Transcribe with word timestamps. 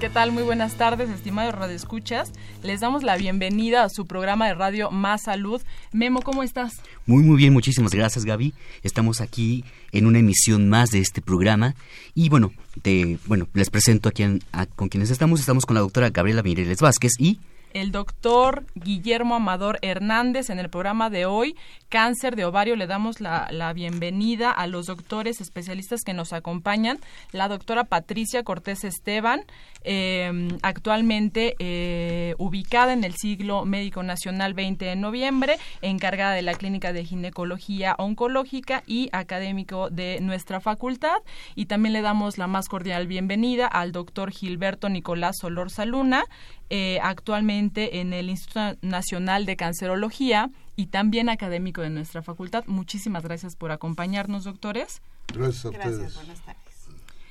¿Qué 0.00 0.10
tal? 0.10 0.30
Muy 0.30 0.42
buenas 0.42 0.74
tardes, 0.74 1.08
estimados 1.08 1.54
radioescuchas. 1.54 2.30
Les 2.62 2.80
damos 2.80 3.02
la 3.02 3.16
bienvenida 3.16 3.82
a 3.82 3.88
su 3.88 4.06
programa 4.06 4.46
de 4.46 4.52
radio 4.52 4.90
Más 4.90 5.22
Salud. 5.22 5.62
Memo, 5.90 6.20
¿cómo 6.20 6.42
estás? 6.42 6.74
Muy, 7.06 7.22
muy 7.22 7.38
bien, 7.38 7.54
muchísimas 7.54 7.92
gracias, 7.92 8.26
Gaby. 8.26 8.52
Estamos 8.82 9.22
aquí 9.22 9.64
en 9.92 10.04
una 10.04 10.18
emisión 10.18 10.68
más 10.68 10.90
de 10.90 10.98
este 10.98 11.22
programa. 11.22 11.74
Y 12.14 12.28
bueno, 12.28 12.52
te, 12.82 13.18
bueno 13.24 13.48
les 13.54 13.70
presento 13.70 14.10
a, 14.52 14.66
con 14.66 14.90
quienes 14.90 15.10
estamos. 15.10 15.40
Estamos 15.40 15.64
con 15.64 15.72
la 15.72 15.80
doctora 15.80 16.10
Gabriela 16.10 16.42
Mireles 16.42 16.82
Vázquez 16.82 17.12
y 17.18 17.38
el 17.76 17.92
doctor 17.92 18.64
Guillermo 18.74 19.34
Amador 19.34 19.78
Hernández 19.82 20.48
en 20.48 20.58
el 20.58 20.70
programa 20.70 21.10
de 21.10 21.26
hoy, 21.26 21.56
Cáncer 21.90 22.34
de 22.34 22.46
Ovario. 22.46 22.74
Le 22.74 22.86
damos 22.86 23.20
la, 23.20 23.72
bienvenida 23.74 24.50
a 24.50 24.66
los 24.66 24.86
doctores 24.86 25.42
especialistas 25.42 26.00
que 26.00 26.14
nos 26.14 26.32
acompañan. 26.32 26.98
La 27.32 27.48
doctora 27.48 27.84
Patricia 27.84 28.44
Cortés 28.44 28.84
Esteban, 28.84 29.42
em, 29.86 30.48
actualmente 30.62 31.54
eh, 31.58 32.34
ubicada 32.38 32.92
en 32.92 33.04
el 33.04 33.14
siglo 33.14 33.64
médico 33.64 34.02
nacional 34.02 34.52
20 34.52 34.84
de 34.84 34.96
noviembre, 34.96 35.58
encargada 35.80 36.32
de 36.32 36.42
la 36.42 36.54
clínica 36.54 36.92
de 36.92 37.04
ginecología 37.04 37.94
oncológica 37.98 38.82
y 38.86 39.08
académico 39.12 39.88
de 39.88 40.18
nuestra 40.20 40.60
facultad. 40.60 41.16
Y 41.54 41.66
también 41.66 41.92
le 41.92 42.02
damos 42.02 42.36
la 42.36 42.46
más 42.46 42.68
cordial 42.68 43.06
bienvenida 43.06 43.66
al 43.66 43.92
doctor 43.92 44.30
Gilberto 44.30 44.88
Nicolás 44.88 45.36
Solor 45.40 45.70
Saluna, 45.70 46.24
eh, 46.68 46.98
actualmente 47.02 48.00
en 48.00 48.12
el 48.12 48.28
Instituto 48.28 48.76
Nacional 48.82 49.46
de 49.46 49.56
Cancerología 49.56 50.50
y 50.74 50.86
también 50.86 51.28
académico 51.28 51.80
de 51.80 51.90
nuestra 51.90 52.22
facultad. 52.22 52.64
Muchísimas 52.66 53.22
gracias 53.22 53.56
por 53.56 53.70
acompañarnos, 53.70 54.44
doctores. 54.44 55.00
Gracias 55.28 55.64
a 55.64 55.68
ustedes. 55.70 55.98
Gracias, 55.98 56.14
buenas 56.14 56.40
tardes. 56.40 56.65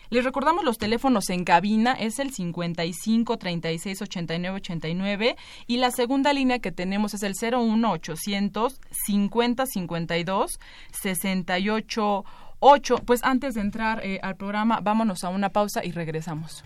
Les 0.10 0.24
recordamos 0.24 0.64
los 0.64 0.78
teléfonos 0.78 1.30
en 1.30 1.44
cabina, 1.44 1.94
es 1.94 2.20
el 2.20 2.32
55 2.32 3.38
36 3.38 4.02
89 4.02 4.58
89 4.58 5.36
y 5.68 5.78
la 5.78 5.92
segunda 5.92 6.34
línea 6.34 6.60
que 6.60 6.72
tenemos 6.72 7.14
es 7.14 7.24
el 7.24 7.34
01 7.34 7.92
800 7.92 8.80
50 8.92 9.66
52 9.66 10.60
68 10.92 12.26
8. 12.60 12.96
Pues 13.06 13.24
antes 13.24 13.56
de 13.56 13.62
entrar 13.62 14.06
eh, 14.06 14.20
al 14.22 14.36
programa, 14.36 14.80
vámonos 14.82 15.24
a 15.24 15.30
una 15.30 15.50
pausa 15.50 15.84
y 15.84 15.92
regresamos. 15.92 16.64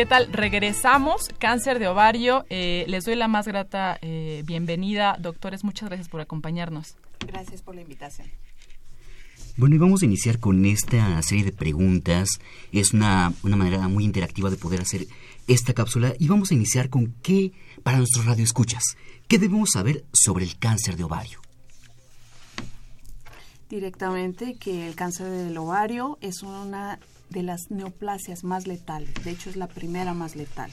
¿Qué 0.00 0.06
tal? 0.06 0.32
Regresamos, 0.32 1.28
cáncer 1.38 1.78
de 1.78 1.86
ovario. 1.86 2.46
Eh, 2.48 2.86
les 2.88 3.04
doy 3.04 3.16
la 3.16 3.28
más 3.28 3.46
grata 3.46 3.98
eh, 4.00 4.42
bienvenida, 4.46 5.18
doctores. 5.20 5.62
Muchas 5.62 5.90
gracias 5.90 6.08
por 6.08 6.22
acompañarnos. 6.22 6.96
Gracias 7.26 7.60
por 7.60 7.74
la 7.74 7.82
invitación. 7.82 8.26
Bueno, 9.58 9.74
y 9.74 9.78
vamos 9.78 10.00
a 10.00 10.06
iniciar 10.06 10.38
con 10.38 10.64
esta 10.64 11.20
serie 11.20 11.44
de 11.44 11.52
preguntas. 11.52 12.30
Es 12.72 12.94
una, 12.94 13.34
una 13.42 13.56
manera 13.56 13.88
muy 13.88 14.04
interactiva 14.04 14.48
de 14.48 14.56
poder 14.56 14.80
hacer 14.80 15.06
esta 15.46 15.74
cápsula. 15.74 16.14
Y 16.18 16.28
vamos 16.28 16.50
a 16.50 16.54
iniciar 16.54 16.88
con 16.88 17.12
qué, 17.22 17.52
para 17.82 17.98
nuestros 17.98 18.24
radioescuchas, 18.24 18.96
¿qué 19.28 19.38
debemos 19.38 19.68
saber 19.74 20.06
sobre 20.14 20.46
el 20.46 20.58
cáncer 20.58 20.96
de 20.96 21.04
ovario? 21.04 21.40
Directamente 23.68 24.54
que 24.54 24.88
el 24.88 24.94
cáncer 24.94 25.28
del 25.28 25.58
ovario 25.58 26.16
es 26.22 26.42
una 26.42 26.98
de 27.30 27.42
las 27.42 27.70
neoplasias 27.70 28.44
más 28.44 28.66
letales. 28.66 29.14
De 29.24 29.30
hecho, 29.30 29.50
es 29.50 29.56
la 29.56 29.68
primera 29.68 30.14
más 30.14 30.36
letal. 30.36 30.70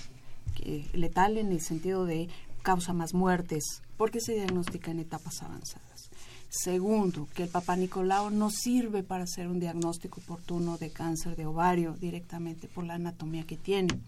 letal 0.94 1.38
en 1.38 1.51
el 1.51 1.62
sentido 1.62 2.06
de 2.06 2.28
causa 2.63 2.94
más 2.94 3.13
muertes, 3.13 3.81
porque 3.95 4.19
se 4.19 4.34
diagnostica 4.34 4.91
en 4.91 5.00
etapas 5.00 5.41
avanzadas. 5.41 6.09
Segundo, 6.50 7.28
que 7.34 7.44
el 7.44 7.50
papá 7.50 7.75
Nicolau 7.75 8.29
no 8.29 8.50
sirve 8.50 9.03
para 9.03 9.25
hacer 9.25 9.47
un 9.47 9.59
diagnóstico 9.59 10.22
oportuno 10.22 10.78
de 10.78 10.91
cáncer 10.91 11.35
de 11.35 11.46
ovario 11.46 11.94
directamente 12.00 12.67
por 12.67 12.85
la 12.85 12.96
anatomía 12.96 13.46
que 13.46 13.57
tiene 13.57 14.00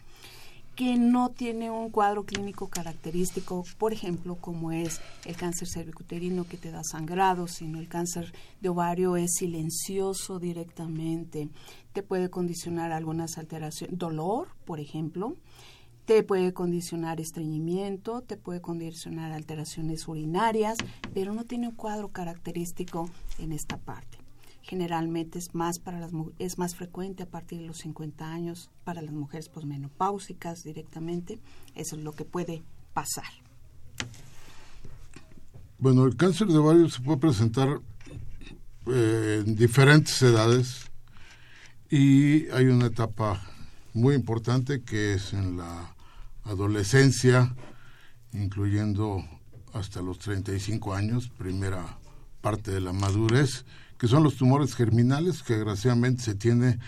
que 0.80 0.96
no 0.96 1.32
tiene 1.32 1.70
un 1.70 1.90
cuadro 1.90 2.24
clínico 2.24 2.70
característico, 2.70 3.66
por 3.78 3.92
ejemplo, 3.92 4.36
como 4.36 4.72
es 4.72 5.02
el 5.26 5.36
cáncer 5.36 5.68
cervicuterino 5.68 6.48
que 6.48 6.56
te 6.56 6.72
da 6.72 6.86
sangrado, 6.86 7.50
sino 7.50 7.80
el 7.80 7.90
cáncer 7.90 8.32
de 8.62 8.70
ovario 8.70 9.18
es 9.18 9.34
silencioso 9.34 10.40
directamente, 10.40 11.50
te 11.92 12.02
puede 12.02 12.30
condicionar 12.30 12.94
algunas 12.94 13.38
alteraciones, 13.38 14.00
dolor, 14.00 14.48
por 14.64 14.80
ejemplo, 14.80 15.36
te 16.06 16.24
puede 16.24 16.54
condicionar 16.54 17.20
estreñimiento, 17.20 18.22
te 18.22 18.38
puede 18.38 18.62
condicionar 18.62 19.34
alteraciones 19.34 20.08
urinarias, 20.08 20.78
pero 21.14 21.34
no 21.34 21.44
tiene 21.44 21.68
un 21.68 21.76
cuadro 21.76 22.08
característico 22.14 23.10
en 23.38 23.52
esta 23.52 23.76
parte 23.76 24.19
generalmente 24.62 25.40
es 25.40 25.56
más 25.56 25.80
para 25.80 26.00
las 26.00 26.12
es 26.38 26.58
más 26.58 26.76
frecuente 26.76 27.24
a 27.24 27.30
partir 27.30 27.60
de 27.60 27.66
los 27.66 27.78
50 27.80 28.32
años 28.32 28.70
para 28.84 29.02
las 29.02 29.14
mujeres 29.14 29.50
posmenopáusicas 29.50 30.64
directamente. 30.64 31.40
Eso 31.76 31.96
es 31.96 32.04
lo 32.04 32.12
que 32.14 32.26
puede 32.26 32.64
pasar. 32.94 33.26
Bueno 35.78 36.06
el 36.06 36.16
cáncer 36.16 36.48
de 36.48 36.58
ovario 36.58 36.90
se 36.90 37.02
puede 37.02 37.20
presentar 37.20 37.82
eh, 38.88 39.44
en 39.46 39.56
diferentes 39.56 40.22
edades 40.22 40.90
y 41.90 42.50
hay 42.50 42.66
una 42.66 42.88
etapa 42.88 43.42
muy 43.94 44.16
importante 44.16 44.82
que 44.82 45.14
es 45.14 45.34
en 45.34 45.58
la 45.58 45.96
adolescencia 46.44 47.56
incluyendo 48.34 49.24
hasta 49.74 50.02
los 50.02 50.20
35 50.20 50.94
años 50.94 51.30
primera 51.30 51.98
parte 52.42 52.72
de 52.72 52.82
la 52.82 52.94
madurez 52.94 53.66
que 54.00 54.08
son 54.08 54.24
los 54.24 54.38
tumores 54.38 54.76
germinales, 54.76 55.44
que 55.44 55.56
desgraciadamente 55.56 56.24
se 56.24 56.34
tiene 56.34 56.80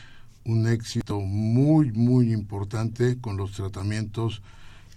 un 0.45 0.67
éxito 0.67 1.19
muy, 1.19 1.91
muy 1.91 2.33
importante 2.33 3.19
con 3.19 3.37
los 3.37 3.51
tratamientos 3.51 4.41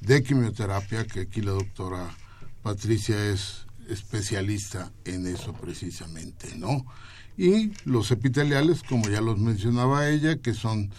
de 0.01 0.23
quimioterapia, 0.23 1.07
que 1.07 1.23
aquí 1.23 1.43
la 1.43 1.53
doctora 1.53 2.09
Patricia 2.63 3.17
es 3.31 3.67
especialista 3.89 4.93
en 5.05 5.27
eso 5.27 5.53
precisamente, 5.53 6.57
¿no? 6.57 6.87
Y 7.37 7.73
los 7.85 8.11
epiteliales, 8.11 8.83
como 8.83 9.09
ya 9.09 9.21
los 9.21 9.39
mencionaba 9.39 10.09
ella, 10.09 10.37
que 10.37 10.55
son 10.55 10.91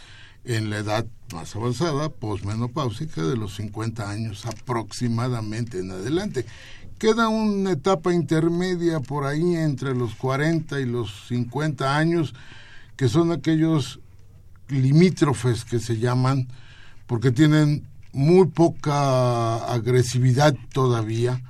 en 0.44 0.70
la 0.70 0.80
edad 0.80 1.08
más 1.34 1.56
avanzada, 1.56 2.10
posmenopáusica, 2.10 3.24
de 3.24 3.38
los 3.38 3.56
50 3.56 4.10
años 4.10 4.46
aproximadamente 4.46 5.80
en 5.80 5.92
adelante. 5.92 6.46
Queda 6.98 7.28
una 7.28 7.72
etapa 7.72 8.14
intermedia 8.14 9.02
por 9.02 9.26
ahí 9.26 9.56
entre 9.56 9.94
los 9.94 10.16
40 10.16 10.80
y 10.80 10.86
los 10.86 11.28
50 11.28 11.98
años, 11.98 12.34
que 12.96 13.10
son 13.10 13.32
aquellos 13.32 14.00
limítrofes 14.70 15.66
que 15.66 15.80
se 15.80 15.98
llaman, 15.98 16.48
porque 17.06 17.32
tienen 17.32 17.86
muy 18.14 18.48
poca 18.48 19.58
agresividad 19.66 20.56
todavía 20.72 21.42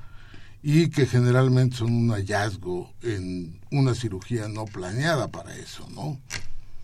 y 0.64 0.90
que 0.90 1.06
generalmente 1.06 1.78
son 1.78 1.94
un 1.94 2.10
hallazgo 2.10 2.92
en 3.04 3.60
una 3.70 3.94
cirugía 3.94 4.48
no 4.48 4.66
planeada 4.66 5.28
para 5.28 5.56
eso, 5.56 5.88
¿no? 5.94 6.20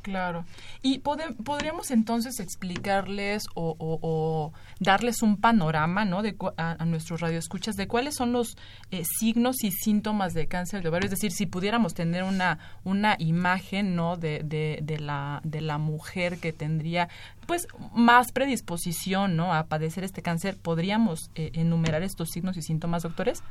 Claro. 0.02 0.46
Y 0.82 1.00
podríamos 1.00 1.92
entonces 1.92 2.40
explicarles 2.40 3.44
o, 3.54 4.52
darles 4.80 5.22
un 5.22 5.38
panorama 5.38 6.06
¿no? 6.06 6.24
de, 6.24 6.36
a, 6.58 6.84
nuestros 6.86 7.22
radioescuchas 7.22 7.76
de 7.76 7.88
cuáles 7.88 8.16
son 8.16 8.32
los 8.32 8.58
eh, 8.90 9.04
signos 9.06 9.64
y 9.64 9.72
síntomas 9.72 10.34
de 10.34 10.48
cáncer 10.48 10.82
de 10.82 10.90
ovario. 10.90 11.06
Es 11.06 11.12
decir, 11.12 11.32
si 11.32 11.46
pudiéramos 11.46 11.94
tener 11.94 12.24
una, 12.24 12.58
una 12.84 13.16
imagen 13.20 13.96
¿no? 13.96 14.18
de, 14.18 14.42
de, 14.44 15.00
la, 15.00 15.42
de 15.44 15.62
la 15.62 15.78
mujer 15.78 16.40
que 16.40 16.52
tendría 16.52 17.10
pues 17.46 17.68
más 17.94 18.32
predisposición 18.32 19.36
¿no? 19.36 19.54
a 19.54 19.68
padecer 19.68 20.04
este 20.04 20.22
cáncer, 20.22 20.58
¿podríamos 20.58 21.30
eh, 21.36 21.52
enumerar 21.54 22.02
estos 22.02 22.30
signos 22.30 22.58
y 22.58 22.62
síntomas, 22.62 23.04
doctores? 23.04 23.44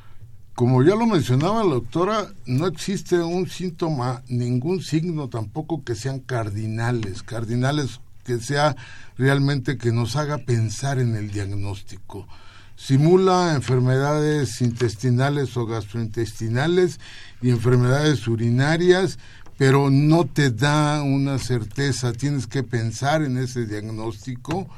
Como 0.61 0.83
ya 0.83 0.95
lo 0.95 1.07
mencionaba 1.07 1.65
la 1.65 1.71
doctora, 1.71 2.35
no 2.45 2.67
existe 2.67 3.19
un 3.19 3.49
síntoma, 3.49 4.23
ningún 4.29 4.83
signo 4.83 5.31
tampoco 5.31 5.85
que 5.85 5.95
sean 5.95 6.19
cardinales, 6.19 7.23
cardinales 7.23 8.03
que 8.25 8.39
sea 8.41 8.77
realmente 9.17 9.79
que 9.79 9.91
nos 9.91 10.17
haga 10.17 10.37
pensar 10.37 10.99
en 10.99 11.17
el 11.17 11.31
diagnóstico. 11.31 12.29
Simula 12.77 13.55
enfermedades 13.55 14.61
intestinales 14.61 15.57
o 15.57 15.65
gastrointestinales 15.65 17.01
y 17.41 17.49
enfermedades 17.49 18.29
urinarias, 18.29 19.19
pero 19.57 19.89
no 19.89 20.27
te 20.27 20.51
da 20.51 21.03
una 21.03 21.39
certeza, 21.39 22.13
tienes 22.13 22.47
que 22.47 22.65
pensar 22.65 23.23
en 23.23 23.39
ese 23.39 23.65
diagnóstico 23.65 24.69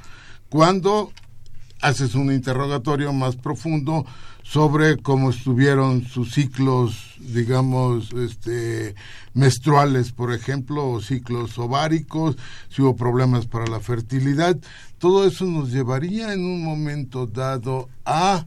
cuando 0.48 1.10
haces 1.80 2.14
un 2.14 2.32
interrogatorio 2.32 3.12
más 3.12 3.34
profundo 3.34 4.06
sobre 4.52 4.98
cómo 4.98 5.30
estuvieron 5.30 6.04
sus 6.04 6.34
ciclos, 6.34 7.14
digamos, 7.18 8.12
este, 8.12 8.94
menstruales, 9.32 10.12
por 10.12 10.30
ejemplo, 10.30 10.90
o 10.90 11.00
ciclos 11.00 11.58
ováricos, 11.58 12.36
si 12.68 12.82
hubo 12.82 12.94
problemas 12.94 13.46
para 13.46 13.66
la 13.66 13.80
fertilidad. 13.80 14.58
Todo 14.98 15.26
eso 15.26 15.46
nos 15.46 15.70
llevaría 15.72 16.34
en 16.34 16.44
un 16.44 16.62
momento 16.62 17.26
dado 17.26 17.88
a 18.04 18.44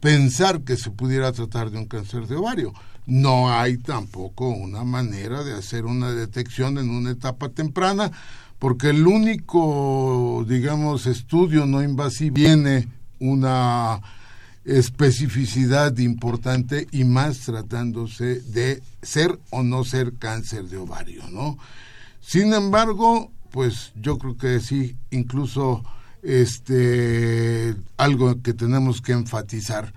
pensar 0.00 0.60
que 0.60 0.76
se 0.76 0.92
pudiera 0.92 1.32
tratar 1.32 1.72
de 1.72 1.78
un 1.78 1.86
cáncer 1.86 2.28
de 2.28 2.36
ovario. 2.36 2.72
No 3.06 3.50
hay 3.50 3.78
tampoco 3.78 4.50
una 4.50 4.84
manera 4.84 5.42
de 5.42 5.54
hacer 5.54 5.86
una 5.86 6.12
detección 6.12 6.78
en 6.78 6.88
una 6.88 7.10
etapa 7.10 7.48
temprana, 7.48 8.12
porque 8.60 8.90
el 8.90 9.04
único, 9.08 10.44
digamos, 10.48 11.06
estudio 11.06 11.66
no 11.66 11.82
invasivo 11.82 12.36
tiene 12.36 12.86
una 13.18 14.00
especificidad 14.68 15.96
importante 15.96 16.86
y 16.92 17.04
más 17.04 17.40
tratándose 17.40 18.40
de 18.42 18.82
ser 19.00 19.38
o 19.50 19.62
no 19.62 19.82
ser 19.82 20.12
cáncer 20.18 20.64
de 20.64 20.76
ovario, 20.76 21.22
¿no? 21.30 21.58
Sin 22.20 22.52
embargo, 22.52 23.32
pues 23.50 23.92
yo 23.96 24.18
creo 24.18 24.36
que 24.36 24.60
sí, 24.60 24.94
incluso 25.10 25.82
este 26.22 27.74
algo 27.96 28.42
que 28.42 28.52
tenemos 28.52 29.00
que 29.00 29.12
enfatizar. 29.12 29.94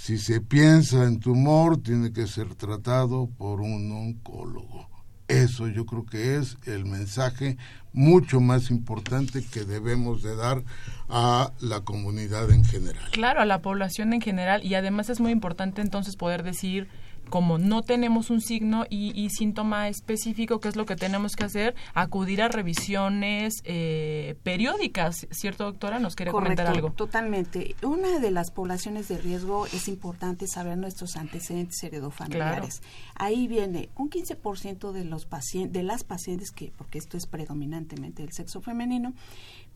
Si 0.00 0.18
se 0.18 0.40
piensa 0.40 1.04
en 1.04 1.18
tumor, 1.18 1.82
tiene 1.82 2.12
que 2.12 2.28
ser 2.28 2.54
tratado 2.54 3.28
por 3.36 3.60
un 3.60 3.90
oncólogo. 3.90 4.91
Eso 5.28 5.68
yo 5.68 5.86
creo 5.86 6.04
que 6.04 6.36
es 6.36 6.56
el 6.66 6.84
mensaje 6.84 7.56
mucho 7.92 8.40
más 8.40 8.70
importante 8.70 9.44
que 9.44 9.64
debemos 9.64 10.22
de 10.22 10.34
dar 10.36 10.62
a 11.08 11.52
la 11.60 11.80
comunidad 11.82 12.50
en 12.50 12.64
general. 12.64 13.02
Claro, 13.10 13.40
a 13.40 13.46
la 13.46 13.60
población 13.60 14.12
en 14.12 14.20
general 14.20 14.64
y 14.64 14.74
además 14.74 15.10
es 15.10 15.20
muy 15.20 15.30
importante 15.30 15.82
entonces 15.82 16.16
poder 16.16 16.42
decir 16.42 16.88
como 17.32 17.56
no 17.56 17.80
tenemos 17.80 18.28
un 18.28 18.42
signo 18.42 18.84
y, 18.90 19.30
síntoma 19.30 19.88
específico, 19.88 20.60
¿qué 20.60 20.68
es 20.68 20.76
lo 20.76 20.84
que 20.84 20.96
tenemos 20.96 21.34
que 21.34 21.44
hacer? 21.44 21.74
Acudir 21.94 22.42
a 22.42 22.48
revisiones 22.48 23.62
eh, 23.64 24.36
periódicas, 24.42 25.26
¿cierto, 25.30 25.64
doctora? 25.64 25.98
¿Nos 25.98 26.14
quiere 26.14 26.30
comentar 26.30 26.66
algo? 26.66 26.90
Totalmente. 26.90 27.74
Una 27.80 28.18
de 28.18 28.30
las 28.30 28.50
poblaciones 28.50 29.08
de 29.08 29.16
riesgo 29.16 29.64
es 29.64 29.88
importante 29.88 30.46
saber 30.46 30.76
nuestros 30.76 31.16
antecedentes 31.16 31.82
heredofamiliares. 31.82 32.82
Ahí 33.14 33.48
viene 33.48 33.88
un 33.96 34.10
15% 34.10 34.92
de 34.92 35.04
los 35.06 35.24
pacientes, 35.24 35.72
de 35.72 35.84
las 35.84 36.04
pacientes 36.04 36.50
que, 36.50 36.70
porque 36.76 36.98
esto 36.98 37.16
es 37.16 37.26
predominantemente 37.26 38.22
del 38.22 38.32
sexo 38.32 38.60
femenino, 38.60 39.14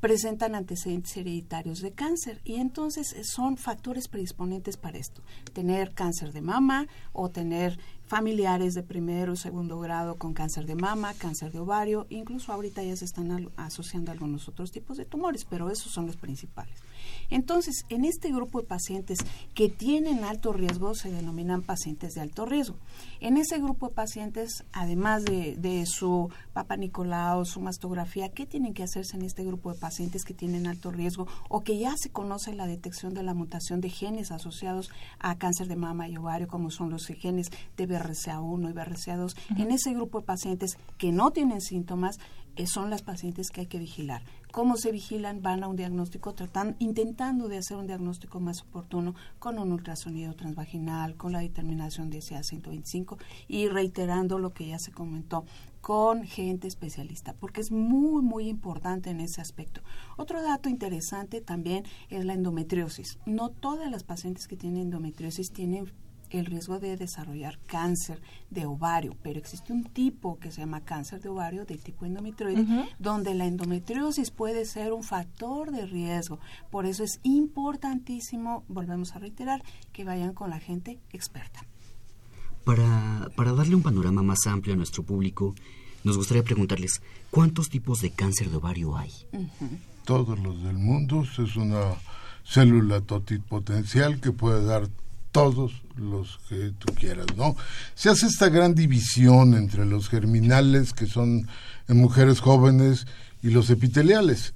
presentan 0.00 0.54
antecedentes 0.54 1.16
hereditarios 1.16 1.80
de 1.80 1.92
cáncer 1.92 2.40
y 2.44 2.56
entonces 2.56 3.14
son 3.22 3.56
factores 3.56 4.08
predisponentes 4.08 4.76
para 4.76 4.98
esto, 4.98 5.22
tener 5.52 5.92
cáncer 5.92 6.32
de 6.32 6.42
mama 6.42 6.86
o 7.12 7.30
tener 7.30 7.78
familiares 8.06 8.74
de 8.74 8.82
primero 8.82 9.32
o 9.32 9.36
segundo 9.36 9.80
grado 9.80 10.16
con 10.16 10.32
cáncer 10.32 10.66
de 10.66 10.76
mama, 10.76 11.14
cáncer 11.14 11.50
de 11.50 11.58
ovario, 11.58 12.06
incluso 12.08 12.52
ahorita 12.52 12.82
ya 12.82 12.96
se 12.96 13.04
están 13.04 13.50
asociando 13.56 14.12
algunos 14.12 14.48
otros 14.48 14.70
tipos 14.70 14.96
de 14.96 15.04
tumores, 15.04 15.44
pero 15.44 15.70
esos 15.70 15.92
son 15.92 16.06
los 16.06 16.16
principales. 16.16 16.78
Entonces, 17.30 17.84
en 17.88 18.04
este 18.04 18.30
grupo 18.30 18.60
de 18.60 18.66
pacientes 18.66 19.18
que 19.54 19.68
tienen 19.68 20.24
alto 20.24 20.52
riesgo 20.52 20.94
se 20.94 21.10
denominan 21.10 21.62
pacientes 21.62 22.14
de 22.14 22.20
alto 22.20 22.46
riesgo. 22.46 22.76
En 23.20 23.36
ese 23.36 23.58
grupo 23.58 23.88
de 23.88 23.94
pacientes, 23.94 24.64
además 24.72 25.24
de, 25.24 25.84
su 25.86 26.30
papa 26.52 26.76
Nicolau, 26.76 27.44
su 27.44 27.60
mastografía, 27.60 28.30
¿qué 28.30 28.46
tienen 28.46 28.74
que 28.74 28.82
hacerse 28.82 29.16
en 29.16 29.22
este 29.22 29.44
grupo 29.44 29.72
de 29.72 29.78
pacientes 29.78 30.24
que 30.24 30.34
tienen 30.34 30.66
alto 30.66 30.90
riesgo 30.90 31.26
o 31.48 31.62
que 31.62 31.78
ya 31.78 31.94
se 31.96 32.10
conoce 32.10 32.54
la 32.54 32.66
detección 32.66 33.14
de 33.14 33.22
la 33.22 33.34
mutación 33.34 33.80
de 33.80 33.90
genes 33.90 34.30
asociados 34.30 34.90
a 35.18 35.36
cáncer 35.38 35.68
de 35.68 35.76
mama 35.76 36.08
y 36.08 36.16
ovario, 36.16 36.48
como 36.48 36.70
son 36.70 36.90
los 36.90 37.06
genes 37.06 37.50
de 37.76 37.88
BRCA1 37.88 38.70
y 38.70 38.72
BRCA2? 38.72 39.36
En 39.58 39.70
ese 39.70 39.92
grupo 39.92 40.20
de 40.20 40.26
pacientes 40.26 40.78
que 40.98 41.12
no 41.12 41.30
tienen 41.30 41.60
síntomas, 41.60 42.18
eh, 42.56 42.66
son 42.66 42.88
las 42.88 43.02
pacientes 43.02 43.50
que 43.50 43.62
hay 43.62 43.66
que 43.66 43.78
vigilar. 43.78 44.22
¿Cómo 44.56 44.78
se 44.78 44.90
vigilan? 44.90 45.42
Van 45.42 45.62
a 45.62 45.68
un 45.68 45.76
diagnóstico 45.76 46.32
tratando, 46.32 46.76
intentando 46.78 47.46
de 47.46 47.58
hacer 47.58 47.76
un 47.76 47.86
diagnóstico 47.86 48.40
más 48.40 48.62
oportuno 48.62 49.14
con 49.38 49.58
un 49.58 49.70
ultrasonido 49.70 50.32
transvaginal, 50.32 51.14
con 51.14 51.32
la 51.32 51.40
determinación 51.40 52.08
de 52.08 52.20
CA125 52.20 53.18
y 53.48 53.68
reiterando 53.68 54.38
lo 54.38 54.54
que 54.54 54.68
ya 54.68 54.78
se 54.78 54.92
comentó, 54.92 55.44
con 55.82 56.24
gente 56.24 56.68
especialista, 56.68 57.34
porque 57.34 57.60
es 57.60 57.70
muy, 57.70 58.22
muy 58.22 58.48
importante 58.48 59.10
en 59.10 59.20
ese 59.20 59.42
aspecto. 59.42 59.82
Otro 60.16 60.42
dato 60.42 60.70
interesante 60.70 61.42
también 61.42 61.84
es 62.08 62.24
la 62.24 62.32
endometriosis. 62.32 63.18
No 63.26 63.50
todas 63.50 63.90
las 63.90 64.04
pacientes 64.04 64.48
que 64.48 64.56
tienen 64.56 64.84
endometriosis 64.84 65.52
tienen 65.52 65.92
el 66.30 66.46
riesgo 66.46 66.78
de 66.78 66.96
desarrollar 66.96 67.58
cáncer 67.66 68.20
de 68.50 68.66
ovario, 68.66 69.16
pero 69.22 69.38
existe 69.38 69.72
un 69.72 69.84
tipo 69.84 70.38
que 70.38 70.50
se 70.50 70.60
llama 70.60 70.80
cáncer 70.80 71.20
de 71.20 71.28
ovario 71.28 71.64
de 71.64 71.76
tipo 71.76 72.06
endometrioide, 72.06 72.66
donde 72.98 73.34
la 73.34 73.46
endometriosis 73.46 74.30
puede 74.30 74.64
ser 74.64 74.92
un 74.92 75.02
factor 75.02 75.70
de 75.70 75.86
riesgo. 75.86 76.38
Por 76.70 76.86
eso 76.86 77.04
es 77.04 77.20
importantísimo, 77.22 78.64
volvemos 78.68 79.14
a 79.14 79.18
reiterar, 79.18 79.62
que 79.92 80.04
vayan 80.04 80.32
con 80.32 80.50
la 80.50 80.60
gente 80.60 80.98
experta. 81.12 81.64
Para, 82.64 83.30
para 83.36 83.52
darle 83.52 83.76
un 83.76 83.82
panorama 83.82 84.22
más 84.22 84.46
amplio 84.46 84.74
a 84.74 84.76
nuestro 84.76 85.04
público, 85.04 85.54
nos 86.04 86.16
gustaría 86.16 86.42
preguntarles, 86.42 87.02
¿cuántos 87.30 87.68
tipos 87.68 88.00
de 88.00 88.10
cáncer 88.10 88.50
de 88.50 88.56
ovario 88.56 88.96
hay? 88.96 89.12
Todos 90.04 90.38
los 90.38 90.62
del 90.62 90.78
mundo, 90.78 91.22
es 91.22 91.56
una 91.56 91.94
célula 92.44 93.00
totipotencial 93.00 94.20
que 94.20 94.30
puede 94.30 94.64
dar 94.64 94.88
todos 95.36 95.82
los 95.96 96.38
que 96.48 96.72
tú 96.78 96.94
quieras, 96.94 97.26
¿no? 97.36 97.56
Se 97.94 98.08
hace 98.08 98.24
esta 98.26 98.48
gran 98.48 98.74
división 98.74 99.52
entre 99.52 99.84
los 99.84 100.08
germinales, 100.08 100.94
que 100.94 101.06
son 101.06 101.46
en 101.88 101.96
mujeres 101.98 102.40
jóvenes, 102.40 103.06
y 103.42 103.50
los 103.50 103.68
epiteliales. 103.68 104.54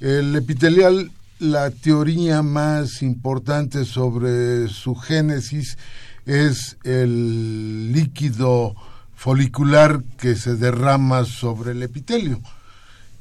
El 0.00 0.36
epitelial, 0.36 1.10
la 1.38 1.70
teoría 1.70 2.42
más 2.42 3.00
importante 3.00 3.86
sobre 3.86 4.68
su 4.68 4.94
génesis 4.96 5.78
es 6.26 6.76
el 6.84 7.90
líquido 7.94 8.74
folicular 9.14 10.04
que 10.18 10.36
se 10.36 10.56
derrama 10.56 11.24
sobre 11.24 11.72
el 11.72 11.82
epitelio 11.82 12.38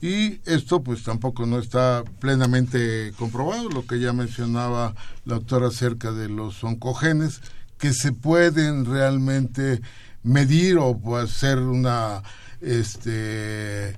y 0.01 0.39
esto 0.45 0.83
pues 0.83 1.03
tampoco 1.03 1.45
no 1.45 1.59
está 1.59 2.03
plenamente 2.19 3.13
comprobado, 3.17 3.69
lo 3.69 3.85
que 3.85 3.99
ya 3.99 4.13
mencionaba 4.13 4.93
la 5.25 5.35
doctora 5.35 5.67
acerca 5.67 6.11
de 6.11 6.29
los 6.29 6.63
oncogenes, 6.63 7.41
que 7.77 7.93
se 7.93 8.11
pueden 8.11 8.85
realmente 8.85 9.81
medir 10.23 10.77
o 10.77 11.17
hacer 11.17 11.59
una 11.59 12.23
este 12.61 13.95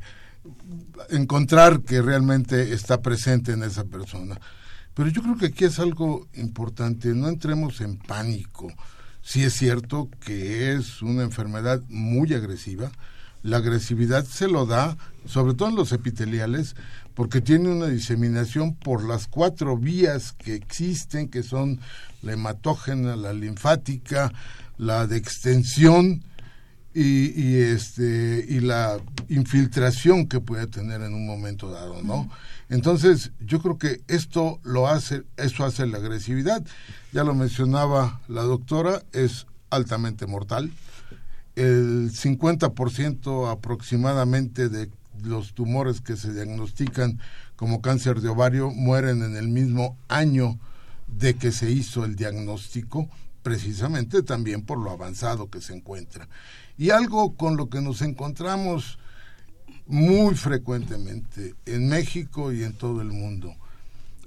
encontrar 1.09 1.81
que 1.81 2.01
realmente 2.01 2.73
está 2.73 3.01
presente 3.01 3.53
en 3.53 3.63
esa 3.63 3.85
persona. 3.85 4.39
Pero 4.93 5.09
yo 5.09 5.21
creo 5.21 5.37
que 5.37 5.47
aquí 5.47 5.65
es 5.65 5.79
algo 5.79 6.27
importante, 6.33 7.13
no 7.13 7.29
entremos 7.29 7.81
en 7.81 7.97
pánico. 7.97 8.71
Sí 9.21 9.43
es 9.43 9.53
cierto 9.53 10.09
que 10.19 10.73
es 10.73 11.01
una 11.01 11.23
enfermedad 11.23 11.81
muy 11.87 12.33
agresiva, 12.33 12.91
la 13.43 13.57
agresividad 13.57 14.25
se 14.25 14.47
lo 14.47 14.65
da, 14.65 14.97
sobre 15.25 15.53
todo 15.53 15.69
en 15.69 15.75
los 15.75 15.91
epiteliales, 15.91 16.75
porque 17.13 17.41
tiene 17.41 17.69
una 17.69 17.87
diseminación 17.87 18.75
por 18.75 19.03
las 19.03 19.27
cuatro 19.27 19.77
vías 19.77 20.33
que 20.33 20.55
existen, 20.55 21.29
que 21.29 21.43
son 21.43 21.79
la 22.21 22.33
hematógena, 22.33 23.15
la 23.15 23.33
linfática, 23.33 24.31
la 24.77 25.07
de 25.07 25.17
extensión 25.17 26.23
y, 26.93 27.57
este 27.57 28.45
y 28.47 28.59
la 28.61 28.97
infiltración 29.29 30.27
que 30.27 30.39
puede 30.39 30.67
tener 30.67 31.01
en 31.01 31.13
un 31.13 31.25
momento 31.25 31.69
dado, 31.69 32.01
¿no? 32.03 32.29
Entonces, 32.69 33.31
yo 33.39 33.61
creo 33.61 33.77
que 33.77 34.01
esto 34.07 34.59
lo 34.63 34.87
hace, 34.87 35.23
eso 35.37 35.65
hace 35.65 35.87
la 35.87 35.97
agresividad. 35.97 36.63
Ya 37.11 37.23
lo 37.23 37.33
mencionaba 37.33 38.21
la 38.27 38.43
doctora, 38.43 39.03
es 39.11 39.47
altamente 39.69 40.25
mortal. 40.27 40.71
El 41.59 42.13
50% 42.13 43.51
aproximadamente 43.51 44.69
de 44.69 44.89
los 45.21 45.53
tumores 45.53 45.99
que 45.99 46.15
se 46.15 46.31
diagnostican 46.31 47.19
como 47.57 47.81
cáncer 47.81 48.21
de 48.21 48.29
ovario 48.29 48.69
mueren 48.69 49.23
en 49.23 49.35
el 49.35 49.49
mismo 49.49 49.97
año 50.07 50.57
de 51.07 51.33
que 51.33 51.51
se 51.51 51.69
hizo 51.69 52.05
el 52.05 52.15
diagnóstico, 52.15 53.09
precisamente 53.43 54.23
también 54.23 54.61
por 54.61 54.77
lo 54.77 54.89
avanzado 54.89 55.49
que 55.49 55.59
se 55.59 55.75
encuentra. 55.75 56.29
Y 56.77 56.91
algo 56.91 57.35
con 57.35 57.57
lo 57.57 57.69
que 57.69 57.81
nos 57.81 58.01
encontramos 58.03 58.97
muy 59.85 60.35
frecuentemente 60.35 61.55
en 61.65 61.89
México 61.89 62.53
y 62.53 62.63
en 62.63 62.71
todo 62.71 63.01
el 63.01 63.11
mundo. 63.11 63.53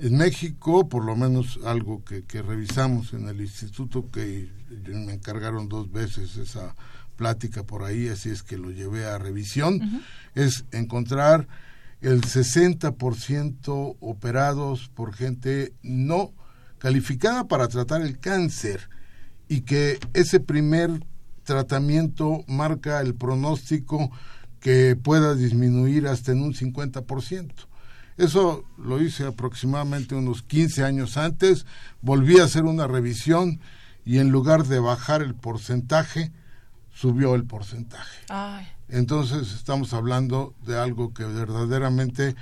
En 0.00 0.18
México, 0.18 0.86
por 0.86 1.02
lo 1.02 1.16
menos 1.16 1.60
algo 1.64 2.04
que, 2.04 2.42
revisamos 2.42 3.14
en 3.14 3.26
el 3.26 3.40
instituto, 3.40 4.10
que 4.10 4.50
me 4.86 5.14
encargaron 5.14 5.70
dos 5.70 5.90
veces 5.90 6.36
esa 6.36 6.74
plática 7.22 7.62
por 7.62 7.84
ahí, 7.84 8.08
así 8.08 8.30
es 8.30 8.42
que 8.42 8.58
lo 8.58 8.72
llevé 8.72 9.06
a 9.06 9.16
revisión, 9.16 10.02
es 10.34 10.64
encontrar 10.72 11.46
el 12.00 12.20
60% 12.20 13.96
operados 14.00 14.90
por 14.92 15.14
gente 15.14 15.72
no 15.84 16.32
calificada 16.78 17.46
para 17.46 17.68
tratar 17.68 18.02
el 18.02 18.18
cáncer 18.18 18.90
y 19.46 19.60
que 19.60 20.00
ese 20.14 20.40
primer 20.40 20.90
tratamiento 21.44 22.42
marca 22.48 23.00
el 23.00 23.14
pronóstico 23.14 24.10
que 24.58 24.96
pueda 25.00 25.36
disminuir 25.36 26.08
hasta 26.08 26.32
en 26.32 26.42
un 26.42 26.54
50%. 26.54 27.52
Eso 28.16 28.64
lo 28.76 29.00
hice 29.00 29.26
aproximadamente 29.26 30.16
unos 30.16 30.42
15 30.42 30.82
años 30.82 31.16
antes, 31.16 31.66
volví 32.00 32.40
a 32.40 32.44
hacer 32.44 32.64
una 32.64 32.88
revisión 32.88 33.60
y 34.04 34.18
en 34.18 34.30
lugar 34.30 34.66
de 34.66 34.80
bajar 34.80 35.22
el 35.22 35.36
porcentaje, 35.36 36.32
subió 36.92 37.34
el 37.34 37.44
porcentaje. 37.44 38.26
Entonces 38.88 39.52
estamos 39.54 39.92
hablando 39.94 40.54
de 40.64 40.78
algo 40.78 41.12
que 41.14 41.24
verdaderamente 41.24 42.36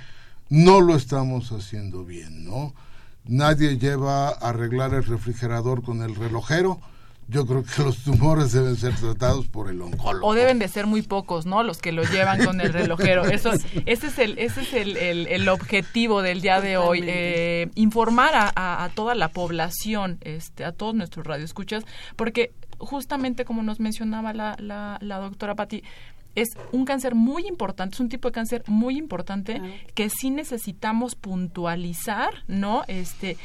no 0.49 0.81
lo 0.81 0.95
estamos 0.95 1.51
haciendo 1.51 2.03
bien, 2.03 2.45
¿no? 2.45 2.73
Nadie 3.23 3.77
lleva 3.77 4.29
a 4.29 4.31
arreglar 4.31 4.93
el 4.93 5.05
refrigerador 5.05 5.83
con 5.83 6.01
el 6.01 6.15
relojero, 6.15 6.81
yo 7.31 7.45
creo 7.45 7.63
que 7.63 7.81
los 7.81 7.99
tumores 7.99 8.51
deben 8.51 8.75
ser 8.75 8.93
tratados 8.95 9.47
por 9.47 9.69
el 9.69 9.81
oncólogo. 9.81 10.27
O 10.27 10.33
deben 10.33 10.59
de 10.59 10.67
ser 10.67 10.85
muy 10.85 11.01
pocos, 11.01 11.45
¿no? 11.45 11.63
Los 11.63 11.77
que 11.77 11.93
lo 11.93 12.03
llevan 12.03 12.43
con 12.43 12.59
el 12.59 12.73
relojero. 12.73 13.23
Eso, 13.23 13.51
ese 13.85 14.07
es 14.07 14.19
el, 14.19 14.37
ese 14.37 14.61
es 14.61 14.73
el, 14.73 14.97
el, 14.97 15.47
objetivo 15.47 16.21
del 16.21 16.41
día 16.41 16.59
de 16.59 16.75
hoy. 16.75 17.01
Eh, 17.05 17.69
informar 17.75 18.35
a, 18.35 18.83
a, 18.83 18.89
toda 18.89 19.15
la 19.15 19.29
población, 19.29 20.17
este, 20.21 20.65
a 20.65 20.73
todos 20.73 20.93
nuestros 20.93 21.25
radioescuchas, 21.25 21.85
porque 22.17 22.51
justamente 22.81 23.45
como 23.45 23.63
nos 23.63 23.79
mencionaba 23.79 24.33
la, 24.33 24.55
la, 24.59 24.97
la 25.01 25.17
doctora 25.19 25.55
Patti, 25.55 25.83
es 26.35 26.49
un 26.71 26.85
cáncer 26.85 27.15
muy 27.15 27.47
importante, 27.47 27.95
es 27.95 27.99
un 27.99 28.09
tipo 28.09 28.29
de 28.29 28.33
cáncer 28.33 28.63
muy 28.67 28.97
importante 28.97 29.61
que 29.93 30.09
sí 30.09 30.29
necesitamos 30.29 31.15
puntualizar, 31.15 32.43
¿no? 32.47 32.83
Este, 32.87 33.37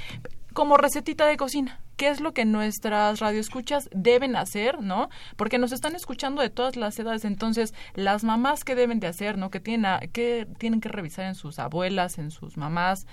como 0.53 0.77
recetita 0.77 1.27
de 1.27 1.37
cocina. 1.37 1.81
¿Qué 1.97 2.09
es 2.09 2.21
lo 2.21 2.35
que 2.35 2.45
nuestras 2.45 3.21
radioescuchas 3.21 3.89
deben 3.91 4.37
hacer, 4.37 4.83
no? 4.83 5.09
Porque 5.37 5.57
nos 5.57 5.73
están 5.73 5.97
escuchando 5.97 6.43
de 6.43 6.51
todas 6.51 6.77
las 6.77 6.99
edades, 6.99 7.25
entonces 7.25 7.73
las 7.95 8.23
mamás 8.23 8.65
qué 8.65 8.75
deben 8.75 9.01
de 9.01 9.07
hacer, 9.07 9.39
¿no? 9.39 9.51
Que 9.51 9.61
tienen 9.61 10.11
que 10.13 10.47
tienen 10.59 10.83
que 10.83 10.91
revisar 10.91 11.25
en 11.25 11.35
sus 11.35 11.59
abuelas, 11.59 12.19
en 12.19 12.31
sus 12.31 12.59
mamás. 12.59 13.07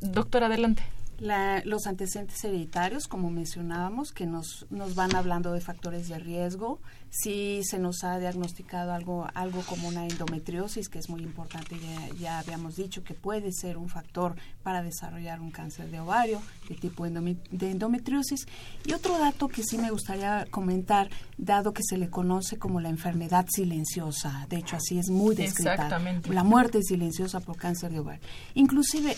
Doctor, 0.00 0.44
adelante 0.44 0.84
los 1.20 1.86
antecedentes 1.86 2.42
hereditarios, 2.44 3.06
como 3.06 3.30
mencionábamos, 3.30 4.12
que 4.12 4.26
nos, 4.26 4.66
nos 4.70 4.94
van 4.94 5.14
hablando 5.14 5.52
de 5.52 5.60
factores 5.60 6.08
de 6.08 6.18
riesgo. 6.18 6.80
Si 7.10 7.62
se 7.64 7.78
nos 7.78 8.04
ha 8.04 8.18
diagnosticado 8.18 8.92
algo, 8.92 9.26
algo 9.34 9.62
como 9.62 9.88
una 9.88 10.06
endometriosis, 10.06 10.88
que 10.88 10.98
es 10.98 11.10
muy 11.10 11.22
importante, 11.22 11.76
ya, 11.78 12.08
ya 12.18 12.38
habíamos 12.38 12.76
dicho 12.76 13.02
que 13.02 13.14
puede 13.14 13.52
ser 13.52 13.76
un 13.76 13.88
factor 13.88 14.36
para 14.62 14.82
desarrollar 14.82 15.40
un 15.40 15.50
cáncer 15.50 15.90
de 15.90 16.00
ovario, 16.00 16.40
de 16.68 16.76
tipo 16.76 17.04
de 17.04 17.70
endometriosis. 17.70 18.46
Y 18.86 18.92
otro 18.92 19.18
dato 19.18 19.48
que 19.48 19.62
sí 19.62 19.76
me 19.76 19.90
gustaría 19.90 20.46
comentar, 20.50 21.10
dado 21.36 21.72
que 21.72 21.82
se 21.82 21.98
le 21.98 22.08
conoce 22.08 22.58
como 22.58 22.80
la 22.80 22.88
enfermedad 22.88 23.46
silenciosa, 23.50 24.46
de 24.48 24.58
hecho 24.58 24.76
así 24.76 24.98
es 24.98 25.10
muy 25.10 25.34
descrita. 25.34 25.74
Exactamente. 25.74 26.32
La 26.32 26.44
muerte 26.44 26.82
silenciosa 26.82 27.40
por 27.40 27.56
cáncer 27.56 27.90
de 27.90 27.98
ovario. 27.98 28.22
Inclusive 28.54 29.16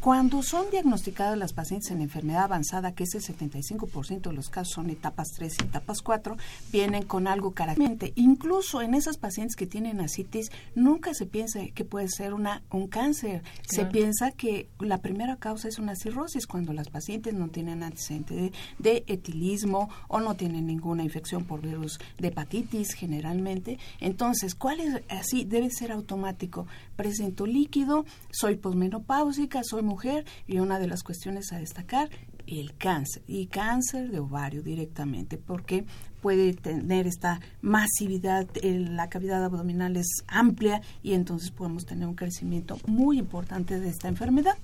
cuando 0.00 0.42
son 0.42 0.70
diagnosticadas 0.70 1.36
las 1.36 1.52
pacientes 1.52 1.90
en 1.90 2.00
enfermedad 2.00 2.44
avanzada, 2.44 2.94
que 2.94 3.04
es 3.04 3.14
el 3.14 3.22
75% 3.22 4.30
de 4.30 4.32
los 4.32 4.48
casos 4.48 4.72
son 4.72 4.88
etapas 4.88 5.28
3 5.36 5.56
y 5.60 5.64
etapas 5.64 6.00
4, 6.00 6.38
vienen 6.72 7.02
con 7.04 7.26
algo 7.26 7.52
característico. 7.52 8.12
Incluso 8.16 8.80
en 8.80 8.94
esas 8.94 9.18
pacientes 9.18 9.56
que 9.56 9.66
tienen 9.66 10.00
ascitis, 10.00 10.50
nunca 10.74 11.12
se 11.12 11.26
piensa 11.26 11.60
que 11.74 11.84
puede 11.84 12.08
ser 12.08 12.32
una, 12.32 12.62
un 12.70 12.88
cáncer. 12.88 13.42
Se 13.68 13.84
piensa 13.84 14.32
que 14.32 14.68
la 14.78 14.98
primera 14.98 15.36
causa 15.36 15.68
es 15.68 15.78
una 15.78 15.94
cirrosis, 15.96 16.46
cuando 16.46 16.72
las 16.72 16.88
pacientes 16.88 17.34
no 17.34 17.48
tienen 17.48 17.82
antecedente 17.82 18.52
de, 18.78 19.04
etilismo 19.06 19.90
o 20.08 20.20
no 20.20 20.34
tienen 20.34 20.66
ninguna 20.66 21.02
infección 21.02 21.44
por 21.44 21.60
virus 21.60 21.98
de 22.18 22.28
hepatitis 22.28 22.94
generalmente. 22.94 23.78
Entonces, 24.00 24.54
¿cuál 24.54 24.80
es? 24.80 25.02
Así 25.08 25.44
debe 25.44 25.70
ser 25.70 25.92
automático. 25.92 26.66
Presento 26.96 27.44
líquido, 27.44 28.06
soy 28.30 28.56
posmenopáusica, 28.56 29.62
soy 29.62 29.82
mujer 29.90 30.24
y 30.46 30.60
una 30.60 30.78
de 30.78 30.86
las 30.86 31.02
cuestiones 31.02 31.52
a 31.52 31.58
destacar 31.58 32.08
el 32.46 32.76
cáncer 32.76 33.22
y 33.26 33.46
cáncer 33.46 34.10
de 34.10 34.20
ovario 34.20 34.62
directamente 34.62 35.36
porque 35.36 35.84
puede 36.20 36.54
tener 36.54 37.06
esta 37.06 37.40
masividad, 37.60 38.46
la 38.62 39.08
cavidad 39.08 39.44
abdominal 39.44 39.96
es 39.96 40.08
amplia 40.26 40.80
y 41.02 41.14
entonces 41.14 41.50
podemos 41.50 41.86
tener 41.86 42.06
un 42.06 42.14
crecimiento 42.14 42.78
muy 42.86 43.18
importante 43.18 43.80
de 43.80 43.88
esta 43.88 44.08
enfermedad. 44.08 44.56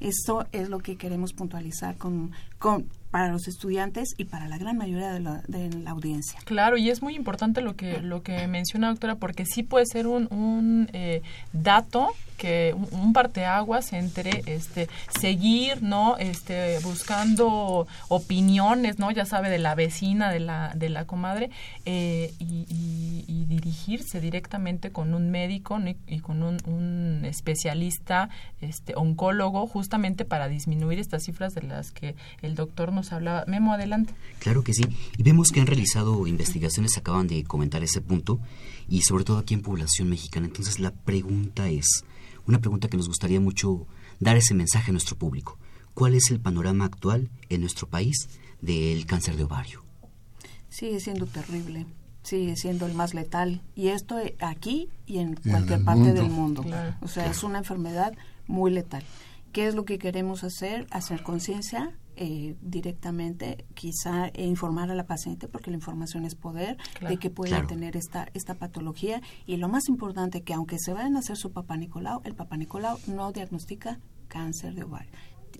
Esto 0.00 0.46
es 0.52 0.68
lo 0.68 0.80
que 0.80 0.96
queremos 0.96 1.32
puntualizar 1.32 1.96
con, 1.96 2.32
con 2.58 2.88
para 3.12 3.28
los 3.28 3.46
estudiantes 3.46 4.14
y 4.16 4.24
para 4.24 4.48
la 4.48 4.56
gran 4.56 4.78
mayoría 4.78 5.12
de 5.12 5.20
la, 5.20 5.42
de 5.46 5.68
la, 5.68 5.90
audiencia. 5.90 6.40
Claro, 6.46 6.78
y 6.78 6.88
es 6.88 7.02
muy 7.02 7.14
importante 7.14 7.60
lo 7.60 7.76
que 7.76 8.00
lo 8.00 8.22
que 8.22 8.48
menciona 8.48 8.88
doctora, 8.88 9.16
porque 9.16 9.44
sí 9.44 9.62
puede 9.62 9.84
ser 9.84 10.06
un, 10.06 10.32
un 10.32 10.88
eh, 10.94 11.20
dato 11.52 12.08
que 12.42 12.74
un, 12.74 13.12
parteaguas 13.12 13.92
entre 13.92 14.42
este 14.46 14.88
seguir 15.20 15.80
no 15.80 16.16
este 16.16 16.78
buscando 16.80 17.86
opiniones 18.08 18.98
no 18.98 19.12
ya 19.12 19.26
sabe 19.26 19.48
de 19.48 19.58
la 19.58 19.76
vecina 19.76 20.32
de 20.32 20.40
la 20.40 20.72
de 20.74 20.88
la 20.88 21.04
comadre 21.04 21.50
eh, 21.84 22.32
y, 22.40 23.44
dirigirse 23.52 24.20
directamente 24.20 24.92
con 24.92 25.12
un 25.12 25.30
médico 25.30 25.78
y 26.06 26.20
con 26.20 26.42
un, 26.42 26.56
un, 26.66 27.24
especialista 27.26 28.30
este 28.62 28.94
oncólogo 28.96 29.66
justamente 29.66 30.24
para 30.24 30.48
disminuir 30.48 30.98
estas 30.98 31.24
cifras 31.24 31.54
de 31.54 31.62
las 31.62 31.92
que 31.92 32.14
el 32.40 32.54
doctor 32.54 32.92
nos 32.92 33.01
hablaba 33.10 33.44
Memo 33.48 33.72
adelante 33.72 34.14
claro 34.38 34.62
que 34.62 34.74
sí 34.74 34.84
y 35.16 35.22
vemos 35.22 35.50
que 35.50 35.60
han 35.60 35.66
realizado 35.66 36.26
investigaciones 36.26 36.96
acaban 36.96 37.26
de 37.26 37.42
comentar 37.42 37.82
ese 37.82 38.00
punto 38.00 38.38
y 38.88 39.02
sobre 39.02 39.24
todo 39.24 39.38
aquí 39.38 39.54
en 39.54 39.62
población 39.62 40.10
mexicana 40.10 40.46
entonces 40.46 40.78
la 40.78 40.92
pregunta 40.92 41.68
es 41.68 42.04
una 42.46 42.60
pregunta 42.60 42.88
que 42.88 42.96
nos 42.96 43.08
gustaría 43.08 43.40
mucho 43.40 43.86
dar 44.20 44.36
ese 44.36 44.54
mensaje 44.54 44.90
a 44.90 44.92
nuestro 44.92 45.16
público. 45.16 45.58
¿Cuál 45.94 46.14
es 46.14 46.30
el 46.30 46.40
panorama 46.40 46.84
actual 46.84 47.30
en 47.48 47.60
nuestro 47.60 47.88
país 47.88 48.28
del 48.60 49.06
cáncer 49.06 49.36
de 49.36 49.44
ovario? 49.44 49.84
Sigue 50.68 51.00
siendo 51.00 51.26
terrible, 51.26 51.86
sigue 52.22 52.56
siendo 52.56 52.86
el 52.86 52.94
más 52.94 53.14
letal. 53.14 53.60
Y 53.74 53.88
esto 53.88 54.16
aquí 54.40 54.88
y 55.06 55.18
en 55.18 55.34
cualquier 55.34 55.84
parte 55.84 56.12
del 56.12 56.30
mundo. 56.30 56.64
o 57.00 57.08
sea, 57.08 57.30
es 57.30 57.42
una 57.42 57.58
enfermedad 57.58 58.14
muy 58.46 58.70
letal. 58.70 59.04
¿Qué 59.52 59.66
es 59.66 59.74
lo 59.74 59.84
que 59.84 59.98
queremos 59.98 60.44
hacer? 60.44 60.86
Hacer 60.90 61.22
conciencia, 61.22 61.92
eh, 62.16 62.56
directamente, 62.60 63.64
quizá 63.74 64.28
e 64.28 64.44
informar 64.44 64.90
a 64.90 64.94
la 64.94 65.06
paciente, 65.06 65.48
porque 65.48 65.70
la 65.70 65.76
información 65.76 66.24
es 66.24 66.34
poder, 66.34 66.76
de 67.06 67.16
que 67.16 67.30
puede 67.30 67.62
tener 67.66 67.96
esta, 67.96 68.28
esta 68.34 68.54
patología. 68.54 69.22
Y 69.46 69.56
lo 69.56 69.68
más 69.68 69.88
importante, 69.88 70.42
que 70.42 70.54
aunque 70.54 70.78
se 70.78 70.92
vayan 70.92 71.16
a 71.16 71.20
hacer 71.20 71.36
su 71.36 71.52
papá 71.52 71.76
Nicolau, 71.76 72.20
el 72.24 72.34
papá 72.34 72.56
Nicolau 72.56 72.98
no 73.06 73.32
diagnostica 73.32 73.98
cáncer 74.28 74.74
de 74.74 74.84
ovario. 74.84 75.10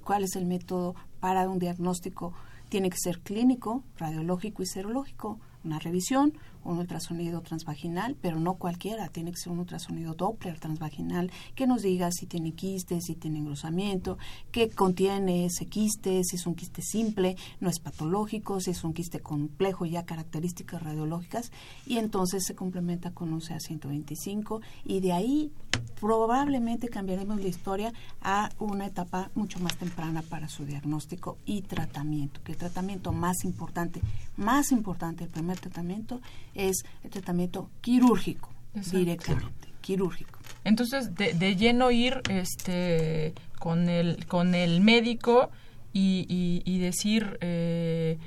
¿Cuál 0.04 0.24
es 0.24 0.36
el 0.36 0.46
método 0.46 0.94
para 1.20 1.48
un 1.48 1.58
diagnóstico? 1.58 2.32
Tiene 2.68 2.90
que 2.90 2.96
ser 2.98 3.20
clínico, 3.20 3.84
radiológico 3.96 4.62
y 4.62 4.66
serológico. 4.66 5.38
Una 5.64 5.78
revisión, 5.78 6.32
un 6.64 6.78
ultrasonido 6.78 7.40
transvaginal, 7.40 8.16
pero 8.20 8.38
no 8.38 8.54
cualquiera, 8.54 9.08
tiene 9.08 9.30
que 9.32 9.38
ser 9.38 9.52
un 9.52 9.60
ultrasonido 9.60 10.14
Doppler 10.14 10.58
transvaginal 10.58 11.30
que 11.54 11.66
nos 11.66 11.82
diga 11.82 12.10
si 12.12 12.26
tiene 12.26 12.52
quistes, 12.52 13.04
si 13.04 13.14
tiene 13.14 13.38
engrosamiento, 13.38 14.18
qué 14.50 14.70
contiene 14.70 15.46
ese 15.46 15.66
quiste, 15.66 16.22
si 16.24 16.36
es 16.36 16.46
un 16.46 16.54
quiste 16.54 16.82
simple, 16.82 17.36
no 17.60 17.68
es 17.68 17.78
patológico, 17.78 18.60
si 18.60 18.70
es 18.70 18.84
un 18.84 18.92
quiste 18.92 19.20
complejo, 19.20 19.86
ya 19.86 20.04
características 20.04 20.82
radiológicas, 20.82 21.50
y 21.86 21.98
entonces 21.98 22.44
se 22.44 22.54
complementa 22.54 23.12
con 23.12 23.32
un 23.32 23.40
CA125 23.40 24.60
y 24.84 25.00
de 25.00 25.12
ahí 25.12 25.52
probablemente 26.00 26.88
cambiaremos 26.88 27.40
la 27.40 27.46
historia 27.46 27.92
a 28.22 28.50
una 28.58 28.86
etapa 28.86 29.30
mucho 29.36 29.60
más 29.60 29.76
temprana 29.76 30.22
para 30.22 30.48
su 30.48 30.64
diagnóstico 30.64 31.38
y 31.46 31.62
tratamiento, 31.62 32.40
que 32.42 32.52
el 32.52 32.58
tratamiento 32.58 33.12
más 33.12 33.44
importante, 33.44 34.00
más 34.36 34.72
importante, 34.72 35.22
el 35.22 35.30
primer 35.30 35.60
tratamiento 35.60 36.20
es 36.54 36.82
el 37.04 37.10
tratamiento 37.10 37.70
quirúrgico, 37.80 38.50
directamente, 38.90 39.68
quirúrgico. 39.80 40.40
Entonces, 40.64 41.14
de, 41.14 41.56
lleno 41.56 41.92
ir 41.92 42.20
este, 42.28 43.32
con, 43.60 43.88
el, 43.88 44.26
con 44.26 44.56
el 44.56 44.80
médico 44.80 45.50
y, 45.92 46.62
y, 46.64 46.78
decir... 46.78 47.38
Eh, 47.40 48.18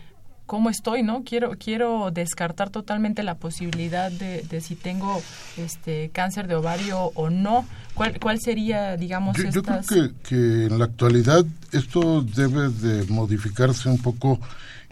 cómo 0.45 0.69
estoy, 0.69 1.03
¿no? 1.03 1.23
Quiero, 1.23 1.51
quiero 1.57 2.11
descartar 2.11 2.69
totalmente 2.69 3.23
la 3.23 3.35
posibilidad 3.35 4.11
de, 4.11 4.61
si 4.61 4.75
tengo 4.75 5.21
este 5.57 6.09
cáncer 6.13 6.47
de 6.47 6.55
ovario 6.55 7.11
o 7.15 7.29
no. 7.29 7.65
¿Cuál, 7.93 8.19
cuál 8.19 8.39
sería, 8.39 8.97
digamos, 8.97 9.37
yo, 9.37 9.49
yo 9.49 9.63
creo 9.63 9.81
que, 9.81 10.11
que, 10.27 10.65
en 10.65 10.79
la 10.79 10.85
actualidad 10.85 11.45
esto 11.71 12.21
debe 12.21 12.69
de 12.69 13.05
modificarse 13.05 13.89
un 13.89 13.99
poco 13.99 14.39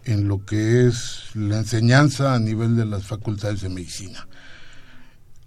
en 0.06 0.28
lo 0.28 0.46
que 0.46 0.88
es 0.88 1.30
la 1.34 1.58
enseñanza 1.58 2.34
a 2.34 2.40
nivel 2.40 2.76
de 2.76 2.86
las 2.86 3.06
facultades 3.06 3.62
de 3.62 3.70
medicina. 3.70 4.28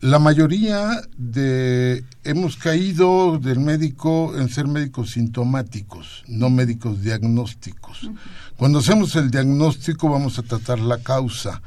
La 0.00 0.18
mayoría 0.18 1.02
de 1.16 2.04
hemos 2.22 2.56
caído 2.56 3.38
del 3.38 3.60
médico 3.60 4.36
en 4.36 4.50
ser 4.50 4.66
médicos 4.66 5.12
sintomáticos, 5.12 6.22
no 6.28 6.50
médicos 6.50 7.00
diagnósticos. 7.00 8.10
Cuando 8.56 8.80
hacemos 8.80 9.16
el 9.16 9.30
diagnóstico 9.30 10.10
vamos 10.10 10.38
a 10.38 10.42
tratar 10.42 10.80
la 10.80 10.98
causa 10.98 11.62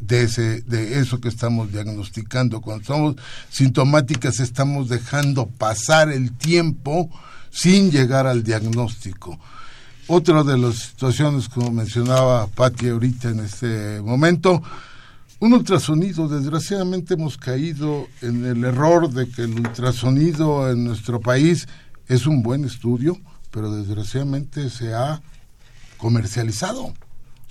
de 0.00 0.22
ese 0.22 0.62
de 0.62 0.98
eso 0.98 1.20
que 1.20 1.28
estamos 1.28 1.70
diagnosticando. 1.70 2.60
Cuando 2.60 2.84
somos 2.84 3.16
sintomáticas 3.48 4.40
estamos 4.40 4.88
dejando 4.88 5.46
pasar 5.46 6.10
el 6.10 6.32
tiempo 6.32 7.08
sin 7.50 7.92
llegar 7.92 8.26
al 8.26 8.42
diagnóstico. 8.42 9.38
Otra 10.08 10.42
de 10.42 10.56
las 10.56 10.76
situaciones, 10.76 11.48
como 11.48 11.70
mencionaba 11.70 12.46
Patti 12.46 12.88
ahorita 12.88 13.28
en 13.28 13.40
este 13.40 14.00
momento, 14.00 14.62
un 15.40 15.52
ultrasonido, 15.52 16.28
desgraciadamente 16.28 17.14
hemos 17.14 17.36
caído 17.36 18.08
en 18.22 18.44
el 18.44 18.64
error 18.64 19.10
de 19.10 19.28
que 19.28 19.42
el 19.42 19.54
ultrasonido 19.54 20.70
en 20.70 20.84
nuestro 20.84 21.20
país 21.20 21.68
es 22.08 22.26
un 22.26 22.42
buen 22.42 22.64
estudio, 22.64 23.16
pero 23.50 23.70
desgraciadamente 23.72 24.68
se 24.68 24.94
ha 24.94 25.20
comercializado. 25.96 26.86
O 26.86 26.94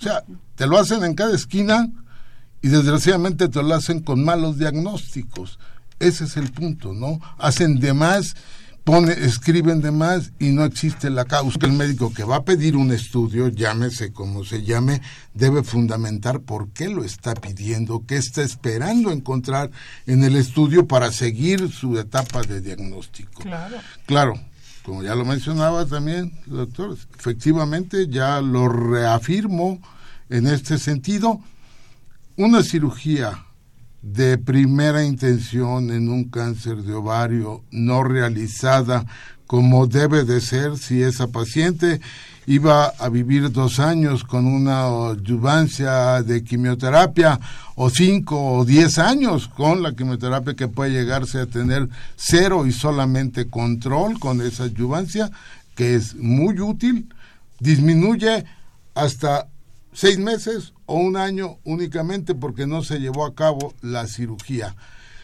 sea, 0.00 0.22
te 0.54 0.66
lo 0.66 0.78
hacen 0.78 1.02
en 1.02 1.14
cada 1.14 1.34
esquina 1.34 1.88
y 2.60 2.68
desgraciadamente 2.68 3.48
te 3.48 3.62
lo 3.62 3.74
hacen 3.74 4.00
con 4.00 4.22
malos 4.22 4.58
diagnósticos. 4.58 5.58
Ese 5.98 6.24
es 6.24 6.36
el 6.36 6.52
punto, 6.52 6.92
¿no? 6.92 7.18
Hacen 7.38 7.80
de 7.80 7.94
más 7.94 8.34
pone, 8.88 9.12
escriben 9.12 9.82
de 9.82 9.90
más 9.90 10.32
y 10.38 10.46
no 10.48 10.64
existe 10.64 11.10
la 11.10 11.26
causa. 11.26 11.58
El 11.60 11.72
médico 11.72 12.10
que 12.10 12.24
va 12.24 12.36
a 12.36 12.44
pedir 12.44 12.74
un 12.74 12.90
estudio, 12.90 13.48
llámese 13.48 14.14
como 14.14 14.46
se 14.46 14.62
llame, 14.62 15.02
debe 15.34 15.62
fundamentar 15.62 16.40
por 16.40 16.70
qué 16.70 16.88
lo 16.88 17.04
está 17.04 17.34
pidiendo, 17.34 18.04
qué 18.06 18.16
está 18.16 18.40
esperando 18.40 19.10
encontrar 19.10 19.70
en 20.06 20.24
el 20.24 20.36
estudio 20.36 20.86
para 20.86 21.12
seguir 21.12 21.70
su 21.70 21.98
etapa 21.98 22.40
de 22.40 22.62
diagnóstico. 22.62 23.42
Claro. 23.42 23.76
Claro, 24.06 24.40
como 24.86 25.02
ya 25.02 25.14
lo 25.14 25.26
mencionaba 25.26 25.84
también, 25.84 26.32
doctor, 26.46 26.96
efectivamente 27.18 28.08
ya 28.08 28.40
lo 28.40 28.70
reafirmo 28.70 29.82
en 30.30 30.46
este 30.46 30.78
sentido. 30.78 31.42
Una 32.38 32.62
cirugía 32.62 33.47
de 34.02 34.38
primera 34.38 35.04
intención 35.04 35.90
en 35.90 36.08
un 36.08 36.24
cáncer 36.24 36.82
de 36.82 36.94
ovario 36.94 37.64
no 37.70 38.04
realizada 38.04 39.04
como 39.46 39.86
debe 39.86 40.24
de 40.24 40.40
ser 40.40 40.76
si 40.76 41.02
esa 41.02 41.28
paciente 41.28 42.00
iba 42.46 42.86
a 42.86 43.08
vivir 43.08 43.50
dos 43.50 43.78
años 43.78 44.24
con 44.24 44.46
una 44.46 45.10
adyuvancia 45.10 46.22
de 46.22 46.44
quimioterapia 46.44 47.40
o 47.74 47.90
cinco 47.90 48.52
o 48.52 48.64
diez 48.64 48.98
años 48.98 49.48
con 49.48 49.82
la 49.82 49.94
quimioterapia 49.94 50.54
que 50.54 50.68
puede 50.68 50.92
llegarse 50.92 51.40
a 51.40 51.46
tener 51.46 51.88
cero 52.16 52.66
y 52.66 52.72
solamente 52.72 53.48
control 53.50 54.18
con 54.18 54.40
esa 54.40 54.64
adyuvancia 54.64 55.30
que 55.74 55.94
es 55.94 56.14
muy 56.14 56.58
útil, 56.60 57.08
disminuye 57.60 58.44
hasta 58.94 59.48
seis 59.92 60.18
meses 60.18 60.74
o 60.86 60.96
un 60.96 61.16
año 61.16 61.58
únicamente 61.64 62.34
porque 62.34 62.66
no 62.66 62.82
se 62.82 63.00
llevó 63.00 63.24
a 63.24 63.34
cabo 63.34 63.74
la 63.80 64.06
cirugía. 64.06 64.74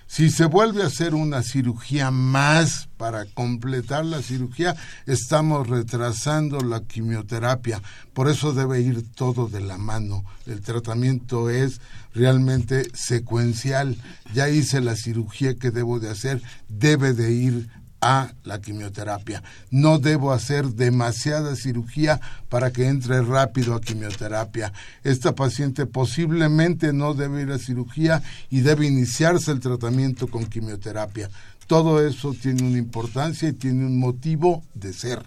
Si 0.07 0.31
se 0.31 0.45
vuelve 0.45 0.83
a 0.83 0.87
hacer 0.87 1.15
una 1.15 1.43
cirugía 1.43 2.11
más 2.11 2.89
para 2.99 3.25
completar 3.25 4.05
la 4.05 4.23
cirugía, 4.23 4.77
estamos 5.07 5.67
retrasando 5.67 6.61
la 6.61 6.81
quimioterapia. 6.85 7.83
Por 8.13 8.29
eso 8.29 8.53
debe 8.53 8.81
ir 8.81 9.05
todo 9.15 9.49
de 9.49 9.61
la 9.61 9.79
mano. 9.79 10.25
El 10.47 10.61
tratamiento 10.61 11.51
es 11.51 11.81
realmente 12.15 12.87
secuencial. 12.95 13.97
Ya 14.35 14.49
hice 14.49 14.81
la 14.81 14.95
cirugía 14.95 15.57
que 15.57 15.71
debo 15.71 15.99
de 15.99 16.11
hacer, 16.11 16.43
debe 16.69 17.15
de 17.15 17.33
ir 17.33 17.69
a 18.05 18.35
la 18.43 18.61
quimioterapia. 18.61 19.43
No 19.71 19.99
debo 19.99 20.33
hacer 20.33 20.67
demasiada 20.67 21.57
cirugía 21.57 22.21
para 22.51 22.71
que 22.71 22.87
entre 22.87 23.23
rápido 23.23 23.75
a 23.75 23.81
quimioterapia. 23.81 24.75
Esta 25.05 25.35
paciente 25.35 25.87
posiblemente 25.87 26.93
no 26.93 27.15
debe 27.15 27.41
ir 27.41 27.51
a 27.51 27.59
cirugía 27.59 28.23
y 28.51 28.61
debe 28.61 28.87
iniciarse 28.87 29.51
el 29.53 29.61
tratamiento 29.61 30.27
con 30.29 30.45
quimioterapia. 30.45 31.31
Todo 31.67 32.07
eso 32.07 32.35
tiene 32.35 32.63
una 32.63 32.77
importancia 32.77 33.49
y 33.49 33.55
tiene 33.55 33.87
un 33.87 33.99
motivo 33.99 34.63
de 34.75 34.93
ser. 34.93 35.25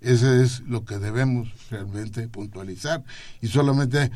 Ese 0.00 0.42
es 0.42 0.58
lo 0.62 0.84
que 0.84 0.98
debemos 0.98 1.50
realmente 1.70 2.26
puntualizar. 2.26 3.04
Y 3.40 3.46
solamente 3.46 4.10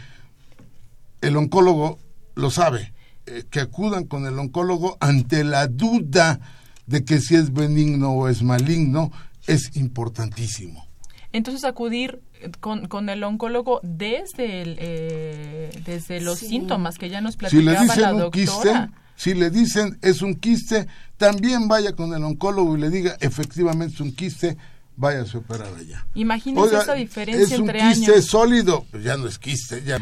el 1.21 1.37
oncólogo 1.37 2.01
lo 2.35 2.51
sabe, 2.51 2.93
eh, 3.27 3.45
que 3.49 3.61
acudan 3.61 4.07
con 4.07 4.27
el 4.27 4.37
oncólogo 4.41 4.97
ante 4.99 5.45
la 5.45 5.69
duda 5.69 6.41
de 6.87 7.05
que 7.05 7.21
si 7.21 7.35
es 7.35 7.53
benigno 7.53 8.13
o 8.13 8.29
es 8.29 8.43
maligno 8.43 9.11
es 9.47 9.77
importantísimo. 9.77 10.87
Entonces 11.33 11.65
acudir 11.65 12.23
con, 12.61 12.89
con 12.89 13.09
el 13.09 13.23
oncólogo 13.25 13.81
desde 13.83 14.63
el, 14.63 14.77
eh, 14.81 15.71
desde 15.85 16.21
los 16.21 16.39
síntomas 16.39 16.99
que 16.99 17.09
ya 17.09 17.21
nos 17.21 17.37
platicaba 17.37 17.63
si 17.63 17.79
le 17.79 17.81
dicen 17.81 18.03
la 18.03 18.25
Un 18.27 18.31
quiste, 18.31 18.73
si 19.17 19.35
le 19.35 19.51
dicen 19.51 19.99
es 20.03 20.23
un 20.23 20.35
quiste, 20.35 20.87
también 21.17 21.69
vaya 21.69 21.93
con 21.93 22.15
el 22.15 22.23
oncólogo 22.25 22.77
y 22.77 22.81
le 22.81 22.91
diga 22.91 23.17
efectivamente 23.21 23.95
es 23.95 24.01
un 24.01 24.13
quiste, 24.13 24.57
vaya 24.97 25.21
a 25.21 25.39
operar 25.39 25.75
allá. 25.75 26.07
Imagínese 26.15 26.77
esa 26.77 26.95
diferencia 26.95 27.57
entre 27.57 27.81
años. 27.81 27.99
Es 27.99 27.99
un 27.99 28.15
quiste 28.15 28.23
sólido, 28.23 28.87
pues 28.91 29.05
ya 29.05 29.17
no 29.17 29.27
es 29.27 29.39
quiste. 29.39 29.83
Ya. 29.83 29.99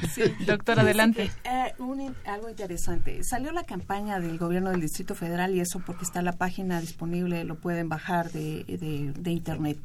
doctor, 0.47 0.81
adelante. 0.81 1.31
Eh, 1.45 1.75
algo 2.27 2.49
interesante. 2.49 3.23
Salió 3.23 3.53
la 3.53 3.65
campaña 3.65 4.19
del 4.19 4.39
gobierno 4.39 4.71
del 4.71 4.81
Distrito 4.81 5.15
Federal 5.15 5.55
y 5.55 5.61
eso 5.61 5.81
porque 5.85 6.05
está 6.05 6.23
la 6.23 6.33
página 6.33 6.81
disponible, 6.81 7.45
lo 7.45 7.57
pueden 7.57 7.89
bajar 7.89 8.31
de, 8.33 8.65
de, 8.65 9.13
de 9.17 9.31
internet 9.31 9.79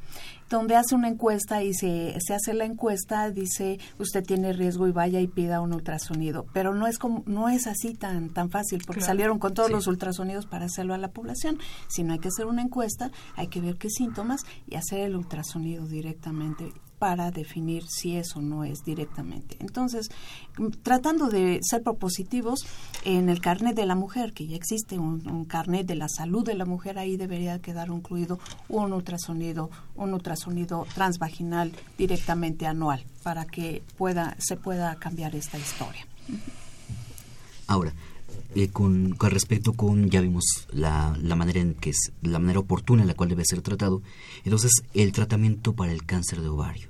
donde 0.49 0.75
hace 0.75 0.95
una 0.95 1.07
encuesta 1.07 1.63
y 1.63 1.73
se, 1.73 2.15
se 2.19 2.33
hace 2.33 2.53
la 2.53 2.65
encuesta, 2.65 3.29
dice 3.29 3.79
usted 3.97 4.23
tiene 4.23 4.53
riesgo 4.53 4.87
y 4.87 4.91
vaya 4.91 5.19
y 5.19 5.27
pida 5.27 5.61
un 5.61 5.73
ultrasonido. 5.73 6.45
Pero 6.53 6.73
no 6.73 6.87
es 6.87 6.97
como, 6.97 7.23
no 7.25 7.49
es 7.49 7.67
así 7.67 7.93
tan, 7.93 8.29
tan 8.29 8.49
fácil, 8.49 8.83
porque 8.85 9.01
salieron 9.01 9.39
con 9.39 9.53
todos 9.53 9.69
los 9.69 9.87
ultrasonidos 9.87 10.45
para 10.45 10.65
hacerlo 10.65 10.93
a 10.93 10.97
la 10.97 11.09
población. 11.09 11.59
Si 11.87 12.03
no 12.03 12.13
hay 12.13 12.19
que 12.19 12.29
hacer 12.29 12.45
una 12.45 12.61
encuesta, 12.61 13.11
hay 13.35 13.47
que 13.47 13.61
ver 13.61 13.77
qué 13.77 13.89
síntomas 13.89 14.41
y 14.67 14.75
hacer 14.75 14.99
el 15.01 15.15
ultrasonido 15.15 15.85
directamente 15.85 16.73
para 16.99 17.31
definir 17.31 17.85
si 17.87 18.17
eso 18.17 18.41
no 18.41 18.65
es 18.65 18.83
directamente. 18.83 19.55
Entonces, 19.59 20.09
tratando 20.83 21.29
de 21.29 21.59
ser 21.63 21.81
propositivos, 21.81 22.65
en 23.05 23.29
el 23.29 23.39
carnet 23.39 23.75
de 23.75 23.85
la 23.85 23.95
mujer, 23.95 24.33
que 24.33 24.45
ya 24.45 24.57
existe 24.57 24.99
un, 24.99 25.45
carnet 25.45 25.87
de 25.87 25.95
la 25.95 26.09
salud 26.09 26.45
de 26.45 26.53
la 26.53 26.65
mujer, 26.65 26.99
ahí 26.99 27.17
debería 27.17 27.59
quedar 27.59 27.87
incluido 27.87 28.39
un 28.67 28.91
ultrasonido, 28.91 29.69
un 29.95 30.13
ultrasonido 30.13 30.85
transvaginal 30.93 31.71
directamente 31.97 32.67
anual, 32.67 33.03
para 33.23 33.45
que 33.45 33.81
pueda, 33.97 34.35
se 34.37 34.57
pueda 34.57 34.95
cambiar 34.95 35.35
esta 35.35 35.57
historia. 35.57 36.05
Ahora, 37.67 37.93
eh, 38.55 38.69
con, 38.69 39.11
con, 39.11 39.31
respecto 39.31 39.73
con, 39.73 40.09
ya 40.09 40.21
vimos 40.21 40.43
la, 40.71 41.17
la 41.21 41.35
manera 41.35 41.59
en 41.59 41.75
que 41.75 41.91
es, 41.91 42.11
la 42.21 42.39
manera 42.39 42.59
oportuna 42.59 43.01
en 43.01 43.07
la 43.07 43.13
cual 43.13 43.29
debe 43.29 43.45
ser 43.45 43.61
tratado, 43.61 44.01
entonces 44.43 44.71
el 44.93 45.11
tratamiento 45.11 45.73
para 45.73 45.91
el 45.91 46.05
cáncer 46.05 46.41
de 46.41 46.49
ovario. 46.49 46.89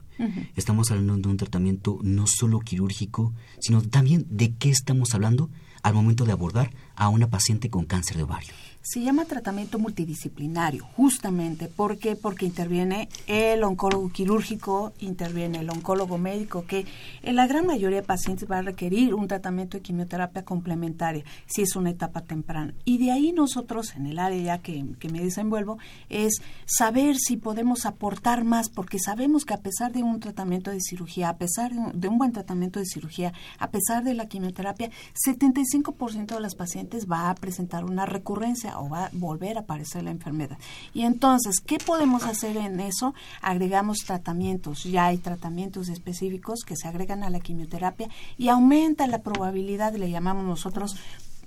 Estamos 0.58 0.92
hablando 0.92 1.16
de 1.16 1.30
un 1.30 1.38
tratamiento 1.38 1.98
no 2.04 2.26
solo 2.28 2.60
quirúrgico, 2.60 3.34
sino 3.62 3.82
también 3.82 4.26
de 4.30 4.54
qué 4.54 4.70
estamos 4.70 5.14
hablando. 5.14 5.50
al 5.82 5.94
momento 5.94 6.26
de 6.26 6.34
abordar 6.34 6.72
a 6.96 7.08
una 7.08 7.30
paciente 7.30 7.70
con 7.70 7.86
cáncer 7.86 8.18
de 8.18 8.24
ovario? 8.24 8.52
Se 8.82 9.02
llama 9.02 9.26
tratamiento 9.26 9.78
multidisciplinario, 9.78 10.86
justamente. 10.96 11.68
Porque 11.68 12.16
porque 12.16 12.46
interviene 12.46 13.10
el 13.28 13.64
oncólogo 13.64 14.10
quirúrgico, 14.10 14.94
interviene 15.00 15.60
el 15.60 15.70
oncólogo 15.70 16.18
médico, 16.18 16.66
que 16.66 16.86
en 17.22 17.36
la 17.36 17.46
gran 17.46 17.68
mayoría 17.68 17.98
de 17.98 18.08
pacientes 18.08 18.50
va 18.50 18.60
a 18.60 18.62
requerir 18.62 19.14
un 19.14 19.28
tratamiento 19.28 19.78
de 19.78 19.84
quimioterapia 19.84 20.46
complementaria 20.46 21.26
si 21.46 21.62
es 21.62 21.76
una 21.76 21.90
etapa 21.90 22.22
temprana. 22.22 22.74
Y 22.86 23.00
de 23.00 23.12
ahí 23.12 23.34
nosotros, 23.34 23.96
en 23.96 24.08
el 24.08 24.18
área 24.18 24.42
ya 24.42 24.58
que, 24.60 24.86
que 24.98 25.10
me 25.10 25.20
desenvuelvo, 25.20 25.78
es 26.08 26.42
saber 26.66 27.18
si 27.18 27.36
podemos 27.36 27.86
aportar 27.86 28.46
más, 28.46 28.70
porque 28.70 28.98
sabemos 28.98 29.44
que 29.44 29.54
a 29.54 29.62
pesar 29.62 29.92
de 29.92 30.04
un 30.04 30.22
tratamiento 30.22 30.72
de 30.72 30.80
cirugía, 30.80 31.28
a 31.28 31.38
pesar 31.38 31.74
de 31.74 31.80
un, 31.80 32.00
de 32.00 32.08
un 32.08 32.18
buen 32.18 32.32
tratamiento 32.32 32.80
de 32.80 32.86
cirugía, 32.86 33.34
a 33.58 33.72
pesar 33.72 34.06
de 34.06 34.14
la 34.14 34.28
quimioterapia, 34.28 34.90
75% 35.28 36.28
de 36.28 36.40
las 36.40 36.56
pacientes 36.56 37.08
va 37.12 37.30
a 37.30 37.36
presentar 37.36 37.84
una 37.84 38.06
recurrencia 38.06 38.69
o 38.78 38.90
va 38.90 39.06
a 39.06 39.10
volver 39.14 39.58
a 39.58 39.62
aparecer 39.62 40.04
la 40.04 40.12
enfermedad. 40.12 40.58
Y 40.94 41.04
entonces, 41.04 41.60
¿qué 41.66 41.78
podemos 41.78 42.24
hacer 42.24 42.58
en 42.58 42.80
eso? 42.80 43.14
Agregamos 43.42 44.00
tratamientos, 44.06 44.84
ya 44.84 45.08
hay 45.08 45.18
tratamientos 45.18 45.90
específicos 45.90 46.60
que 46.66 46.76
se 46.76 46.88
agregan 46.88 47.24
a 47.24 47.30
la 47.30 47.40
quimioterapia 47.40 48.10
y 48.38 48.50
aumenta 48.50 49.08
la 49.08 49.20
probabilidad, 49.20 49.94
le 49.96 50.10
llamamos 50.10 50.46
nosotros 50.46 50.96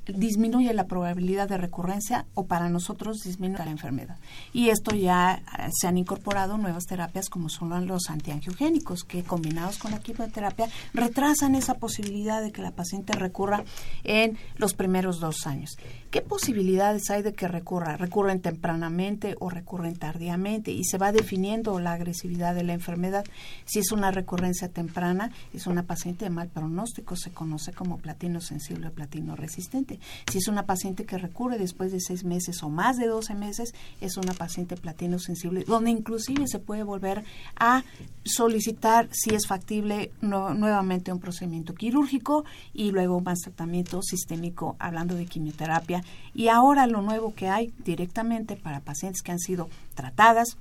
disminuye 0.06 0.72
la 0.74 0.86
probabilidad 0.86 1.48
de 1.48 1.58
recurrencia 1.58 2.26
o 2.34 2.46
para 2.46 2.68
nosotros 2.68 3.18
disminuye 3.24 3.64
la 3.64 3.70
enfermedad. 3.70 4.16
Y 4.52 4.70
esto 4.70 4.94
ya 4.94 5.42
eh, 5.58 5.68
se 5.72 5.86
han 5.86 5.98
incorporado 5.98 6.58
nuevas 6.58 6.86
terapias 6.86 7.28
como 7.28 7.48
son 7.48 7.86
los 7.86 8.10
antiangiogénicos, 8.10 9.04
que 9.04 9.22
combinados 9.22 9.78
con 9.78 9.92
la 9.92 10.00
quimioterapia 10.00 10.68
retrasan 10.92 11.54
esa 11.54 11.74
posibilidad 11.74 12.42
de 12.42 12.52
que 12.52 12.62
la 12.62 12.72
paciente 12.72 13.12
recurra 13.12 13.64
en 14.04 14.36
los 14.56 14.74
primeros 14.74 15.20
dos 15.20 15.46
años. 15.46 15.76
¿Qué 16.10 16.20
posibilidades 16.20 17.08
hay 17.10 17.22
de 17.22 17.32
que 17.32 17.48
recurra? 17.48 17.96
¿Recurren 17.96 18.40
tempranamente 18.40 19.36
o 19.40 19.48
recurren 19.48 19.96
tardíamente? 19.96 20.70
Y 20.70 20.84
se 20.84 20.98
va 20.98 21.10
definiendo 21.10 21.78
la 21.80 21.92
agresividad 21.92 22.54
de 22.54 22.64
la 22.64 22.74
enfermedad. 22.74 23.24
Si 23.64 23.78
es 23.78 23.92
una 23.92 24.10
recurrencia 24.10 24.68
temprana, 24.68 25.30
es 25.54 25.66
una 25.66 25.84
paciente 25.84 26.26
de 26.26 26.30
mal 26.30 26.48
pronóstico, 26.48 27.16
se 27.16 27.32
conoce 27.32 27.72
como 27.72 27.96
platino 27.96 28.40
sensible 28.40 28.88
o 28.88 28.92
platino 28.92 29.36
resistente. 29.36 29.91
Si 30.30 30.38
es 30.38 30.48
una 30.48 30.66
paciente 30.66 31.04
que 31.04 31.18
recurre 31.18 31.58
después 31.58 31.92
de 31.92 32.00
seis 32.00 32.24
meses 32.24 32.62
o 32.62 32.68
más 32.68 32.96
de 32.96 33.06
12 33.06 33.34
meses, 33.34 33.74
es 34.00 34.16
una 34.16 34.32
paciente 34.34 34.76
platino 34.76 35.18
sensible, 35.18 35.64
donde 35.66 35.90
inclusive 35.90 36.46
se 36.48 36.58
puede 36.58 36.82
volver 36.82 37.24
a 37.56 37.84
solicitar, 38.24 39.08
si 39.12 39.34
es 39.34 39.46
factible, 39.46 40.12
nuevamente 40.20 41.12
un 41.12 41.20
procedimiento 41.20 41.74
quirúrgico 41.74 42.44
y 42.72 42.90
luego 42.90 43.20
más 43.20 43.40
tratamiento 43.40 44.02
sistémico, 44.02 44.76
hablando 44.78 45.14
de 45.14 45.26
quimioterapia. 45.26 46.02
Y 46.34 46.48
ahora 46.48 46.86
lo 46.86 47.02
nuevo 47.02 47.34
que 47.34 47.48
hay 47.48 47.72
directamente 47.84 48.56
para 48.56 48.80
pacientes 48.80 49.22
que 49.22 49.32
han 49.32 49.38
sido 49.38 49.68
tratadas 49.94 50.56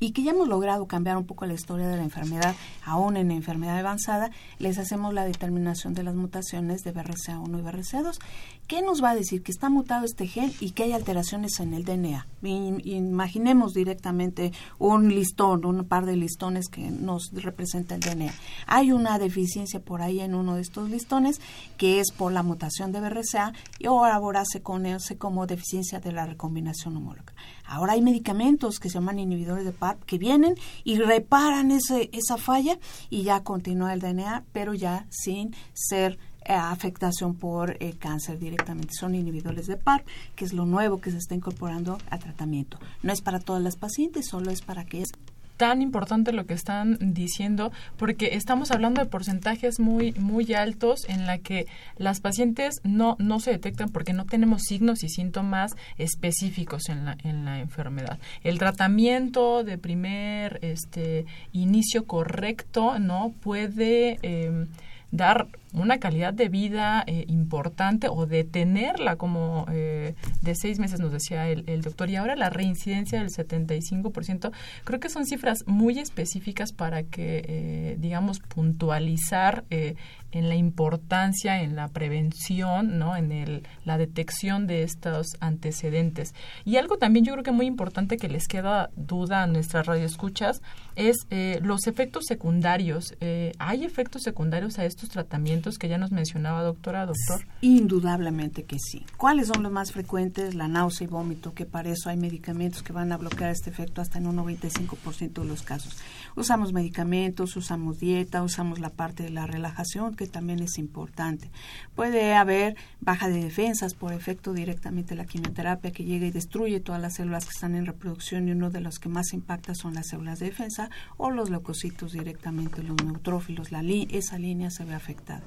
y 0.00 0.10
que 0.10 0.22
ya 0.22 0.32
hemos 0.32 0.48
logrado 0.48 0.86
cambiar 0.86 1.16
un 1.16 1.24
poco 1.24 1.46
la 1.46 1.54
historia 1.54 1.88
de 1.88 1.96
la 1.96 2.02
enfermedad, 2.02 2.54
aún 2.84 3.16
en 3.16 3.30
enfermedad 3.30 3.78
avanzada, 3.78 4.30
les 4.58 4.78
hacemos 4.78 5.14
la 5.14 5.24
determinación 5.24 5.94
de 5.94 6.02
las 6.02 6.14
mutaciones 6.14 6.82
de 6.82 6.94
BRCA1 6.94 7.58
y 7.58 7.62
BRCA2. 7.62 8.18
¿Qué 8.66 8.82
nos 8.82 9.02
va 9.02 9.10
a 9.10 9.14
decir? 9.14 9.42
Que 9.42 9.52
está 9.52 9.70
mutado 9.70 10.04
este 10.04 10.26
gen 10.26 10.52
y 10.60 10.72
que 10.72 10.84
hay 10.84 10.92
alteraciones 10.92 11.60
en 11.60 11.72
el 11.72 11.84
DNA. 11.84 12.26
Imaginemos 12.42 13.72
directamente 13.74 14.52
un 14.78 15.08
listón, 15.08 15.64
un 15.64 15.84
par 15.84 16.04
de 16.04 16.16
listones 16.16 16.68
que 16.68 16.90
nos 16.90 17.30
representa 17.32 17.94
el 17.94 18.00
DNA. 18.00 18.32
Hay 18.66 18.92
una 18.92 19.18
deficiencia 19.18 19.80
por 19.80 20.02
ahí 20.02 20.20
en 20.20 20.34
uno 20.34 20.56
de 20.56 20.62
estos 20.62 20.90
listones 20.90 21.40
que 21.76 22.00
es 22.00 22.10
por 22.10 22.32
la 22.32 22.42
mutación 22.42 22.92
de 22.92 23.00
BRCA 23.00 23.52
y 23.78 23.86
ahora 23.86 24.44
se 24.44 24.62
conoce 24.62 25.16
como 25.16 25.46
deficiencia 25.46 26.00
de 26.00 26.12
la 26.12 26.26
recombinación 26.26 26.96
homóloga. 26.96 27.32
Ahora 27.66 27.94
hay 27.94 28.02
medicamentos 28.02 28.78
que 28.78 28.88
se 28.88 28.94
llaman 28.94 29.18
inhibidores 29.18 29.64
de 29.64 29.72
PARP 29.72 30.02
que 30.04 30.18
vienen 30.18 30.54
y 30.84 30.98
reparan 30.98 31.70
ese, 31.70 32.10
esa 32.12 32.36
falla 32.36 32.78
y 33.10 33.22
ya 33.22 33.42
continúa 33.42 33.92
el 33.92 34.00
DNA, 34.00 34.44
pero 34.52 34.74
ya 34.74 35.06
sin 35.10 35.54
ser 35.72 36.18
eh, 36.48 36.52
afectación 36.52 37.34
por 37.34 37.76
eh, 37.80 37.94
cáncer 37.98 38.38
directamente. 38.38 38.94
Son 38.94 39.16
inhibidores 39.16 39.66
de 39.66 39.76
PARP, 39.76 40.06
que 40.36 40.44
es 40.44 40.52
lo 40.52 40.64
nuevo 40.64 41.00
que 41.00 41.10
se 41.10 41.18
está 41.18 41.34
incorporando 41.34 41.98
al 42.08 42.20
tratamiento. 42.20 42.78
No 43.02 43.12
es 43.12 43.20
para 43.20 43.40
todas 43.40 43.62
las 43.62 43.76
pacientes, 43.76 44.28
solo 44.28 44.52
es 44.52 44.62
para 44.62 44.82
aquellas 44.82 45.10
tan 45.56 45.82
importante 45.82 46.32
lo 46.32 46.46
que 46.46 46.54
están 46.54 46.98
diciendo 47.00 47.72
porque 47.96 48.34
estamos 48.34 48.70
hablando 48.70 49.00
de 49.00 49.08
porcentajes 49.08 49.80
muy 49.80 50.12
muy 50.12 50.52
altos 50.54 51.08
en 51.08 51.26
la 51.26 51.38
que 51.38 51.66
las 51.96 52.20
pacientes 52.20 52.80
no 52.84 53.16
no 53.18 53.40
se 53.40 53.52
detectan 53.52 53.88
porque 53.90 54.12
no 54.12 54.26
tenemos 54.26 54.62
signos 54.62 55.02
y 55.02 55.08
síntomas 55.08 55.74
específicos 55.98 56.88
en 56.88 57.04
la 57.04 57.16
en 57.24 57.44
la 57.44 57.60
enfermedad. 57.60 58.18
El 58.42 58.58
tratamiento 58.58 59.64
de 59.64 59.78
primer 59.78 60.58
este 60.62 61.26
inicio 61.52 62.04
correcto 62.04 62.98
no 62.98 63.32
puede 63.40 64.18
eh, 64.22 64.66
dar 65.10 65.48
una 65.72 65.98
calidad 65.98 66.32
de 66.32 66.48
vida 66.48 67.04
eh, 67.06 67.24
importante 67.28 68.08
o 68.08 68.26
detenerla 68.26 69.16
como 69.16 69.66
eh, 69.70 70.14
de 70.40 70.54
seis 70.54 70.78
meses 70.78 71.00
nos 71.00 71.12
decía 71.12 71.48
el, 71.48 71.64
el, 71.66 71.82
doctor. 71.82 72.08
Y 72.10 72.16
ahora 72.16 72.36
la 72.36 72.50
reincidencia 72.50 73.18
del 73.18 73.30
75% 73.30 74.52
creo 74.84 75.00
que 75.00 75.08
son 75.08 75.26
cifras 75.26 75.64
muy 75.66 75.98
específicas 75.98 76.72
para 76.72 77.02
que 77.02 77.44
eh, 77.46 77.96
digamos 77.98 78.38
puntualizar 78.40 79.64
en 79.70 80.48
la 80.48 80.54
importancia 80.54 81.62
en 81.62 81.76
la 81.76 81.88
prevención 81.88 82.98
no 82.98 83.16
en 83.16 83.32
el, 83.32 83.66
la 83.84 83.98
detección 83.98 84.66
de 84.66 84.82
estos 84.82 85.36
antecedentes. 85.40 86.34
Y 86.64 86.76
algo 86.76 86.98
también 86.98 87.24
yo 87.24 87.32
creo 87.32 87.44
que 87.44 87.52
muy 87.52 87.66
importante 87.66 88.16
que 88.16 88.28
les 88.28 88.46
queda 88.46 88.90
duda 88.96 89.42
a 89.42 89.46
nuestras 89.46 89.86
radioescuchas 89.86 90.62
es 90.94 91.16
los 91.60 91.86
efectos 91.86 92.24
secundarios. 92.26 93.14
Hay 93.58 93.84
efectos 93.84 94.22
secundarios 94.22 94.78
a 94.78 94.84
estos 94.84 95.08
tratamientos 95.08 95.55
que 95.78 95.88
ya 95.88 95.98
nos 95.98 96.12
mencionaba, 96.12 96.62
doctora, 96.62 97.06
doctor? 97.06 97.40
Indudablemente 97.60 98.64
que 98.64 98.78
sí. 98.78 99.04
¿Cuáles 99.16 99.48
son 99.48 99.62
los 99.62 99.72
más 99.72 99.92
frecuentes? 99.92 100.54
La 100.54 100.68
náusea 100.68 101.06
y 101.06 101.08
vómito, 101.08 101.54
que 101.54 101.66
para 101.66 101.90
eso 101.90 102.08
hay 102.08 102.16
medicamentos 102.16 102.82
que 102.82 102.92
van 102.92 103.12
a 103.12 103.16
bloquear 103.16 103.50
este 103.50 103.70
efecto 103.70 104.00
hasta 104.00 104.18
en 104.18 104.26
un 104.26 104.36
95% 104.36 105.32
de 105.32 105.44
los 105.44 105.62
casos. 105.62 105.96
Usamos 106.36 106.74
medicamentos, 106.74 107.56
usamos 107.56 107.98
dieta, 107.98 108.42
usamos 108.42 108.78
la 108.78 108.90
parte 108.90 109.22
de 109.22 109.30
la 109.30 109.46
relajación, 109.46 110.14
que 110.14 110.26
también 110.26 110.60
es 110.60 110.76
importante. 110.76 111.50
Puede 111.94 112.34
haber 112.34 112.76
baja 113.00 113.28
de 113.28 113.42
defensas 113.42 113.94
por 113.94 114.12
efecto 114.12 114.52
directamente 114.52 115.14
de 115.14 115.16
la 115.16 115.24
quimioterapia 115.24 115.92
que 115.92 116.04
llega 116.04 116.26
y 116.26 116.30
destruye 116.30 116.80
todas 116.80 117.00
las 117.00 117.14
células 117.14 117.46
que 117.46 117.52
están 117.52 117.74
en 117.74 117.86
reproducción 117.86 118.48
y 118.48 118.52
uno 118.52 118.68
de 118.68 118.82
los 118.82 118.98
que 118.98 119.08
más 119.08 119.32
impacta 119.32 119.74
son 119.74 119.94
las 119.94 120.08
células 120.08 120.38
de 120.38 120.46
defensa 120.46 120.90
o 121.16 121.30
los 121.30 121.48
leucocitos 121.48 122.12
directamente, 122.12 122.82
los 122.82 123.02
neutrófilos. 123.02 123.72
La 123.72 123.82
esa 123.86 124.38
línea 124.38 124.70
se 124.70 124.84
ve 124.84 124.94
afectada. 124.94 125.42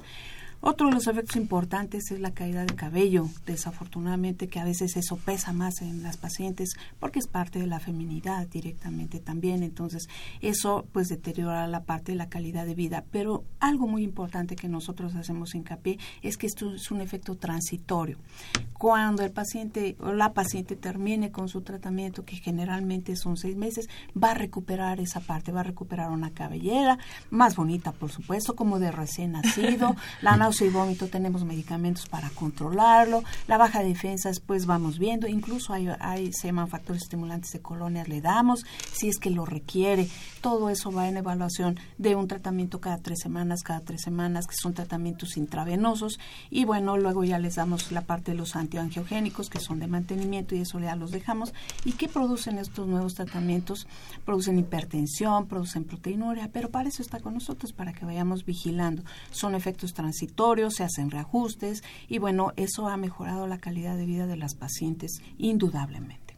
Otro 0.62 0.88
de 0.88 0.93
los 0.93 1.08
efectos 1.08 1.38
importantes 1.38 2.12
es 2.12 2.19
la 2.19 2.32
caída 2.32 2.65
de 2.65 2.76
cabello, 2.76 3.30
desafortunadamente 3.45 4.50
que 4.50 4.60
a 4.60 4.65
veces 4.65 4.98
eso 4.98 5.15
pesa 5.15 5.54
más 5.54 5.82
en 5.82 6.04
las 6.04 6.17
pacientes 6.17 6.72
porque 7.00 7.19
es 7.19 7.28
parte 7.28 7.60
de 7.60 7.67
la 7.67 7.80
feminidad 7.80 8.45
directamente 8.48 9.22
también, 9.22 9.63
entonces 9.63 10.10
eso 10.41 10.86
pues 10.91 11.08
deteriora 11.08 11.65
la 11.67 11.84
parte 11.84 12.12
de 12.12 12.17
la 12.17 12.28
calidad 12.28 12.65
de 12.65 12.76
vida, 12.76 13.06
pero 13.10 13.45
algo 13.62 13.88
muy 13.88 14.04
importante 14.04 14.58
que 14.58 14.67
nosotros 14.67 15.15
hacemos 15.15 15.56
hincapié 15.56 15.98
es 16.24 16.36
que 16.36 16.48
esto 16.48 16.74
es 16.74 16.91
un 16.91 17.00
efecto 17.00 17.36
transitorio. 17.36 18.17
Cuando 18.74 19.24
el 19.24 19.32
paciente 19.32 19.98
o 20.00 20.13
la 20.13 20.34
paciente 20.34 20.76
termine 20.76 21.32
con 21.32 21.50
su 21.50 21.62
tratamiento, 21.62 22.24
que 22.24 22.38
generalmente 22.38 23.15
son 23.15 23.36
seis 23.36 23.58
meses, 23.58 23.89
va 24.22 24.32
a 24.32 24.36
recuperar 24.36 25.00
esa 25.00 25.19
parte, 25.19 25.52
va 25.52 25.62
a 25.62 25.63
recuperar 25.63 26.12
una 26.12 26.32
cabellera 26.32 26.98
más 27.30 27.56
bonita, 27.56 27.91
por 27.91 28.10
supuesto, 28.10 28.56
como 28.56 28.80
de 28.80 28.91
recién 28.91 29.34
nacido, 29.34 29.95
la 30.22 30.38
náusea 30.50 30.66
y 30.66 30.72
vómito 30.72 31.06
tenemos 31.06 31.44
medicamentos 31.44 32.08
para 32.08 32.32
controlarlo, 32.32 33.24
la 33.48 33.60
baja 33.60 33.84
de 33.84 33.90
defensas 33.90 34.40
pues 34.40 34.66
vamos 34.66 34.98
viendo, 34.98 35.28
incluso 35.28 35.74
hay, 35.74 35.88
hay 36.00 36.34
se 36.34 36.48
llaman 36.48 36.68
factores 36.68 37.04
estimulantes 37.04 37.52
de 37.52 37.60
colonias, 37.60 38.08
le 38.08 38.20
damos 38.20 38.66
si 38.92 39.10
es 39.10 39.20
que 39.20 39.30
lo 39.30 39.46
requiere, 39.46 40.08
todo 40.42 40.72
eso 40.72 40.92
va 40.92 41.08
en 41.08 41.18
evaluación 41.18 41.80
de 42.00 42.16
un 42.16 42.28
tratamiento 42.28 42.82
cada 42.82 42.98
tres 42.98 43.20
semanas, 43.22 43.62
cada 43.62 43.82
tres 43.82 44.02
semanas, 44.02 44.48
que 44.48 44.56
son 44.56 44.74
tratamientos 44.74 45.38
intravenosos 45.38 46.20
y 46.50 46.66
bueno, 46.66 46.98
luego 46.98 47.24
ya 47.24 47.38
les 47.38 47.54
damos 47.54 47.92
la 47.92 48.02
parte 48.02 48.32
de 48.32 48.38
los 48.38 48.56
antiangiogénicos 48.56 49.52
que 49.52 49.60
son 49.60 49.78
de 49.78 49.86
mantenimiento 49.86 50.56
y 50.56 50.62
eso 50.62 50.80
ya 50.80 50.96
los 50.96 51.12
dejamos. 51.12 51.54
¿Y 51.86 51.92
qué 51.92 52.08
producen 52.08 52.58
estos 52.58 52.88
nuevos 52.88 53.14
tratamientos? 53.14 53.86
Producen 54.26 54.58
hipertensión, 54.58 55.46
producen 55.46 55.84
proteinuria, 55.84 56.50
pero 56.52 56.70
para 56.70 56.90
eso 56.90 57.04
está 57.04 57.20
con 57.20 57.36
nosotros, 57.36 57.72
para 57.72 57.94
que 57.94 58.04
vayamos 58.04 58.46
vigilando. 58.46 59.04
Son 59.30 59.54
efectos 59.54 59.94
transitorios 59.94 60.38
se 60.69 60.84
hacen 60.84 61.12
reajustes 61.12 61.84
y 62.08 62.17
bueno, 62.17 62.54
eso 62.56 62.88
ha 62.88 62.95
mejorado 62.95 63.45
la 63.45 63.58
calidad 63.58 63.97
de 63.97 64.06
vida 64.06 64.25
de 64.25 64.38
las 64.38 64.56
pacientes 64.56 65.21
indudablemente. 65.38 66.36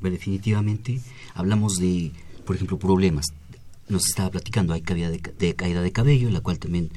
Definitivamente 0.00 1.00
hablamos 1.34 1.76
de, 1.76 2.10
por 2.44 2.56
ejemplo, 2.56 2.80
problemas. 2.80 3.26
Nos 3.88 4.08
estaba 4.08 4.30
platicando, 4.30 4.72
hay 4.72 4.80
caída 4.82 5.08
de, 5.08 5.54
caída 5.54 5.82
de 5.82 5.92
cabello, 5.92 6.30
la 6.30 6.40
cual 6.40 6.58
también 6.58 6.90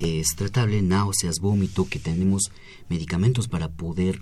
es 0.00 0.26
tratable, 0.36 0.82
náuseas, 0.82 1.36
vómito, 1.40 1.86
que 1.88 2.00
tenemos 2.00 2.50
medicamentos 2.88 3.46
para 3.46 3.68
poder 3.68 4.18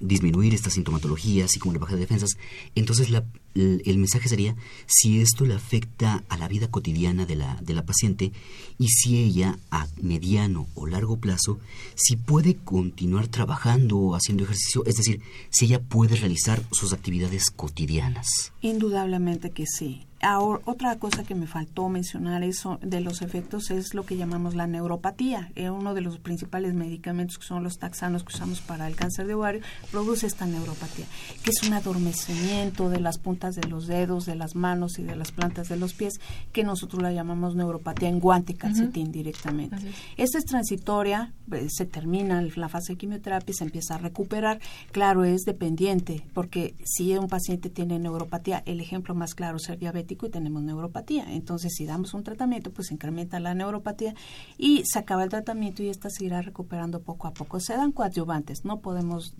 disminuir 0.00 0.54
esta 0.54 0.70
sintomatología, 0.70 1.44
así 1.44 1.58
como 1.58 1.74
la 1.74 1.80
baja 1.80 1.94
de 1.94 2.00
defensas. 2.00 2.30
Entonces 2.74 3.10
la, 3.10 3.24
el, 3.54 3.98
mensaje 3.98 4.28
sería 4.28 4.56
si 4.86 5.20
esto 5.20 5.44
le 5.44 5.54
afecta 5.54 6.24
a 6.28 6.36
la 6.36 6.48
vida 6.48 6.68
cotidiana 6.68 7.26
de 7.26 7.36
la, 7.36 7.58
de 7.62 7.74
la 7.74 7.84
paciente 7.84 8.32
y 8.78 8.88
si 8.88 9.18
ella 9.18 9.58
a 9.70 9.86
mediano 10.00 10.66
o 10.74 10.86
largo 10.86 11.18
plazo, 11.18 11.58
si 11.94 12.16
puede 12.16 12.56
continuar 12.56 13.28
trabajando 13.28 13.98
o 13.98 14.14
haciendo 14.14 14.44
ejercicio, 14.44 14.84
es 14.86 14.96
decir, 14.96 15.20
si 15.50 15.66
ella 15.66 15.80
puede 15.80 16.16
realizar 16.16 16.62
sus 16.72 16.92
actividades 16.92 17.50
cotidianas. 17.50 18.26
Indudablemente 18.62 19.50
que 19.50 19.64
sí. 19.66 20.06
Ahora, 20.24 20.62
otra 20.64 20.96
cosa 20.98 21.22
que 21.22 21.34
me 21.34 21.46
faltó 21.46 21.90
mencionar 21.90 22.42
eso 22.42 22.78
de 22.80 23.00
los 23.00 23.20
efectos 23.20 23.70
es 23.70 23.92
lo 23.92 24.06
que 24.06 24.16
llamamos 24.16 24.54
la 24.54 24.66
neuropatía. 24.66 25.50
Eh, 25.54 25.68
uno 25.68 25.92
de 25.92 26.00
los 26.00 26.18
principales 26.18 26.72
medicamentos 26.72 27.36
que 27.36 27.44
son 27.44 27.62
los 27.62 27.76
taxanos 27.78 28.24
que 28.24 28.34
usamos 28.34 28.62
para 28.62 28.86
el 28.86 28.96
cáncer 28.96 29.26
de 29.26 29.34
ovario 29.34 29.60
produce 29.90 30.26
esta 30.26 30.46
neuropatía, 30.46 31.04
que 31.42 31.50
es 31.50 31.68
un 31.68 31.74
adormecimiento 31.74 32.88
de 32.88 33.00
las 33.00 33.18
puntas 33.18 33.54
de 33.54 33.68
los 33.68 33.86
dedos, 33.86 34.24
de 34.24 34.34
las 34.34 34.54
manos 34.54 34.98
y 34.98 35.02
de 35.02 35.14
las 35.14 35.30
plantas 35.30 35.68
de 35.68 35.76
los 35.76 35.92
pies, 35.92 36.14
que 36.52 36.64
nosotros 36.64 37.02
la 37.02 37.12
llamamos 37.12 37.54
neuropatía 37.54 38.08
en 38.08 38.18
guante 38.18 38.54
calcetín 38.54 39.12
directamente. 39.12 39.76
Esta 40.16 40.38
es 40.38 40.46
transitoria, 40.46 41.34
eh, 41.52 41.66
se 41.68 41.84
termina 41.84 42.40
la 42.56 42.70
fase 42.70 42.94
de 42.94 42.98
quimioterapia 42.98 43.52
y 43.52 43.54
se 43.54 43.64
empieza 43.64 43.96
a 43.96 43.98
recuperar. 43.98 44.58
Claro, 44.90 45.24
es 45.24 45.42
dependiente, 45.42 46.24
porque 46.32 46.74
si 46.84 47.14
un 47.14 47.28
paciente 47.28 47.68
tiene 47.68 47.98
neuropatía, 47.98 48.62
el 48.64 48.80
ejemplo 48.80 49.14
más 49.14 49.34
claro 49.34 49.58
es 49.58 49.64
ser 49.64 49.78
diabético 49.78 50.13
y 50.26 50.30
tenemos 50.30 50.62
neuropatía. 50.62 51.32
Entonces, 51.32 51.72
si 51.76 51.86
damos 51.86 52.14
un 52.14 52.22
tratamiento, 52.22 52.72
pues 52.72 52.90
incrementa 52.90 53.40
la 53.40 53.54
neuropatía 53.54 54.14
y 54.58 54.82
se 54.84 54.98
acaba 54.98 55.24
el 55.24 55.30
tratamiento 55.30 55.82
y 55.82 55.88
esta 55.88 56.08
se 56.10 56.24
irá 56.24 56.42
recuperando 56.42 57.00
poco 57.00 57.26
a 57.26 57.32
poco. 57.32 57.60
Se 57.60 57.74
dan 57.74 57.92
coadyuvantes, 57.92 58.64
no 58.64 58.80
podemos 58.80 59.34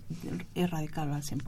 erradicarlo 0.53 1.13
al 1.13 1.23
100%. 1.23 1.41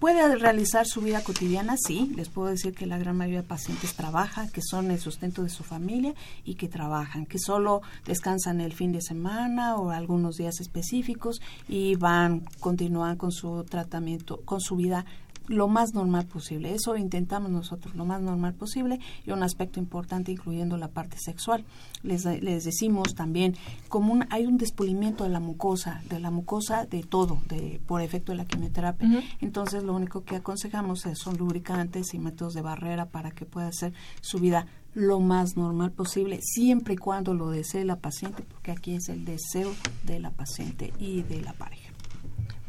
¿Puede 0.00 0.34
realizar 0.36 0.86
su 0.86 1.02
vida 1.02 1.22
cotidiana? 1.22 1.76
Sí, 1.76 2.10
les 2.16 2.30
puedo 2.30 2.48
decir 2.48 2.74
que 2.74 2.86
la 2.86 2.96
gran 2.96 3.18
mayoría 3.18 3.42
de 3.42 3.46
pacientes 3.46 3.92
trabaja, 3.92 4.48
que 4.48 4.62
son 4.62 4.90
el 4.90 4.98
sustento 4.98 5.42
de 5.42 5.50
su 5.50 5.62
familia 5.62 6.14
y 6.42 6.54
que 6.54 6.68
trabajan, 6.68 7.26
que 7.26 7.38
solo 7.38 7.82
descansan 8.06 8.62
el 8.62 8.72
fin 8.72 8.92
de 8.92 9.02
semana 9.02 9.76
o 9.76 9.90
algunos 9.90 10.36
días 10.36 10.58
específicos 10.60 11.42
y 11.68 11.96
van, 11.96 12.46
continúan 12.60 13.18
con 13.18 13.30
su 13.30 13.62
tratamiento, 13.64 14.40
con 14.46 14.62
su 14.62 14.76
vida 14.76 15.04
lo 15.50 15.66
más 15.66 15.94
normal 15.94 16.26
posible. 16.26 16.72
Eso 16.72 16.96
intentamos 16.96 17.50
nosotros, 17.50 17.96
lo 17.96 18.04
más 18.04 18.22
normal 18.22 18.54
posible 18.54 19.00
y 19.26 19.32
un 19.32 19.42
aspecto 19.42 19.80
importante 19.80 20.30
incluyendo 20.30 20.76
la 20.76 20.88
parte 20.88 21.18
sexual. 21.18 21.64
Les, 22.04 22.24
les 22.24 22.64
decimos 22.64 23.14
también 23.16 23.56
como 23.88 24.20
hay 24.30 24.46
un 24.46 24.58
despulimiento 24.58 25.24
de 25.24 25.30
la 25.30 25.40
mucosa, 25.40 26.02
de 26.08 26.20
la 26.20 26.30
mucosa 26.30 26.86
de 26.86 27.02
todo, 27.02 27.42
de 27.48 27.80
por 27.86 28.00
efecto 28.00 28.30
de 28.30 28.38
la 28.38 28.44
quimioterapia. 28.44 29.22
Entonces 29.40 29.82
lo 29.82 29.94
único 29.94 30.22
que 30.22 30.36
aconsejamos 30.36 31.00
son 31.14 31.36
lubricantes 31.36 32.14
y 32.14 32.18
métodos 32.20 32.54
de 32.54 32.62
barrera 32.62 33.06
para 33.06 33.32
que 33.32 33.44
pueda 33.44 33.66
hacer 33.66 33.92
su 34.20 34.38
vida 34.38 34.66
lo 34.94 35.20
más 35.20 35.56
normal 35.56 35.92
posible, 35.92 36.40
siempre 36.42 36.94
y 36.94 36.96
cuando 36.96 37.34
lo 37.34 37.50
desee 37.50 37.84
la 37.84 37.96
paciente, 37.96 38.42
porque 38.42 38.72
aquí 38.72 38.94
es 38.94 39.08
el 39.08 39.24
deseo 39.24 39.72
de 40.04 40.18
la 40.18 40.30
paciente 40.30 40.92
y 40.98 41.22
de 41.22 41.42
la 41.42 41.52
pareja 41.52 41.79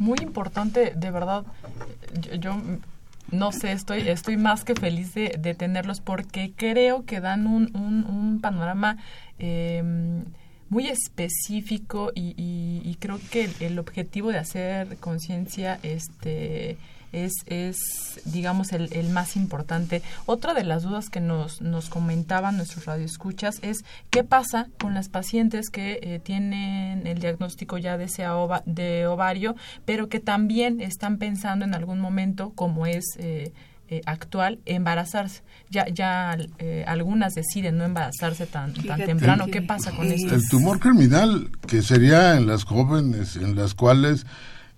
muy 0.02 0.18
importante, 0.24 0.94
de 0.96 1.12
verdad, 1.12 1.46
yo, 2.40 2.60
no 3.30 3.52
sé, 3.52 3.72
estoy, 3.72 4.10
estoy 4.10 4.36
más 4.36 4.64
que 4.64 4.74
feliz 4.74 5.14
de, 5.14 5.36
de 5.38 5.54
tenerlos 5.54 6.02
porque 6.02 6.54
creo 6.56 7.06
que 7.06 7.22
dan 7.22 7.46
un, 7.46 7.70
un, 7.76 8.42
panorama 8.42 8.98
em, 9.38 10.26
muy 10.70 10.88
específico 10.88 12.12
y, 12.16 12.34
y, 12.36 12.96
creo 12.96 13.20
que 13.30 13.48
el, 13.60 13.78
objetivo 13.78 14.32
de 14.32 14.40
hacer 14.40 14.98
conciencia 14.98 15.80
este 15.84 16.78
es, 17.12 17.34
es 17.45 17.78
digamos, 18.26 18.71
el, 18.71 18.89
el, 18.93 19.10
más 19.10 19.36
importante. 19.36 20.02
Otra 20.26 20.54
de 20.54 20.63
las 20.63 20.84
dudas 20.84 21.10
que 21.10 21.19
nos, 21.19 21.62
nos 21.62 21.89
comentaban 21.89 22.58
nuestros 22.58 22.86
radioescuchas 22.86 23.60
es 23.62 23.84
qué 24.10 24.24
pasa 24.24 24.67
con 24.80 24.93
las 24.93 25.10
pacientes 25.10 25.69
que 25.69 26.00
eh, 26.02 26.19
tienen 26.19 27.06
el 27.06 27.19
diagnóstico 27.19 27.78
ya 27.78 27.97
de, 27.97 28.10
de 28.65 29.08
ovario, 29.08 29.56
pero 29.86 30.10
que 30.10 30.19
también 30.19 30.82
están 30.82 31.17
pensando 31.17 31.65
en 31.65 31.74
algún 31.74 32.00
momento, 32.00 32.52
como 32.52 32.86
es... 32.86 33.06
Eh, 33.17 33.54
eh, 33.93 34.00
actual 34.06 34.60
embarazarse. 34.65 35.41
Ya, 35.69 35.86
ya 35.89 36.38
algunas 36.88 37.34
deciden 37.34 37.78
no 37.78 37.84
embarazarse 37.84 38.45
tan, 38.45 38.74
tan 38.74 39.04
temprano. 39.04 39.47
¿Qué 39.47 39.62
pasa 39.62 39.91
con 39.91 40.08
esto? 40.08 40.34
El 40.34 40.47
tumor 40.47 40.80
criminal, 40.80 41.50
que 41.67 41.82
sería 41.82 42.38
en 42.38 42.47
las 42.47 42.63
jóvenes, 42.63 43.36
en 43.36 43.58
las 43.58 43.74
cuales 43.74 44.26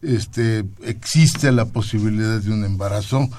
este, 0.04 0.66
existe 0.84 1.52
la 1.52 1.66
posibilidad 1.66 2.39
de 2.39 2.52
un 2.52 2.63
embarazo, 2.63 3.30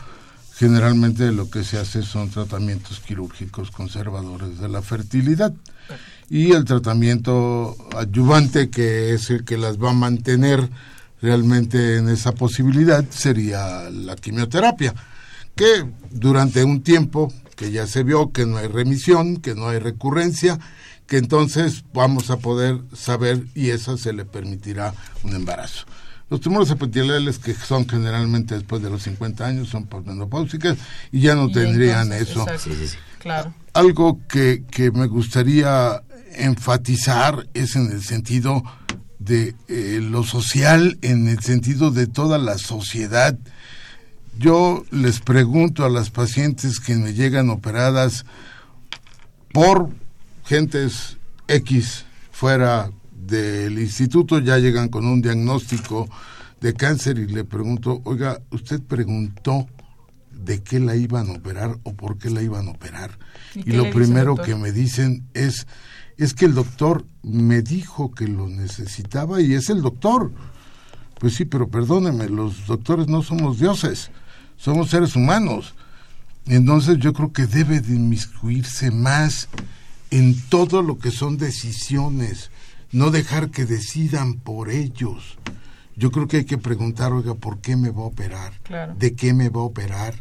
generalmente 0.57 1.33
lo 1.33 1.51
que 1.51 1.65
se 1.65 1.79
hace 1.79 2.03
son 2.03 2.31
tratamientos 2.31 3.01
quirúrgicos 3.01 3.71
conservadores 3.71 4.59
de 4.59 4.69
la 4.69 4.83
fertilidad 4.83 5.53
y 6.31 6.53
el 6.53 6.65
tratamiento 6.65 7.77
adyuvante 7.97 8.71
que 8.71 9.15
es 9.15 9.31
el 9.31 9.45
que 9.45 9.59
las 9.59 9.79
va 9.79 9.91
a 9.91 9.95
mantener 9.95 10.71
realmente 11.21 11.97
en 11.97 12.09
esa 12.09 12.33
posibilidad 12.33 13.05
sería 13.11 13.91
la 13.91 14.17
quimioterapia 14.17 14.95
que 15.55 15.87
durante 16.11 16.65
un 16.65 16.83
tiempo 16.83 17.33
que 17.57 17.71
ya 17.71 17.87
se 17.87 18.03
vio 18.03 18.33
que 18.33 18.47
no 18.47 18.59
hay 18.59 18.67
remisión, 18.67 19.37
que 19.39 19.55
no 19.55 19.69
hay 19.69 19.79
recurrencia, 19.79 20.59
que 21.07 21.19
entonces 21.19 21.85
vamos 21.93 22.31
a 22.31 22.39
poder 22.39 22.81
saber 22.95 23.45
y 23.55 23.71
eso 23.71 23.97
se 23.97 24.13
le 24.13 24.25
permitirá 24.25 24.95
un 25.23 25.35
embarazo. 25.35 25.87
Los 26.31 26.41
tumores 26.41 26.71
epiteliales 26.71 27.39
que 27.39 27.55
son 27.55 27.87
generalmente 27.89 28.55
después 28.55 28.83
de 28.83 28.91
los 28.91 29.03
50 29.03 29.47
años 29.47 29.69
son 29.69 29.87
posmenopáusicas 29.87 30.79
y 31.13 31.21
ya 31.21 31.35
no 31.35 31.51
tendrían 31.51 32.13
eso. 32.13 32.47
Claro. 33.19 33.55
Algo 33.73 34.21
que, 34.29 34.65
que 34.71 34.91
me 34.91 35.07
gustaría 35.07 36.03
enfatizar 36.37 37.47
es 37.55 37.77
en 37.77 37.91
el 37.93 38.03
sentido 38.03 38.63
de 39.19 39.55
eh, 39.69 40.01
lo 40.03 40.23
social, 40.25 40.99
en 41.03 41.29
el 41.29 41.41
sentido 41.41 41.91
de 41.91 42.07
toda 42.07 42.39
la 42.39 42.59
sociedad. 42.59 43.39
Yo 44.39 44.85
les 44.91 45.21
pregunto 45.21 45.85
a 45.85 45.91
las 45.91 46.11
pacientes 46.11 46.81
que 46.81 46.95
me 46.97 47.15
llegan 47.15 47.51
operadas 47.51 48.27
por 49.53 49.91
gentes 50.45 51.17
X 51.49 52.05
fuera 52.33 52.91
del 53.27 53.79
instituto 53.79 54.39
ya 54.39 54.59
llegan 54.59 54.89
con 54.89 55.07
un 55.07 55.23
diagnóstico 55.23 56.09
de 56.61 56.75
cáncer 56.75 57.19
y 57.19 57.27
le 57.27 57.45
pregunto, 57.45 58.01
oiga, 58.05 58.41
¿usted 58.51 58.81
preguntó 58.81 59.67
de 60.31 60.63
qué 60.63 60.81
la 60.81 60.97
iban 60.97 61.29
a 61.29 61.33
operar 61.33 61.79
o 61.83 61.95
por 61.95 62.19
qué 62.19 62.31
la 62.31 62.43
iban 62.43 62.69
a 62.69 62.73
operar? 62.73 63.19
Y, 63.55 63.73
lo 63.73 63.91
primero 63.91 64.37
que 64.37 64.55
me 64.55 64.73
dicen 64.73 65.25
es, 65.35 65.67
es 66.17 66.35
que 66.35 66.47
el 66.47 66.55
doctor 66.55 67.05
me 67.23 67.63
dijo 67.63 68.13
que 68.13 68.29
lo 68.29 68.49
necesitaba 68.49 69.41
y 69.41 69.55
es 69.55 69.71
el 69.71 69.83
doctor. 69.83 70.33
Pues 71.19 71.35
sí, 71.35 71.45
pero 71.45 71.69
perdóneme, 71.69 72.29
los 72.29 72.67
doctores 72.67 73.09
no 73.09 73.23
somos 73.23 73.59
dioses, 73.59 74.11
somos 74.57 74.91
seres 74.91 75.17
humanos. 75.17 75.75
Entonces 76.47 76.99
yo 76.99 77.13
creo 77.13 77.33
que 77.33 77.47
debe 77.47 77.81
de 77.81 77.95
inmiscuirse 77.95 78.91
más 78.91 79.49
en 80.11 80.39
todo 80.49 80.83
lo 80.83 80.99
que 80.99 81.11
son 81.11 81.39
decisiones 81.39 82.51
no 82.95 83.11
dejar 83.11 83.51
que 83.51 83.65
decidan 83.67 84.35
por 84.35 84.71
ellos. 84.71 85.37
Yo 85.97 86.13
creo 86.13 86.29
que 86.29 86.39
hay 86.39 86.45
que 86.45 86.59
preguntar, 86.59 87.13
oiga, 87.13 87.35
¿por 87.35 87.59
qué 87.59 87.77
me 87.77 87.91
va 87.91 88.03
a 88.03 88.07
operar? 88.07 88.53
¿De 88.97 89.15
qué 89.15 89.35
me 89.35 89.49
va 89.49 89.63
a 89.63 89.65
operar? 89.65 90.15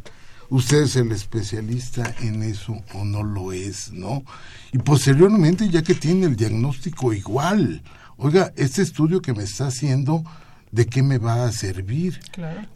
¿Usted 0.50 0.82
es 0.82 0.96
el 0.96 1.12
especialista 1.12 2.16
en 2.22 2.42
eso 2.42 2.82
o 2.96 3.06
no 3.06 3.22
lo 3.22 3.54
es, 3.54 3.92
no? 3.94 4.24
Y 4.72 4.80
posteriormente, 4.80 5.70
ya 5.70 5.84
que 5.84 5.94
tiene 5.94 6.26
el 6.26 6.36
diagnóstico 6.36 7.14
igual, 7.14 7.84
oiga, 8.18 8.52
este 8.56 8.82
estudio 8.82 9.22
que 9.22 9.34
me 9.34 9.44
está 9.44 9.68
haciendo, 9.68 10.24
¿de 10.72 10.88
qué 10.88 11.04
me 11.04 11.20
va 11.20 11.46
a 11.46 11.52
servir? 11.52 12.20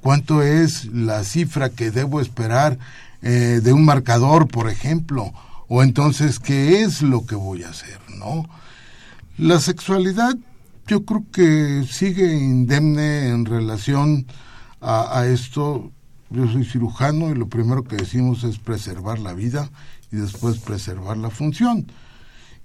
¿Cuánto 0.01 0.43
es 0.43 0.86
la 0.86 1.23
cifra 1.23 1.69
que 1.69 1.89
debo 1.89 2.21
esperar 2.21 2.77
eh, 3.23 3.62
de 3.63 3.73
un 3.73 3.83
marcador, 3.83 4.47
por 4.47 4.69
ejemplo? 4.69 5.33
O 5.67 5.81
entonces, 5.81 6.38
¿qué 6.38 6.83
es 6.83 7.01
lo 7.01 7.25
que 7.25 7.36
voy 7.36 7.63
a 7.63 7.69
hacer, 7.69 7.99
no? 8.15 8.47
La 9.38 9.60
sexualidad 9.60 10.36
yo 10.88 11.06
creo 11.06 11.23
que 11.32 11.86
sigue 11.88 12.38
indemne 12.38 13.30
en 13.30 13.45
relación 13.45 14.26
a, 14.82 15.26
esto. 15.28 15.91
Yo 16.32 16.47
soy 16.47 16.65
cirujano 16.65 17.30
y 17.30 17.36
lo 17.36 17.47
primero 17.47 17.84
que 17.84 17.97
decimos 17.97 18.43
es 18.43 18.58
preservar 18.58 19.19
la 19.19 19.34
vida 19.34 19.69
y 20.12 20.15
después 20.15 20.58
preservar 20.58 21.17
la 21.17 21.30
función. 21.30 21.86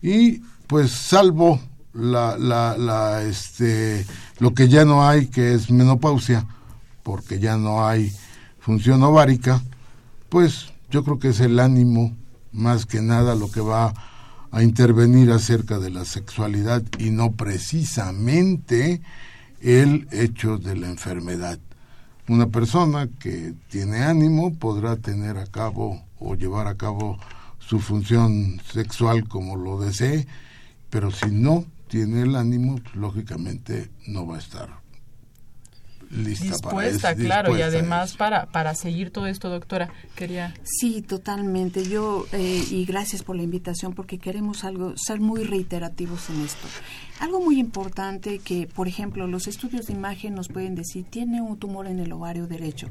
Y 0.01 0.39
pues 0.67 0.93
salvo 0.93 1.61
la, 1.93 2.39
la, 2.39 2.79
la, 2.79 3.23
este, 3.23 4.07
lo 4.39 4.55
que 4.55 4.69
ya 4.69 4.87
no 4.87 5.07
hay, 5.07 5.27
que 5.27 5.53
es 5.53 5.71
menopausia, 5.71 6.47
porque 7.03 7.39
ya 7.39 7.59
no 7.59 7.87
hay 7.87 8.13
función 8.61 9.03
ovárica, 9.03 9.63
pues 10.31 10.73
yo 10.91 11.05
creo 11.05 11.19
que 11.19 11.29
es 11.29 11.41
el 11.41 11.61
ánimo 11.61 12.17
más 12.51 12.87
que 12.87 13.03
nada 13.03 13.35
lo 13.35 13.51
que 13.51 13.61
va 13.61 13.93
a 14.53 14.62
intervenir 14.62 15.33
acerca 15.33 15.79
de 15.79 15.91
la 15.91 16.05
sexualidad 16.05 16.83
y 16.99 17.11
no 17.11 17.33
precisamente 17.33 19.01
el 19.61 20.07
hecho 20.12 20.59
de 20.59 20.77
la 20.77 20.88
enfermedad. 20.88 21.59
Una 22.29 22.47
persona 22.47 23.09
que 23.19 23.55
tiene 23.69 24.05
ánimo 24.05 24.55
podrá 24.55 24.97
tener 24.97 25.38
a 25.38 25.47
cabo 25.47 26.05
o 26.19 26.35
llevar 26.35 26.69
a 26.69 26.77
cabo 26.77 27.19
su 27.59 27.81
función 27.81 28.61
sexual 28.71 29.27
como 29.27 29.57
lo 29.57 29.81
desee, 29.81 30.27
pero 30.91 31.11
si 31.11 31.31
no 31.31 31.65
tiene 31.88 32.23
el 32.23 32.37
ánimo, 32.37 32.79
lógicamente 32.95 33.91
no 34.07 34.27
va 34.27 34.37
a 34.37 34.41
estar 34.41 34.82
lista 36.12 36.44
dispuesta, 36.44 37.09
para 37.09 37.14
claro, 37.14 37.59
y 37.59 37.62
además 37.62 38.16
para, 38.16 38.46
para 38.46 38.75
seguir 38.75 39.11
todo 39.11 39.27
esto, 39.27 39.48
doctora. 39.48 39.90
Quería. 40.14 40.55
Sí, 40.62 41.03
totalmente. 41.03 41.88
Yo, 41.88 42.27
eh, 42.33 42.64
y 42.70 42.85
gracias 42.85 43.22
por 43.22 43.37
la 43.37 43.42
invitación, 43.42 43.94
porque 43.94 44.18
queremos 44.18 44.64
algo, 44.64 44.94
ser 44.96 45.20
muy 45.20 45.44
reiterativos 45.44 46.31
en 46.31 46.42
esto. 46.42 46.68
Algo 47.20 47.40
muy 47.40 47.59
importante 47.59 48.38
que, 48.38 48.66
por 48.66 48.88
ejemplo, 48.88 49.27
los 49.27 49.46
estudios 49.46 49.87
de 49.87 49.94
imagen 49.94 50.35
nos 50.35 50.48
pueden 50.48 50.75
decir, 50.75 51.05
tiene 51.05 51.40
un 51.40 51.59
tumor 51.59 51.87
en 51.87 52.01
el 52.01 52.12
ovario 52.12 52.46
derecho. 52.46 52.88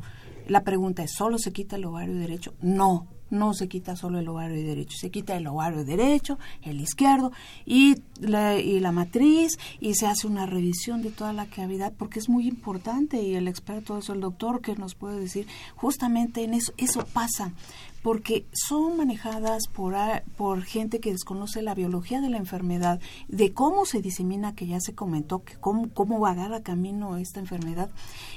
La 0.47 0.63
pregunta 0.63 1.03
es, 1.03 1.11
¿solo 1.13 1.37
se 1.37 1.51
quita 1.51 1.75
el 1.75 1.85
ovario 1.85 2.15
derecho? 2.15 2.53
No, 2.61 3.07
no 3.31 3.53
se 3.53 3.67
quita 3.67 3.95
solo 3.95 4.19
el 4.19 4.27
ovario 4.27 4.61
derecho, 4.63 4.97
se 4.97 5.09
quita 5.09 5.35
el 5.35 5.47
ovario 5.47 5.83
derecho, 5.83 6.37
el 6.61 6.79
izquierdo 6.79 7.31
y 7.65 7.95
la, 8.19 8.59
y 8.59 8.79
la 8.79 8.91
matriz 8.91 9.57
y 9.79 9.95
se 9.95 10.05
hace 10.05 10.27
una 10.27 10.45
revisión 10.45 11.01
de 11.01 11.09
toda 11.09 11.33
la 11.33 11.47
cavidad 11.47 11.93
porque 11.97 12.19
es 12.19 12.29
muy 12.29 12.47
importante 12.47 13.21
y 13.21 13.35
el 13.35 13.47
experto 13.47 13.97
es 13.97 14.09
el 14.09 14.21
doctor 14.21 14.61
que 14.61 14.75
nos 14.75 14.95
puede 14.95 15.19
decir 15.19 15.47
justamente 15.75 16.43
en 16.43 16.53
eso, 16.53 16.73
eso 16.77 17.05
pasa 17.11 17.53
porque 18.01 18.45
son 18.53 18.97
manejadas 18.97 19.67
por, 19.67 19.95
por 20.37 20.63
gente 20.63 20.99
que 20.99 21.11
desconoce 21.11 21.61
la 21.61 21.75
biología 21.75 22.21
de 22.21 22.29
la 22.29 22.37
enfermedad, 22.37 22.99
de 23.27 23.53
cómo 23.53 23.85
se 23.85 24.01
disemina, 24.01 24.55
que 24.55 24.67
ya 24.67 24.79
se 24.79 24.95
comentó, 24.95 25.43
que 25.43 25.55
cómo, 25.55 25.89
cómo 25.93 26.19
va 26.19 26.31
a 26.31 26.35
dar 26.35 26.63
camino 26.63 27.17
esta 27.17 27.39
enfermedad. 27.39 27.89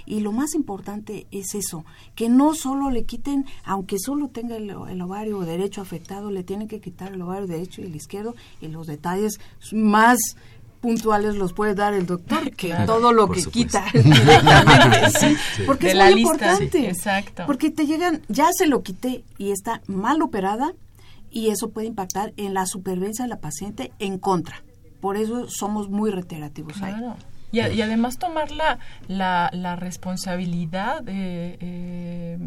Y 0.07 0.21
lo 0.21 0.33
más 0.33 0.55
importante 0.55 1.27
es 1.31 1.55
eso, 1.55 1.85
que 2.15 2.29
no 2.29 2.55
solo 2.55 2.91
le 2.91 3.05
quiten, 3.05 3.47
aunque 3.65 3.99
solo 3.99 4.29
tenga 4.29 4.57
el, 4.57 4.71
el 4.71 5.03
ovario 5.03 5.41
derecho 5.41 5.81
afectado, 5.81 6.31
le 6.31 6.45
tienen 6.45 6.69
que 6.69 6.81
quitar 6.81 7.13
el 7.13 7.23
ovario 7.23 7.47
derecho 7.47 7.81
y 7.81 7.85
el 7.85 7.97
izquierdo, 7.97 8.35
y 8.61 8.69
los 8.69 8.87
detalles 8.87 9.41
más 9.73 10.19
puntuales 10.85 11.37
los 11.37 11.55
puede 11.55 11.75
dar 11.75 11.95
el 11.95 12.05
doctor 12.05 12.51
que 12.57 12.75
todo 12.85 13.11
lo 13.11 13.31
que 13.31 13.43
quita. 13.43 13.87
Porque 15.67 15.93
es 15.93 15.95
muy 15.95 16.21
importante. 16.21 16.91
Exacto. 16.91 17.45
porque 17.47 17.71
te 17.71 17.87
llegan 17.87 18.21
ya 18.29 18.49
se 18.53 18.67
lo 18.67 18.83
quité 18.83 19.25
y 19.39 19.51
está 19.51 19.81
mal 19.87 20.21
operada 20.21 20.75
y 21.31 21.49
eso 21.49 21.71
puede 21.71 21.87
impactar 21.87 22.35
en 22.37 22.53
la 22.53 22.67
supervivencia 22.67 23.25
de 23.25 23.31
la 23.31 23.39
paciente 23.39 23.93
en 23.99 24.19
contra. 24.19 24.63
Por 25.01 25.17
eso 25.17 25.49
somos 25.49 25.89
muy 25.89 26.11
reiterativos 26.11 26.83
ahí. 26.83 26.95
Y, 27.51 27.61
y, 27.61 27.81
además 27.81 28.19
tomar 28.19 28.51
la, 28.51 28.79
la, 29.09 29.77
responsabilidad 29.77 31.03
de 31.03 31.57
eh, 31.61 32.39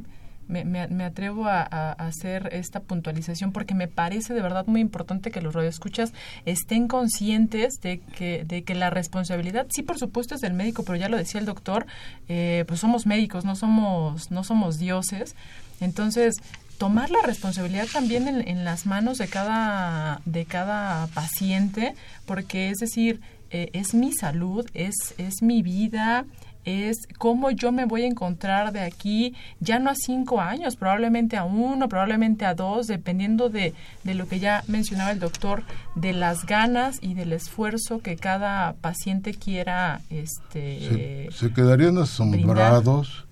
me, 0.48 0.66
me, 0.66 1.04
atrevo 1.04 1.46
a, 1.46 1.64
hacer 1.94 2.50
esta 2.54 2.80
puntualización 2.80 3.52
porque 3.52 3.76
me 3.76 3.88
parece 3.88 4.34
de 4.34 4.42
verdad 4.42 4.66
muy 4.68 4.82
importante 4.82 5.32
que 5.32 5.42
los 5.42 5.54
radioescuchas 5.54 6.14
estén 6.46 6.88
conscientes 6.88 7.80
de 7.82 8.00
que, 8.00 8.44
de 8.46 8.64
que 8.64 8.76
la 8.76 8.90
responsabilidad, 8.90 9.68
sí, 9.70 9.84
por 9.84 9.98
supuesto, 9.98 10.36
es 10.36 10.42
del 10.42 10.54
médico, 10.54 10.84
pero 10.84 10.98
ya 10.98 11.10
lo 11.10 11.18
decía 11.18 11.40
el 11.40 11.46
doctor, 11.46 11.86
eh, 12.28 12.66
pues 12.68 12.80
somos 12.80 13.06
médicos, 13.06 13.46
no 13.46 13.56
somos, 13.56 14.32
no 14.32 14.44
somos 14.44 14.78
dioses. 14.78 15.36
Entonces, 15.80 16.36
tomar 16.78 17.10
la 17.10 17.22
responsabilidad 17.24 17.88
también 17.92 18.28
en, 18.28 18.66
las 18.66 18.86
manos 18.86 19.18
de 19.18 19.28
cada, 19.28 20.22
de 20.26 20.46
cada 20.46 21.08
paciente, 21.08 21.96
porque 22.26 22.70
es 22.70 22.78
decir, 22.78 23.20
eh, 23.50 23.70
es 23.74 23.94
mi 23.94 24.12
salud, 24.14 24.70
es, 24.74 25.16
es 25.18 25.42
mi 25.42 25.62
vida, 25.62 26.26
es 26.68 27.08
cómo 27.18 27.50
yo 27.50 27.72
me 27.72 27.86
voy 27.86 28.04
a 28.04 28.08
encontrar 28.08 28.74
de 28.74 28.82
aquí, 28.82 29.34
ya 29.62 29.80
no 29.80 29.90
a 29.90 29.96
cinco 29.96 30.42
años, 30.42 30.76
probablemente 30.76 31.38
a 31.38 31.46
uno, 31.46 31.88
probablemente 31.88 32.46
a 32.46 32.54
dos, 32.56 32.88
dependiendo 32.88 33.48
de, 33.50 33.74
de 34.04 34.14
lo 34.14 34.28
que 34.28 34.40
ya 34.40 34.66
mencionaba 34.68 35.12
el 35.12 35.20
doctor, 35.20 35.64
de 35.96 36.12
las 36.12 36.46
ganas 36.46 36.98
y 37.02 37.14
del 37.14 37.32
esfuerzo 37.32 38.00
que 38.00 38.18
cada 38.18 38.74
paciente 38.74 39.34
quiera. 39.34 40.02
Este, 40.10 41.30
se, 41.32 41.54
quedarían 41.54 41.98
asombrados 41.98 43.26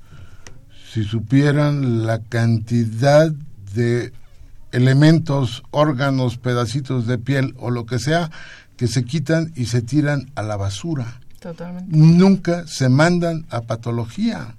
si 0.93 1.03
supieran 1.03 2.05
la 2.05 2.19
cantidad 2.19 3.29
de 3.73 4.13
elementos, 4.71 5.63
órganos, 5.71 6.37
pedacitos 6.37 7.05
de 7.05 7.17
piel 7.17 7.53
o 7.57 7.69
lo 7.69 7.85
que 7.85 7.99
sea 7.99 8.31
que 8.77 8.87
se 8.87 9.03
quitan 9.03 9.51
y 9.55 9.65
se 9.65 9.81
tiran 9.81 10.31
a 10.35 10.41
la 10.41 10.55
basura 10.55 11.19
nunca 11.88 12.67
se 12.67 12.89
mandan 12.89 13.45
a 13.49 13.62
patología. 13.62 14.55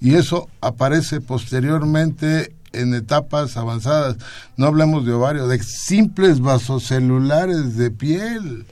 Y 0.00 0.14
eso 0.14 0.48
aparece 0.60 1.20
posteriormente 1.20 2.54
en 2.72 2.94
etapas 2.94 3.56
avanzadas. 3.56 4.16
No 4.56 4.66
hablamos 4.66 5.06
de 5.06 5.12
ovario, 5.12 5.48
de 5.48 5.62
simples 5.62 6.40
vasocelulares 6.40 7.76
de 7.76 7.90
piel 7.90 8.66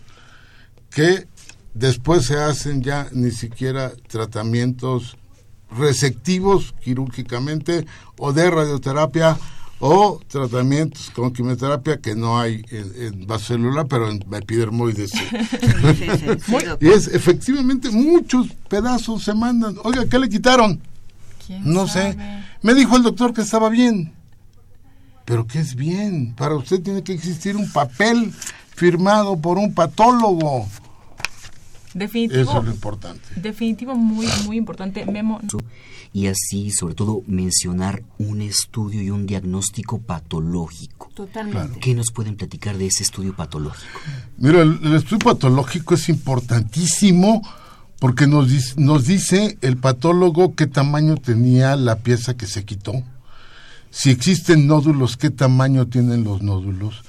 que 0.91 1.27
después 1.73 2.27
se 2.27 2.37
hacen 2.37 2.83
ya 2.83 3.09
ni 3.13 3.31
siquiera 3.31 3.93
tratamientos 4.09 5.17
receptivos 5.77 6.75
quirúrgicamente 6.83 7.87
o 8.19 8.33
de 8.33 8.49
radioterapia 8.49 9.37
o 9.87 10.19
tratamientos 10.29 11.11
con 11.11 11.31
quimioterapia 11.31 11.99
que 11.99 12.15
no 12.15 12.41
hay 12.41 12.65
en, 12.71 13.27
en 13.29 13.87
pero 13.87 14.11
en 14.11 14.25
epidermoides. 14.33 15.13
y 16.81 16.89
es 16.89 17.09
efectivamente 17.09 17.91
muchos 17.91 18.47
pedazos 18.71 19.25
se 19.25 19.35
mandan. 19.35 19.77
Oiga, 19.85 20.07
¿qué 20.07 20.19
le 20.19 20.31
quitaron? 20.31 20.81
No 21.61 21.87
sé. 21.87 22.17
Me 22.63 22.73
dijo 22.73 22.97
el 22.97 23.03
doctor 23.03 23.35
que 23.35 23.43
estaba 23.43 23.69
bien. 23.69 24.15
Pero 25.27 25.47
¿qué 25.47 25.61
es 25.61 25.75
bien? 25.75 26.35
Para 26.35 26.55
usted 26.55 26.81
tiene 26.83 27.05
que 27.05 27.13
existir 27.13 27.55
un 27.55 27.71
papel 27.71 28.33
firmado 28.75 29.37
por 29.37 29.59
un 29.59 29.75
patólogo. 29.75 30.67
Definitivo. 31.95 32.43
Eso 32.43 32.59
es 32.59 32.65
lo 32.65 32.71
importante. 32.71 33.29
Definitivo, 33.37 33.95
muy, 33.95 34.27
muy 34.45 34.57
importante. 34.57 35.07
Memo 35.07 35.41
y 36.15 36.29
así, 36.29 36.71
sobre 36.71 36.95
todo, 36.95 37.23
mencionar 37.27 38.05
un 38.19 38.41
estudio 38.41 39.03
y 39.03 39.11
un 39.11 39.27
diagnóstico 39.27 39.99
patológico. 39.99 41.11
Totalmente. 41.13 41.81
¿Qué 41.81 41.93
nos 41.93 42.13
pueden 42.13 42.37
platicar 42.37 42.79
de 42.79 42.87
ese 42.87 43.03
estudio 43.03 43.35
patológico? 43.35 43.99
Mira, 44.39 44.63
el, 44.63 44.95
estudio 44.95 45.19
patológico 45.19 45.95
es 45.95 46.09
importantísimo 46.09 47.43
porque 47.99 48.29
nos, 48.29 48.77
nos 48.79 49.09
dice 49.09 49.59
el 49.61 49.77
patólogo 49.77 50.55
qué 50.55 50.69
tamaño 50.69 51.17
tenía 51.17 51.75
la 51.75 51.97
pieza 51.97 52.37
que 52.37 52.47
se 52.47 52.65
quitó. 52.65 52.93
Si 53.91 54.11
existen 54.11 54.69
nódulos, 54.69 55.17
qué 55.17 55.31
tamaño 55.31 55.89
tienen 55.89 56.23
los 56.23 56.43
nódulos. 56.43 57.03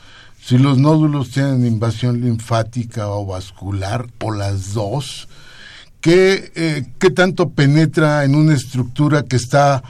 Si 0.46 0.60
los 0.60 0.78
nódulos 0.78 1.32
tienen 1.32 1.66
invasión 1.66 2.22
linfática 2.22 3.08
o 3.08 3.26
vascular 3.26 4.06
o 4.22 4.32
las 4.32 4.74
dos 4.74 5.28
¿Qué, 6.02 6.52
eh, 6.54 6.86
qué 7.00 7.10
tanto 7.10 7.50
penetra 7.50 8.26
en 8.26 8.36
una 8.36 8.54
estructura 8.54 9.24
que 9.24 9.38
está 9.38 9.82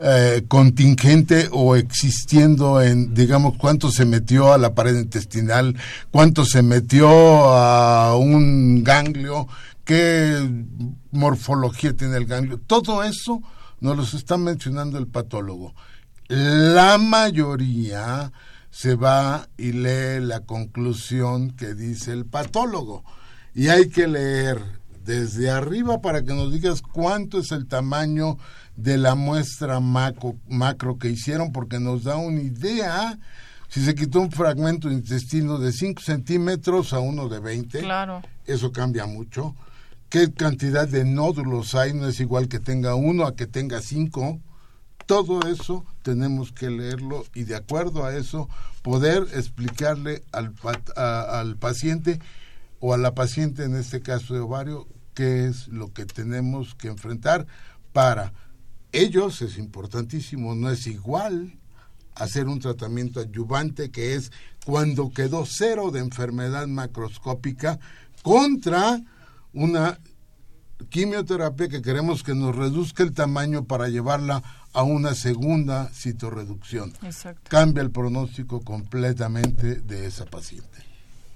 eh, 0.00 0.42
contingente 0.48 1.48
o 1.52 1.76
existiendo 1.76 2.82
en, 2.82 3.14
digamos, 3.14 3.56
cuánto 3.56 3.92
se 3.92 4.04
metió 4.04 4.52
a 4.52 4.58
la 4.58 4.74
pared 4.74 4.96
intestinal, 4.98 5.76
cuánto 6.10 6.44
se 6.44 6.62
metió 6.62 7.08
a 7.54 8.16
un 8.16 8.82
ganglio, 8.82 9.46
qué 9.84 10.44
morfología 11.12 11.94
tiene 11.94 12.16
el 12.16 12.26
ganglio. 12.26 12.58
Todo 12.66 13.04
eso 13.04 13.40
nos 13.78 13.96
lo 13.96 14.18
está 14.18 14.36
mencionando 14.36 14.98
el 14.98 15.06
patólogo. 15.06 15.72
La 16.26 16.98
mayoría 16.98 18.32
se 18.70 18.94
va 18.94 19.48
y 19.56 19.72
lee 19.72 20.20
la 20.20 20.40
conclusión 20.40 21.50
que 21.50 21.74
dice 21.74 22.12
el 22.12 22.26
patólogo. 22.26 23.04
Y 23.54 23.68
hay 23.68 23.88
que 23.88 24.06
leer 24.06 24.62
desde 25.04 25.50
arriba 25.50 26.00
para 26.00 26.22
que 26.22 26.34
nos 26.34 26.52
digas 26.52 26.82
cuánto 26.82 27.38
es 27.38 27.50
el 27.52 27.66
tamaño 27.66 28.38
de 28.76 28.96
la 28.96 29.14
muestra 29.14 29.80
macro, 29.80 30.36
macro 30.48 30.98
que 30.98 31.10
hicieron, 31.10 31.52
porque 31.52 31.80
nos 31.80 32.04
da 32.04 32.16
una 32.16 32.40
idea 32.40 33.18
si 33.68 33.84
se 33.84 33.94
quitó 33.94 34.20
un 34.20 34.30
fragmento 34.30 34.88
de 34.88 34.94
intestino 34.94 35.58
de 35.58 35.72
5 35.72 36.02
centímetros 36.02 36.92
a 36.92 36.98
uno 36.98 37.28
de 37.28 37.38
20. 37.38 37.80
Claro. 37.80 38.22
Eso 38.46 38.72
cambia 38.72 39.06
mucho. 39.06 39.54
¿Qué 40.08 40.32
cantidad 40.32 40.88
de 40.88 41.04
nódulos 41.04 41.76
hay? 41.76 41.94
No 41.94 42.08
es 42.08 42.18
igual 42.18 42.48
que 42.48 42.58
tenga 42.58 42.96
uno 42.96 43.26
a 43.26 43.36
que 43.36 43.46
tenga 43.46 43.80
cinco. 43.80 44.40
Todo 45.10 45.40
eso 45.48 45.84
tenemos 46.02 46.52
que 46.52 46.70
leerlo 46.70 47.24
y 47.34 47.42
de 47.42 47.56
acuerdo 47.56 48.04
a 48.04 48.14
eso 48.14 48.48
poder 48.82 49.26
explicarle 49.34 50.22
al, 50.30 50.54
al 50.94 51.56
paciente 51.56 52.20
o 52.78 52.94
a 52.94 52.96
la 52.96 53.12
paciente, 53.12 53.64
en 53.64 53.74
este 53.74 54.02
caso 54.02 54.34
de 54.34 54.38
ovario, 54.38 54.86
qué 55.14 55.46
es 55.46 55.66
lo 55.66 55.92
que 55.92 56.06
tenemos 56.06 56.76
que 56.76 56.86
enfrentar. 56.86 57.48
Para 57.92 58.32
ellos, 58.92 59.42
es 59.42 59.58
importantísimo, 59.58 60.54
no 60.54 60.70
es 60.70 60.86
igual 60.86 61.58
hacer 62.14 62.46
un 62.46 62.60
tratamiento 62.60 63.18
adyuvante 63.18 63.90
que 63.90 64.14
es 64.14 64.30
cuando 64.64 65.10
quedó 65.10 65.44
cero 65.44 65.90
de 65.90 65.98
enfermedad 65.98 66.68
macroscópica 66.68 67.80
contra 68.22 69.00
una 69.52 69.98
quimioterapia 70.88 71.68
que 71.68 71.82
queremos 71.82 72.22
que 72.22 72.36
nos 72.36 72.54
reduzca 72.54 73.02
el 73.02 73.12
tamaño 73.12 73.64
para 73.64 73.88
llevarla 73.88 74.42
a 74.72 74.82
una 74.82 75.14
segunda 75.14 75.88
citorreducción. 75.92 76.92
Cambia 77.48 77.82
el 77.82 77.90
pronóstico 77.90 78.60
completamente 78.60 79.76
de 79.76 80.06
esa 80.06 80.26
paciente. 80.26 80.89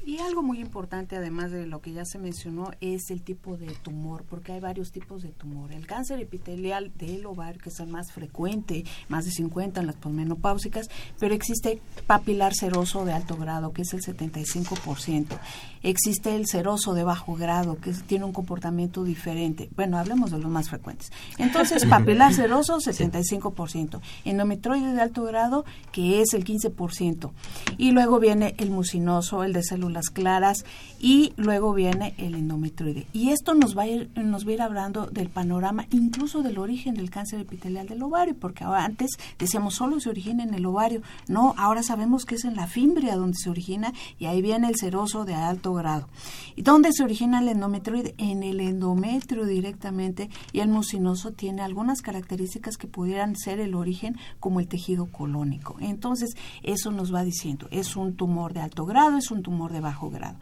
Y 0.06 0.18
algo 0.18 0.42
muy 0.42 0.60
importante, 0.60 1.16
además 1.16 1.50
de 1.50 1.66
lo 1.66 1.80
que 1.80 1.94
ya 1.94 2.04
se 2.04 2.18
mencionó, 2.18 2.72
es 2.82 3.08
el 3.08 3.22
tipo 3.22 3.56
de 3.56 3.68
tumor, 3.68 4.24
porque 4.28 4.52
hay 4.52 4.60
varios 4.60 4.92
tipos 4.92 5.22
de 5.22 5.30
tumor. 5.30 5.72
El 5.72 5.86
cáncer 5.86 6.20
epitelial 6.20 6.92
del 6.98 7.24
ovario, 7.24 7.58
que 7.58 7.70
es 7.70 7.80
el 7.80 7.88
más 7.88 8.12
frecuente, 8.12 8.84
más 9.08 9.24
de 9.24 9.30
50 9.30 9.80
en 9.80 9.86
las 9.86 9.96
posmenopáusicas, 9.96 10.90
pero 11.18 11.34
existe 11.34 11.80
papilar 12.06 12.52
seroso 12.54 13.06
de 13.06 13.14
alto 13.14 13.38
grado, 13.38 13.72
que 13.72 13.80
es 13.80 13.94
el 13.94 14.02
75%. 14.02 15.38
Existe 15.82 16.36
el 16.36 16.46
seroso 16.46 16.92
de 16.92 17.04
bajo 17.04 17.34
grado, 17.34 17.78
que 17.80 17.92
tiene 17.92 18.26
un 18.26 18.32
comportamiento 18.32 19.04
diferente. 19.04 19.70
Bueno, 19.74 19.98
hablemos 19.98 20.30
de 20.30 20.38
los 20.38 20.50
más 20.50 20.68
frecuentes. 20.68 21.12
Entonces, 21.38 21.86
papilar 21.88 22.34
seroso, 22.34 22.76
75%. 22.76 24.00
Endometroide 24.26 24.92
de 24.92 25.00
alto 25.00 25.24
grado, 25.24 25.64
que 25.92 26.20
es 26.20 26.34
el 26.34 26.44
15%. 26.44 27.30
Y 27.78 27.92
luego 27.92 28.20
viene 28.20 28.54
el 28.58 28.70
mucinoso, 28.70 29.44
el 29.44 29.54
de 29.54 29.62
células 29.62 29.93
las 29.94 30.10
claras 30.10 30.64
y 31.04 31.34
luego 31.36 31.74
viene 31.74 32.14
el 32.16 32.34
endometrioide. 32.34 33.06
Y 33.12 33.28
esto 33.28 33.52
nos 33.52 33.76
va 33.76 33.82
a 33.82 33.88
ir, 33.88 34.10
nos 34.16 34.46
va 34.46 34.50
a 34.52 34.54
ir 34.54 34.62
hablando 34.62 35.04
del 35.04 35.28
panorama, 35.28 35.84
incluso 35.90 36.42
del 36.42 36.56
origen 36.56 36.94
del 36.94 37.10
cáncer 37.10 37.40
epitelial 37.40 37.86
del 37.86 38.02
ovario, 38.02 38.34
porque 38.34 38.64
antes 38.64 39.10
decíamos 39.38 39.74
solo 39.74 40.00
se 40.00 40.08
origina 40.08 40.44
en 40.44 40.54
el 40.54 40.64
ovario. 40.64 41.02
No, 41.28 41.54
ahora 41.58 41.82
sabemos 41.82 42.24
que 42.24 42.36
es 42.36 42.46
en 42.46 42.56
la 42.56 42.66
fimbria 42.68 43.16
donde 43.16 43.36
se 43.36 43.50
origina 43.50 43.92
y 44.18 44.24
ahí 44.24 44.40
viene 44.40 44.66
el 44.66 44.76
seroso 44.76 45.26
de 45.26 45.34
alto 45.34 45.74
grado. 45.74 46.08
¿Y 46.56 46.62
dónde 46.62 46.90
se 46.94 47.04
origina 47.04 47.40
el 47.40 47.48
endometrioide? 47.48 48.14
En 48.16 48.42
el 48.42 48.58
endometrio 48.60 49.44
directamente 49.44 50.30
y 50.52 50.60
el 50.60 50.68
mucinoso 50.68 51.32
tiene 51.32 51.60
algunas 51.60 52.00
características 52.00 52.78
que 52.78 52.86
pudieran 52.86 53.36
ser 53.36 53.60
el 53.60 53.74
origen 53.74 54.16
como 54.40 54.58
el 54.58 54.68
tejido 54.68 55.04
colónico. 55.12 55.76
Entonces, 55.80 56.34
eso 56.62 56.90
nos 56.92 57.14
va 57.14 57.24
diciendo, 57.24 57.68
es 57.70 57.94
un 57.94 58.16
tumor 58.16 58.54
de 58.54 58.60
alto 58.60 58.86
grado, 58.86 59.18
es 59.18 59.30
un 59.30 59.42
tumor 59.42 59.70
de 59.70 59.80
bajo 59.80 60.08
grado. 60.08 60.38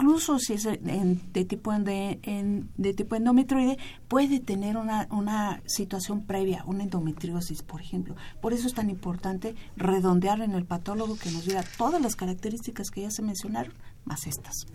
Incluso 0.00 0.38
si 0.38 0.52
es 0.52 0.62
de, 0.62 1.44
tipo 1.44 1.72
de 1.72 2.94
tipo 2.96 3.16
endometrioide, 3.16 3.78
puede 4.06 4.38
tener 4.38 4.76
una, 4.76 5.08
una 5.10 5.60
situación 5.66 6.24
previa, 6.24 6.62
una 6.66 6.84
endometriosis, 6.84 7.62
por 7.62 7.80
ejemplo. 7.80 8.14
Por 8.40 8.52
eso 8.52 8.68
es 8.68 8.74
tan 8.74 8.90
importante 8.90 9.56
redondear 9.76 10.40
en 10.40 10.52
el 10.52 10.64
patólogo 10.64 11.18
que 11.18 11.32
nos 11.32 11.46
diga 11.46 11.64
todas 11.76 12.00
las 12.00 12.14
características 12.14 12.92
que 12.92 13.02
ya 13.02 13.10
se 13.10 13.22
mencionaron, 13.22 13.74
más 14.04 14.28
estas. 14.28 14.66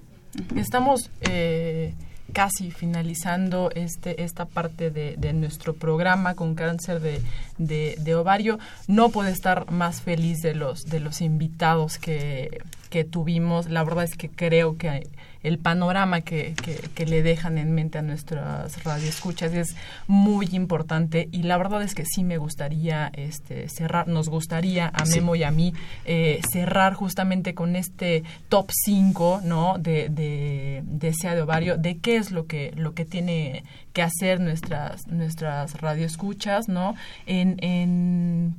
Estamos 0.56 1.10
eh, 1.22 1.96
casi 2.32 2.72
finalizando 2.72 3.70
este 3.76 4.24
esta 4.24 4.46
parte 4.46 4.90
de, 4.92 5.34
nuestro 5.34 5.74
programa 5.74 6.36
con 6.36 6.56
cáncer 6.56 7.00
de, 7.00 7.22
de, 7.58 7.96
de, 8.00 8.16
ovario. 8.16 8.60
No 8.88 9.10
puede 9.10 9.32
estar 9.32 9.72
más 9.72 10.02
feliz 10.02 10.42
de 10.42 10.56
los 10.56 10.86
de 10.86 11.00
los 11.00 11.22
invitados 11.22 11.98
que, 11.98 12.62
que 12.90 13.04
tuvimos. 13.04 13.70
La 13.70 13.84
verdad 13.84 14.06
es 14.06 14.16
que 14.16 14.30
creo 14.30 14.78
que 14.78 15.08
el 15.44 15.60
panorama 15.60 16.22
que, 16.22 16.56
que, 16.96 17.06
le 17.06 17.22
dejan 17.22 17.58
en 17.58 17.74
mente 17.74 17.98
a 17.98 18.02
nuestras 18.02 18.84
radioescuchas 18.84 19.54
es 19.54 19.76
muy 20.08 20.48
importante 20.54 21.28
y 21.32 21.44
la 21.44 21.58
verdad 21.58 21.84
es 21.84 21.96
que 21.96 22.06
sí 22.06 22.24
me 22.24 22.38
gustaría 22.38 23.12
este, 23.14 23.68
cerrar, 23.68 24.08
nos 24.08 24.30
gustaría 24.30 24.88
a 24.88 25.04
Memo 25.06 25.36
y 25.36 25.44
a 25.44 25.52
mí 25.52 25.74
eh, 26.06 26.40
cerrar 26.50 26.94
justamente 26.94 27.54
con 27.54 27.76
este 27.76 28.24
top 28.48 28.70
5 28.72 29.42
¿no? 29.44 29.78
de, 29.78 30.08
de, 30.10 30.82
de 30.86 31.14
SEA 31.14 31.36
de 31.36 31.42
ovario, 31.42 31.78
de 31.78 31.98
qué 31.98 32.16
es 32.16 32.32
lo 32.32 32.48
que, 32.48 32.72
lo 32.78 32.94
que 32.94 33.04
tiene 33.04 33.64
que 33.92 34.02
hacer 34.02 34.40
nuestras, 34.40 35.08
nuestras 35.08 35.80
radioescuchas, 35.80 36.68
¿no? 36.68 36.96
En, 37.26 37.58
en, 37.60 38.56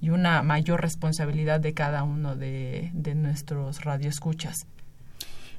y 0.00 0.10
una 0.10 0.42
mayor 0.42 0.80
responsabilidad 0.80 1.60
de 1.60 1.74
cada 1.74 2.02
uno 2.02 2.34
de, 2.34 2.90
de 2.92 3.14
nuestros 3.14 3.84
radioescuchas. 3.84 4.66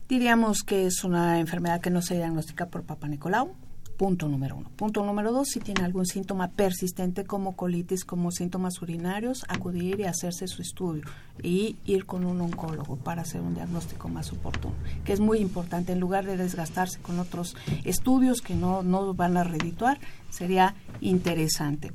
Diríamos 0.07 0.61
que 0.61 0.85
es 0.85 1.03
una 1.03 1.39
enfermedad 1.39 1.81
que 1.81 1.89
no 1.89 2.03
se 2.03 2.15
diagnostica 2.15 2.67
por 2.67 2.83
Papa 2.83 3.07
Nicolau, 3.07 3.55
punto 3.97 4.27
número 4.27 4.55
uno. 4.55 4.69
Punto 4.75 5.03
número 5.03 5.31
dos, 5.31 5.47
si 5.49 5.59
tiene 5.59 5.83
algún 5.83 6.05
síntoma 6.05 6.49
persistente 6.49 7.25
como 7.25 7.55
colitis, 7.55 8.05
como 8.05 8.29
síntomas 8.29 8.79
urinarios, 8.83 9.45
acudir 9.47 9.99
y 9.99 10.03
hacerse 10.03 10.47
su 10.47 10.61
estudio 10.61 11.03
y 11.41 11.77
ir 11.85 12.05
con 12.05 12.23
un 12.23 12.39
oncólogo 12.39 12.97
para 12.97 13.23
hacer 13.23 13.41
un 13.41 13.55
diagnóstico 13.55 14.07
más 14.07 14.31
oportuno, 14.31 14.75
que 15.05 15.13
es 15.13 15.19
muy 15.19 15.39
importante. 15.39 15.93
En 15.93 15.99
lugar 15.99 16.25
de 16.25 16.37
desgastarse 16.37 16.99
con 16.99 17.19
otros 17.19 17.55
estudios 17.83 18.41
que 18.41 18.53
no, 18.53 18.83
no 18.83 19.15
van 19.15 19.37
a 19.37 19.43
redituar, 19.43 19.99
sería 20.29 20.75
interesante. 21.01 21.93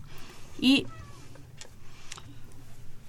Y 0.61 0.87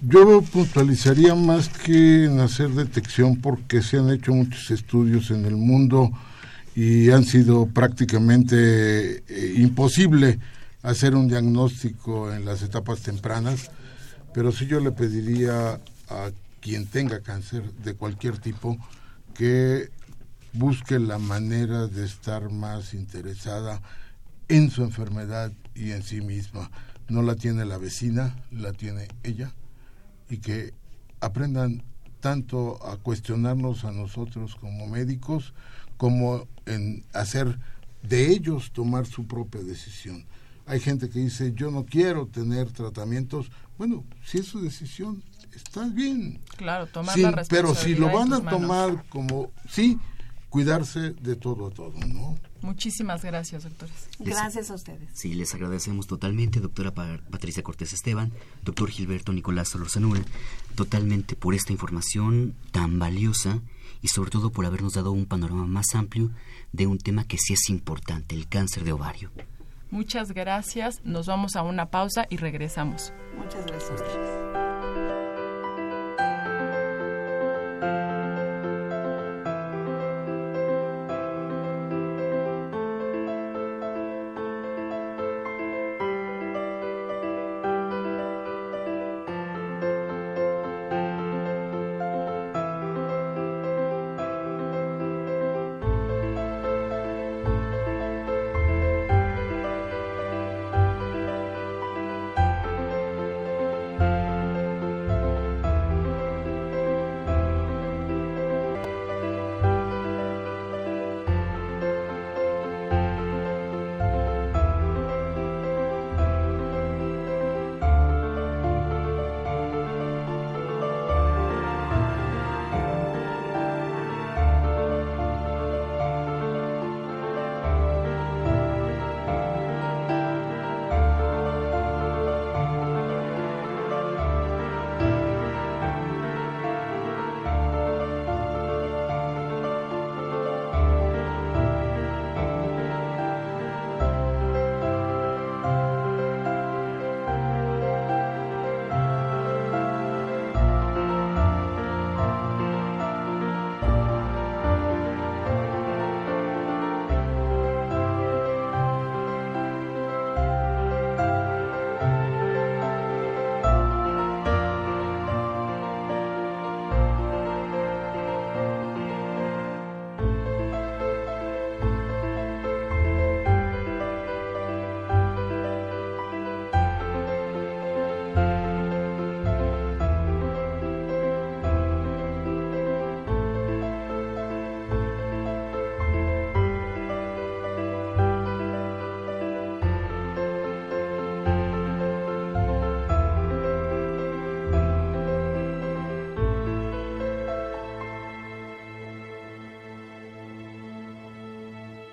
yo 0.02 0.42
puntualizaría 0.42 1.36
más 1.36 1.70
que 1.70 2.26
en 2.26 2.40
hacer 2.40 2.70
detección 2.70 3.40
porque 3.40 3.84
se 3.84 3.98
han 3.98 4.10
hecho 4.10 4.34
muchos 4.34 4.72
estudios 4.72 5.30
en 5.30 5.46
el 5.46 5.56
mundo 5.56 6.12
y 6.76 7.12
han 7.12 7.24
sido 7.24 7.68
prácticamente 7.68 9.24
eh, 9.28 9.54
imposible 9.58 10.40
hacer 10.82 11.14
un 11.14 11.28
diagnóstico 11.28 12.34
en 12.34 12.46
las 12.46 12.64
etapas 12.64 13.02
tempranas, 13.02 13.70
pero 14.34 14.52
sí 14.52 14.66
yo 14.66 14.80
le 14.80 14.92
pediría 14.92 15.80
a 16.10 16.32
quien 16.62 16.88
tenga 16.88 17.22
cáncer 17.22 17.72
de 17.84 17.94
cualquier 17.94 18.40
tipo 18.40 18.78
que 19.36 19.90
busque 20.54 20.98
la 20.98 21.20
manera 21.20 21.86
de 21.86 22.06
estar 22.06 22.50
más 22.50 22.96
interesada 22.96 23.82
en 24.48 24.72
su 24.72 24.84
enfermedad 24.84 25.52
y 25.76 25.92
en 25.92 26.02
sí 26.02 26.22
misma. 26.22 26.72
No 27.08 27.22
la 27.22 27.36
tiene 27.36 27.66
la 27.66 27.78
vecina, 27.78 28.36
la 28.52 28.74
tiene 28.74 29.08
ella 29.24 29.54
y 30.32 30.38
que 30.38 30.74
aprendan 31.20 31.84
tanto 32.22 32.80
a 32.88 32.98
cuestionarnos 32.98 33.84
a 33.84 33.92
nosotros 33.92 34.56
como 34.56 34.88
médicos 34.88 35.54
como 35.98 36.48
en 36.66 37.04
hacer 37.14 37.60
de 38.02 38.32
ellos 38.32 38.72
tomar 38.72 39.06
su 39.06 39.28
propia 39.28 39.62
decisión. 39.62 40.26
Hay 40.66 40.80
gente 40.80 41.10
que 41.10 41.20
dice, 41.20 41.54
yo 41.54 41.70
no 41.70 41.86
quiero 41.86 42.28
tener 42.28 42.72
tratamientos. 42.72 43.52
Bueno, 43.78 44.06
si 44.24 44.40
es 44.40 44.46
su 44.48 44.62
decisión, 44.62 45.22
está 45.54 45.88
bien. 45.90 46.40
Claro, 46.56 46.88
tomar 46.88 47.18
la 47.20 47.32
responsabilidad 47.32 47.48
Pero 47.50 47.76
si 47.76 47.96
lo 47.96 48.12
van 48.12 48.34
a 48.34 48.50
tomar 48.50 49.04
como, 49.10 49.52
sí, 49.70 50.00
cuidarse 50.50 51.12
de 51.12 51.36
todo 51.36 51.68
a 51.68 51.72
todo, 51.72 51.94
¿no? 52.08 52.38
Muchísimas 52.62 53.24
gracias, 53.24 53.64
doctores. 53.64 54.08
Gracias 54.20 54.70
a 54.70 54.76
ustedes. 54.76 55.10
Sí, 55.14 55.34
les 55.34 55.54
agradecemos 55.54 56.08
totalmente, 56.08 56.60
doctora 56.60 56.92
Patricia 56.92 57.64
Cortés 57.64 57.94
Esteban, 57.94 58.32
doctor 58.64 58.90
Gilberto 58.90 59.34
Nicolás 59.34 59.70
Solorzanura, 59.70 60.22
totalmente 60.76 61.36
por 61.36 61.56
esta 61.56 61.72
información 61.72 62.56
tan 62.72 63.00
valiosa 63.00 63.60
y 64.02 64.10
sobre 64.10 64.32
todo 64.32 64.52
por 64.52 64.66
habernos 64.66 64.94
dado 64.94 65.12
un 65.12 65.26
panorama 65.26 65.66
más 65.66 65.96
amplio 65.96 66.32
de 66.72 66.88
un 66.88 66.98
tema 66.98 67.26
que 67.26 67.38
sí 67.38 67.54
es 67.54 67.70
importante, 67.70 68.36
el 68.36 68.48
cáncer 68.48 68.84
de 68.84 68.94
ovario. 68.94 69.32
Muchas 69.90 70.32
gracias, 70.32 71.02
nos 71.04 71.28
vamos 71.28 71.56
a 71.56 71.64
una 71.64 71.88
pausa 71.88 72.26
y 72.30 72.38
regresamos. 72.38 73.12
Muchas 73.38 73.66
gracias. 73.66 74.41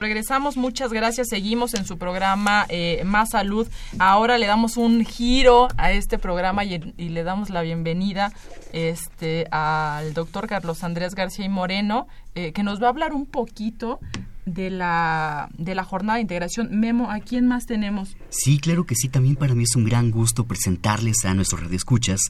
Regresamos. 0.09 0.57
Muchas 0.57 0.91
gracias. 0.91 1.29
Seguimos 1.29 1.75
en 1.75 1.85
su 1.85 1.99
programa 1.99 2.65
eh, 2.71 3.03
Más 3.05 3.31
Salud. 3.31 3.69
Ahora 3.99 4.39
le 4.39 4.47
damos 4.47 4.79
un 4.79 5.05
giro 5.05 5.69
a 5.77 5.93
este 5.93 6.19
programa 6.19 6.65
y, 6.65 6.79
le 6.79 7.23
damos 7.25 7.51
la 7.51 7.61
bienvenida 7.61 8.33
este, 8.73 9.47
al 9.51 10.15
doctor 10.15 10.47
Carlos 10.47 10.83
Andrés 10.83 11.15
García 11.15 11.45
y 11.45 11.51
Moreno, 11.51 12.07
eh, 12.35 12.53
que 12.53 12.63
nos 12.63 12.81
va 12.83 12.87
a 12.87 12.91
hablar 12.91 13.13
un 13.13 13.27
poquito 13.27 14.01
de 14.49 14.71
la, 14.71 15.49
de 15.57 15.75
la 15.75 15.85
jornada 15.85 16.17
de 16.17 16.23
integración. 16.23 16.79
Memo, 16.79 17.11
¿a 17.11 17.21
quién 17.21 17.47
más 17.47 17.67
tenemos? 17.67 18.17
Sí, 18.31 18.59
claro 18.59 18.85
que 18.85 18.95
sí. 18.95 19.09
También 19.09 19.37
para 19.37 19.55
mí 19.55 19.65
es 19.65 19.77
un 19.77 19.85
gran 19.85 20.11
gusto 20.11 20.45
presentarles 20.45 21.25
a 21.25 21.35
nuestros 21.35 21.63
radioescuchas 21.63 22.21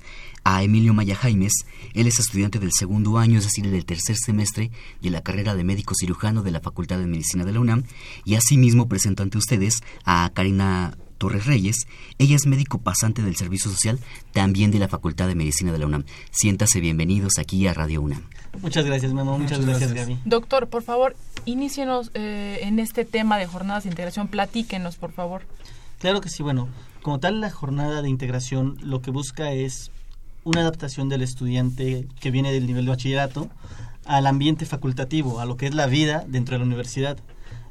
a 0.44 0.62
Emilio 0.62 0.94
Maya 0.94 1.16
Jaimes. 1.16 1.64
Él 1.94 2.06
es 2.06 2.18
estudiante 2.18 2.58
del 2.58 2.72
segundo 2.72 3.18
año, 3.18 3.38
es 3.38 3.44
decir, 3.44 3.70
del 3.70 3.84
tercer 3.84 4.16
semestre 4.16 4.70
de 5.00 5.10
la 5.10 5.22
carrera 5.22 5.54
de 5.54 5.64
médico 5.64 5.94
cirujano 5.98 6.42
de 6.42 6.50
la 6.50 6.60
Facultad 6.60 6.98
de 6.98 7.06
Medicina 7.06 7.44
de 7.44 7.52
la 7.52 7.60
UNAM. 7.60 7.84
Y 8.24 8.34
asimismo 8.34 8.88
presento 8.88 9.22
ante 9.22 9.38
ustedes 9.38 9.80
a 10.04 10.30
Karina 10.34 10.96
Torres 11.18 11.46
Reyes. 11.46 11.86
Ella 12.18 12.36
es 12.36 12.46
médico 12.46 12.78
pasante 12.78 13.22
del 13.22 13.36
Servicio 13.36 13.70
Social, 13.70 13.98
también 14.32 14.70
de 14.70 14.78
la 14.78 14.88
Facultad 14.88 15.28
de 15.28 15.34
Medicina 15.34 15.72
de 15.72 15.78
la 15.78 15.86
UNAM. 15.86 16.04
Siéntase 16.30 16.80
bienvenidos 16.80 17.38
aquí 17.38 17.66
a 17.66 17.74
Radio 17.74 18.00
UNAM. 18.00 18.22
Muchas 18.62 18.86
gracias, 18.86 19.12
Memo. 19.12 19.38
Muchas, 19.38 19.64
gracias, 19.64 19.92
Gaby. 19.92 20.18
Doctor, 20.24 20.68
por 20.68 20.82
favor, 20.82 21.16
inícienos 21.44 22.10
eh, 22.14 22.60
en 22.62 22.78
este 22.78 23.04
tema 23.04 23.36
de 23.36 23.46
jornadas 23.46 23.84
de 23.84 23.90
integración. 23.90 24.28
Platíquenos, 24.28 24.96
por 24.96 25.12
favor. 25.12 25.42
Claro 25.98 26.20
que 26.20 26.28
sí. 26.28 26.42
Bueno, 26.42 26.68
como 27.02 27.18
tal, 27.18 27.40
la 27.40 27.50
jornada 27.50 28.02
de 28.02 28.08
integración 28.08 28.78
lo 28.80 29.02
que 29.02 29.10
busca 29.10 29.52
es 29.52 29.90
una 30.44 30.62
adaptación 30.62 31.08
del 31.08 31.22
estudiante 31.22 32.06
que 32.20 32.30
viene 32.30 32.52
del 32.52 32.66
nivel 32.66 32.86
de 32.86 32.90
bachillerato 32.90 33.50
al 34.06 34.26
ambiente 34.26 34.64
facultativo, 34.64 35.40
a 35.40 35.44
lo 35.44 35.56
que 35.56 35.66
es 35.66 35.74
la 35.74 35.86
vida 35.86 36.24
dentro 36.26 36.54
de 36.54 36.60
la 36.60 36.64
universidad. 36.64 37.18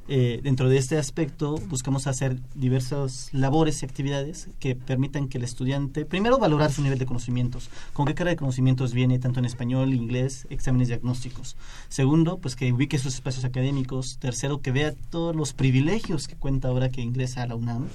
Eh, 0.10 0.40
dentro 0.42 0.70
de 0.70 0.78
este 0.78 0.98
aspecto 0.98 1.56
buscamos 1.68 2.08
hacer 2.08 2.40
diversas 2.56 3.30
labores 3.34 3.82
y 3.82 3.86
actividades 3.86 4.48
que 4.60 4.74
permitan 4.74 5.28
que 5.28 5.38
el 5.38 5.44
estudiante, 5.44 6.06
primero, 6.06 6.40
valorar 6.40 6.72
su 6.72 6.82
nivel 6.82 6.98
de 6.98 7.06
conocimientos, 7.06 7.70
con 7.92 8.06
qué 8.06 8.16
cara 8.16 8.30
de 8.30 8.38
conocimientos 8.38 8.94
viene 8.94 9.20
tanto 9.20 9.40
en 9.40 9.46
español, 9.46 9.94
inglés, 9.94 10.48
exámenes 10.50 10.88
diagnósticos. 10.88 11.58
Segundo, 11.90 12.38
pues 12.38 12.56
que 12.56 12.72
ubique 12.72 13.00
sus 13.00 13.16
espacios 13.16 13.44
académicos. 13.44 14.18
Tercero, 14.20 14.62
que 14.62 14.72
vea 14.72 14.94
todos 15.10 15.36
los 15.36 15.54
privilegios 15.54 16.28
que 16.28 16.36
cuenta 16.36 16.70
ahora 16.70 16.90
que 16.90 17.02
ingresa 17.02 17.44
a 17.44 17.48
la 17.48 17.56
UNAM. 17.56 17.88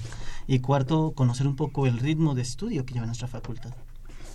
Y 0.47 0.59
cuarto, 0.59 1.13
conocer 1.15 1.47
un 1.47 1.55
poco 1.55 1.87
el 1.87 1.99
ritmo 1.99 2.35
de 2.35 2.43
estudio 2.43 2.85
que 2.85 2.93
lleva 2.93 3.05
nuestra 3.05 3.27
facultad. 3.27 3.73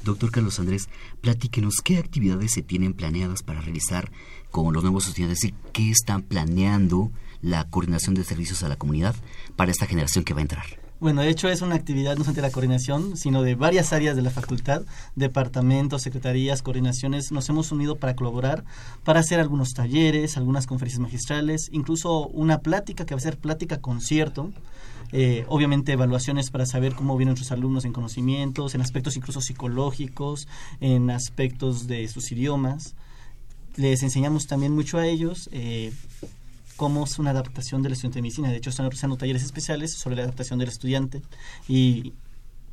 Doctor 0.05 0.31
Carlos 0.31 0.59
Andrés, 0.61 0.89
platíquenos 1.21 1.77
qué 1.83 1.99
actividades 1.99 2.53
se 2.53 2.63
tienen 2.63 2.95
planeadas 2.95 3.43
para 3.43 3.61
realizar 3.61 4.11
con 4.51 4.73
los 4.73 4.83
nuevos 4.83 5.07
estudiantes 5.07 5.45
y 5.45 5.55
qué 5.73 5.91
están 5.91 6.23
planeando 6.23 7.11
la 7.43 7.65
coordinación 7.65 8.15
de 8.15 8.25
servicios 8.25 8.63
a 8.63 8.69
la 8.69 8.77
comunidad 8.77 9.15
para 9.57 9.71
esta 9.71 9.87
generación 9.87 10.25
que 10.25 10.35
va 10.35 10.41
a 10.41 10.43
entrar. 10.43 10.65
Bueno, 11.01 11.23
de 11.23 11.29
hecho 11.29 11.49
es 11.49 11.63
una 11.63 11.77
actividad 11.77 12.17
no 12.17 12.25
solamente 12.25 12.41
de 12.41 12.49
la 12.49 12.53
coordinación, 12.53 13.17
sino 13.17 13.43
de 13.43 13.55
varias 13.55 13.93
áreas 13.93 14.17
de 14.17 14.23
la 14.23 14.31
facultad, 14.31 14.83
departamentos, 15.15 16.03
secretarías, 16.03 16.61
coordinaciones. 16.61 17.31
Nos 17.31 17.49
hemos 17.49 17.71
unido 17.71 17.95
para 17.97 18.17
colaborar, 18.17 18.65
para 19.05 19.21
hacer 19.21 19.39
algunos 19.39 19.75
talleres, 19.75 20.37
algunas 20.37 20.67
conferencias 20.67 20.99
magistrales, 20.99 21.69
incluso 21.73 22.27
una 22.27 22.59
plática 22.63 23.07
que 23.07 23.15
va 23.15 23.19
a 23.19 23.23
ser 23.23 23.39
plática 23.39 23.81
concierto. 23.81 24.51
Eh, 25.13 25.47
obviamente 25.49 25.93
evaluaciones 25.93 26.51
para 26.51 26.67
saber 26.67 26.95
cómo 26.95 27.17
vienen 27.17 27.35
nuestros 27.35 27.53
alumnos 27.53 27.85
en 27.85 27.93
conocimientos, 27.93 28.75
en 28.75 28.81
aspectos 28.81 29.17
incluso 29.17 29.41
psicológicos, 29.41 30.49
en 30.81 31.11
aspectos 31.11 31.87
de 31.87 32.09
sus 32.09 32.33
idiomas. 32.33 32.97
Les 33.79 34.03
enseñamos 34.03 34.49
también 34.49 34.73
mucho 34.75 34.99
a 34.99 35.07
ellos. 35.07 35.49
Eh, 35.53 35.93
cómo 36.77 37.05
es 37.05 37.19
una 37.19 37.31
adaptación 37.31 37.83
del 37.83 37.93
estudiante 37.93 38.19
de 38.19 38.23
medicina. 38.23 38.51
De 38.51 38.57
hecho, 38.57 38.71
están 38.71 38.87
realizando 38.87 39.17
talleres 39.17 39.43
especiales 39.43 39.93
sobre 39.93 40.17
la 40.17 40.23
adaptación 40.23 40.59
del 40.59 40.69
estudiante 40.69 41.23
y 41.69 42.13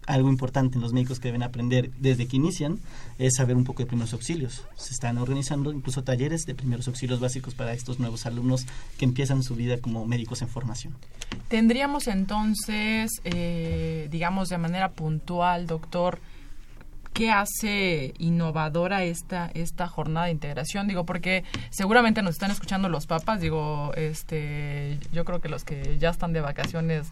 algo 0.07 0.29
importante 0.29 0.75
en 0.75 0.81
los 0.81 0.93
médicos 0.93 1.19
que 1.19 1.27
deben 1.27 1.43
aprender 1.43 1.91
desde 1.97 2.27
que 2.27 2.37
inician 2.37 2.79
es 3.17 3.35
saber 3.35 3.55
un 3.55 3.63
poco 3.63 3.83
de 3.83 3.87
primeros 3.87 4.13
auxilios. 4.13 4.63
Se 4.75 4.93
están 4.93 5.17
organizando 5.17 5.71
incluso 5.71 6.03
talleres 6.03 6.45
de 6.45 6.55
primeros 6.55 6.87
auxilios 6.87 7.19
básicos 7.19 7.53
para 7.53 7.73
estos 7.73 7.99
nuevos 7.99 8.25
alumnos 8.25 8.65
que 8.97 9.05
empiezan 9.05 9.43
su 9.43 9.55
vida 9.55 9.79
como 9.79 10.05
médicos 10.05 10.41
en 10.41 10.47
formación. 10.47 10.95
Tendríamos 11.47 12.07
entonces, 12.07 13.11
eh, 13.23 14.07
digamos 14.11 14.49
de 14.49 14.57
manera 14.57 14.89
puntual, 14.91 15.67
doctor, 15.67 16.19
qué 17.15 17.31
hace 17.31 18.13
innovadora 18.17 19.05
esta 19.05 19.49
esta 19.53 19.87
jornada 19.87 20.25
de 20.25 20.33
integración 20.33 20.85
digo 20.85 21.05
porque 21.05 21.45
seguramente 21.69 22.21
nos 22.21 22.33
están 22.33 22.51
escuchando 22.51 22.89
los 22.89 23.07
papás 23.07 23.39
digo 23.39 23.93
este 23.95 24.99
yo 25.13 25.23
creo 25.23 25.39
que 25.39 25.47
los 25.47 25.63
que 25.63 25.97
ya 25.97 26.09
están 26.09 26.33
de 26.33 26.41
vacaciones 26.41 27.07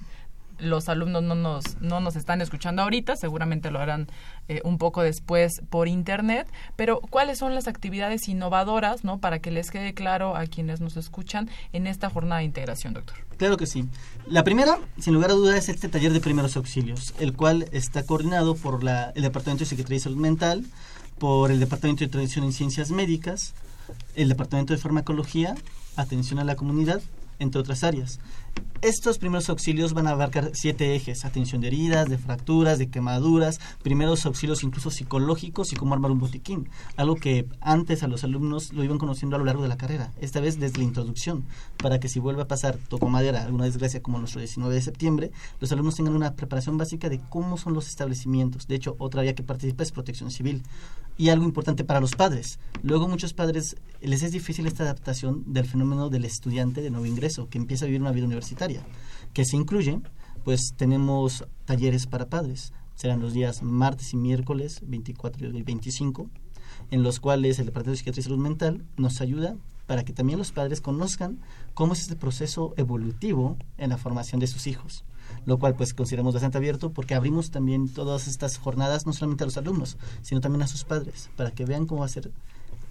los 0.59 0.89
alumnos 0.89 1.23
no 1.23 1.35
nos, 1.35 1.79
no 1.81 1.99
nos 1.99 2.15
están 2.15 2.41
escuchando 2.41 2.81
ahorita, 2.81 3.15
seguramente 3.15 3.71
lo 3.71 3.79
harán 3.79 4.07
eh, 4.47 4.61
un 4.63 4.77
poco 4.77 5.01
después 5.01 5.61
por 5.69 5.87
internet, 5.87 6.47
pero 6.75 6.99
¿cuáles 6.99 7.39
son 7.39 7.55
las 7.55 7.67
actividades 7.67 8.27
innovadoras, 8.27 9.03
no, 9.03 9.19
para 9.19 9.39
que 9.39 9.51
les 9.51 9.71
quede 9.71 9.93
claro 9.93 10.35
a 10.35 10.45
quienes 10.45 10.81
nos 10.81 10.97
escuchan 10.97 11.49
en 11.71 11.87
esta 11.87 12.09
jornada 12.09 12.39
de 12.39 12.45
integración, 12.45 12.93
doctor? 12.93 13.17
Claro 13.37 13.57
que 13.57 13.65
sí. 13.65 13.85
La 14.27 14.43
primera, 14.43 14.79
sin 14.99 15.13
lugar 15.13 15.31
a 15.31 15.33
dudas, 15.33 15.55
es 15.55 15.69
este 15.69 15.89
taller 15.89 16.13
de 16.13 16.19
primeros 16.19 16.55
auxilios, 16.55 17.13
el 17.19 17.33
cual 17.33 17.67
está 17.71 18.05
coordinado 18.05 18.55
por 18.55 18.83
la, 18.83 19.11
el 19.15 19.23
Departamento 19.23 19.63
de 19.63 19.69
Secretaría 19.69 19.97
de 19.97 20.03
Salud 20.03 20.17
Mental, 20.17 20.65
por 21.19 21.51
el 21.51 21.59
Departamento 21.59 22.03
de 22.03 22.09
Tradición 22.09 22.45
en 22.45 22.53
Ciencias 22.53 22.91
Médicas, 22.91 23.53
el 24.15 24.29
Departamento 24.29 24.73
de 24.73 24.79
Farmacología, 24.79 25.55
Atención 25.95 26.39
a 26.39 26.43
la 26.43 26.55
Comunidad, 26.55 27.01
entre 27.39 27.61
otras 27.61 27.83
áreas. 27.83 28.19
Estos 28.83 29.17
primeros 29.17 29.47
auxilios 29.47 29.93
van 29.93 30.07
a 30.07 30.09
abarcar 30.09 30.51
siete 30.51 30.93
ejes, 30.93 31.23
atención 31.23 31.61
de 31.61 31.67
heridas, 31.67 32.09
de 32.09 32.17
fracturas, 32.17 32.77
de 32.77 32.89
quemaduras, 32.89 33.61
primeros 33.81 34.25
auxilios 34.25 34.61
incluso 34.61 34.91
psicológicos 34.91 35.71
y 35.71 35.77
cómo 35.77 35.93
armar 35.93 36.11
un 36.11 36.19
botiquín, 36.19 36.67
algo 36.97 37.15
que 37.15 37.47
antes 37.61 38.03
a 38.03 38.09
los 38.09 38.25
alumnos 38.25 38.73
lo 38.73 38.83
iban 38.83 38.97
conociendo 38.97 39.37
a 39.37 39.39
lo 39.39 39.45
largo 39.45 39.61
de 39.61 39.69
la 39.69 39.77
carrera, 39.77 40.11
esta 40.19 40.41
vez 40.41 40.59
desde 40.59 40.79
la 40.79 40.83
introducción, 40.83 41.45
para 41.77 42.01
que 42.01 42.09
si 42.09 42.19
vuelve 42.19 42.41
a 42.41 42.47
pasar, 42.49 42.77
toco 42.89 43.07
madera, 43.07 43.45
alguna 43.45 43.63
desgracia 43.63 44.01
como 44.01 44.19
nuestro 44.19 44.41
19 44.41 44.75
de 44.75 44.81
septiembre, 44.81 45.31
los 45.61 45.71
alumnos 45.71 45.95
tengan 45.95 46.17
una 46.17 46.33
preparación 46.35 46.77
básica 46.77 47.07
de 47.07 47.21
cómo 47.29 47.55
son 47.57 47.73
los 47.73 47.87
establecimientos. 47.87 48.67
De 48.67 48.75
hecho, 48.75 48.97
otra 48.99 49.21
área 49.21 49.33
que 49.33 49.43
participa 49.43 49.83
es 49.83 49.93
protección 49.93 50.29
civil. 50.29 50.61
Y 51.15 51.29
algo 51.29 51.45
importante 51.45 51.83
para 51.83 52.01
los 52.01 52.15
padres. 52.15 52.57
Luego 52.81 53.07
muchos 53.07 53.33
padres 53.33 53.75
les 54.01 54.23
es 54.23 54.31
difícil 54.31 54.65
esta 54.65 54.81
adaptación 54.81 55.43
del 55.53 55.65
fenómeno 55.65 56.09
del 56.09 56.25
estudiante 56.25 56.81
de 56.81 56.89
nuevo 56.89 57.05
ingreso, 57.05 57.49
que 57.49 57.59
empieza 57.59 57.85
a 57.85 57.87
vivir 57.87 58.01
una 58.01 58.11
vida 58.11 58.25
universitaria 58.25 58.42
que 59.33 59.45
se 59.45 59.57
incluye, 59.57 60.01
pues 60.43 60.73
tenemos 60.75 61.45
talleres 61.65 62.07
para 62.07 62.29
padres. 62.29 62.73
Serán 62.95 63.21
los 63.21 63.33
días 63.33 63.63
martes 63.63 64.13
y 64.13 64.17
miércoles 64.17 64.81
24 64.83 65.47
y 65.47 65.63
25, 65.63 66.29
en 66.91 67.03
los 67.03 67.19
cuales 67.19 67.59
el 67.59 67.65
Departamento 67.65 67.91
de 67.91 67.97
Psiquiatría 67.97 68.21
y 68.21 68.23
Salud 68.23 68.43
Mental 68.43 68.85
nos 68.97 69.21
ayuda 69.21 69.55
para 69.87 70.03
que 70.03 70.13
también 70.13 70.39
los 70.39 70.51
padres 70.51 70.81
conozcan 70.81 71.39
cómo 71.73 71.93
es 71.93 72.01
este 72.01 72.15
proceso 72.15 72.73
evolutivo 72.77 73.57
en 73.77 73.89
la 73.89 73.97
formación 73.97 74.39
de 74.39 74.47
sus 74.47 74.67
hijos 74.67 75.03
lo 75.45 75.57
cual 75.57 75.75
pues 75.75 75.93
consideramos 75.93 76.33
bastante 76.33 76.57
abierto 76.57 76.91
porque 76.91 77.15
abrimos 77.15 77.51
también 77.51 77.89
todas 77.89 78.27
estas 78.27 78.57
jornadas 78.57 79.05
no 79.05 79.13
solamente 79.13 79.43
a 79.43 79.47
los 79.47 79.57
alumnos, 79.57 79.97
sino 80.21 80.41
también 80.41 80.61
a 80.63 80.67
sus 80.67 80.83
padres, 80.83 81.29
para 81.35 81.51
que 81.51 81.65
vean 81.65 81.85
cómo 81.85 82.01
va 82.01 82.05
a 82.05 82.09
ser 82.09 82.31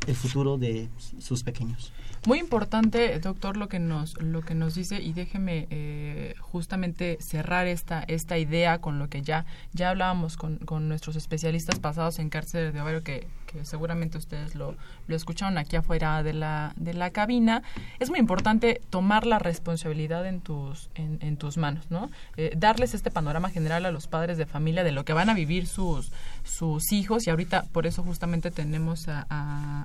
el 0.07 0.15
futuro 0.15 0.59
de 0.59 0.89
sus 1.19 1.43
pequeños. 1.43 1.93
Muy 2.27 2.39
importante, 2.39 3.19
doctor, 3.19 3.57
lo 3.57 3.69
que 3.69 3.81
nos 3.81 4.21
lo 4.23 4.43
que 4.43 4.55
nos 4.55 4.75
dice 4.75 5.03
y 5.03 5.13
déjeme 5.13 5.67
eh, 5.71 6.35
justamente 6.41 7.19
cerrar 7.21 7.67
esta 7.67 8.05
esta 8.07 8.39
idea 8.39 8.81
con 8.81 8.99
lo 8.99 9.09
que 9.09 9.23
ya 9.23 9.45
ya 9.73 9.91
hablábamos 9.91 10.37
con, 10.37 10.59
con 10.59 10.89
nuestros 10.89 11.17
especialistas 11.17 11.81
pasados 11.81 12.21
en 12.21 12.31
cárcel 12.31 12.73
de 12.73 12.81
ovario 12.81 13.03
que, 13.03 13.27
seguramente 13.63 14.19
ustedes 14.19 14.55
lo, 14.55 14.75
lo 15.07 15.17
escucharon 15.17 15.59
aquí 15.59 15.77
afuera 15.77 16.23
de 16.23 16.33
la 16.33 16.73
de 16.77 16.95
la 16.95 17.11
cabina. 17.11 17.63
Es 17.99 18.11
muy 18.11 18.19
importante 18.19 18.81
tomar 18.91 19.27
la 19.27 19.39
responsabilidad 19.39 20.27
en 20.27 20.41
tus 20.41 20.91
en, 20.95 21.37
tus 21.37 21.57
manos, 21.57 21.91
¿no? 21.91 22.11
Eh, 22.37 22.53
darles 22.57 22.95
este 22.95 23.11
panorama 23.11 23.49
general 23.49 23.87
a 23.87 23.91
los 23.91 24.07
padres 24.07 24.39
de 24.39 24.47
familia 24.47 24.85
de 24.85 24.93
lo 24.93 25.05
que 25.05 25.13
van 25.13 25.31
a 25.31 25.35
vivir 25.35 25.67
sus 25.67 26.13
sus 26.45 26.93
hijos 26.93 27.27
y 27.27 27.31
ahorita 27.31 27.65
por 27.73 27.87
eso 27.87 28.03
justamente 28.03 28.51
tenemos 28.51 29.09
a, 29.09 29.27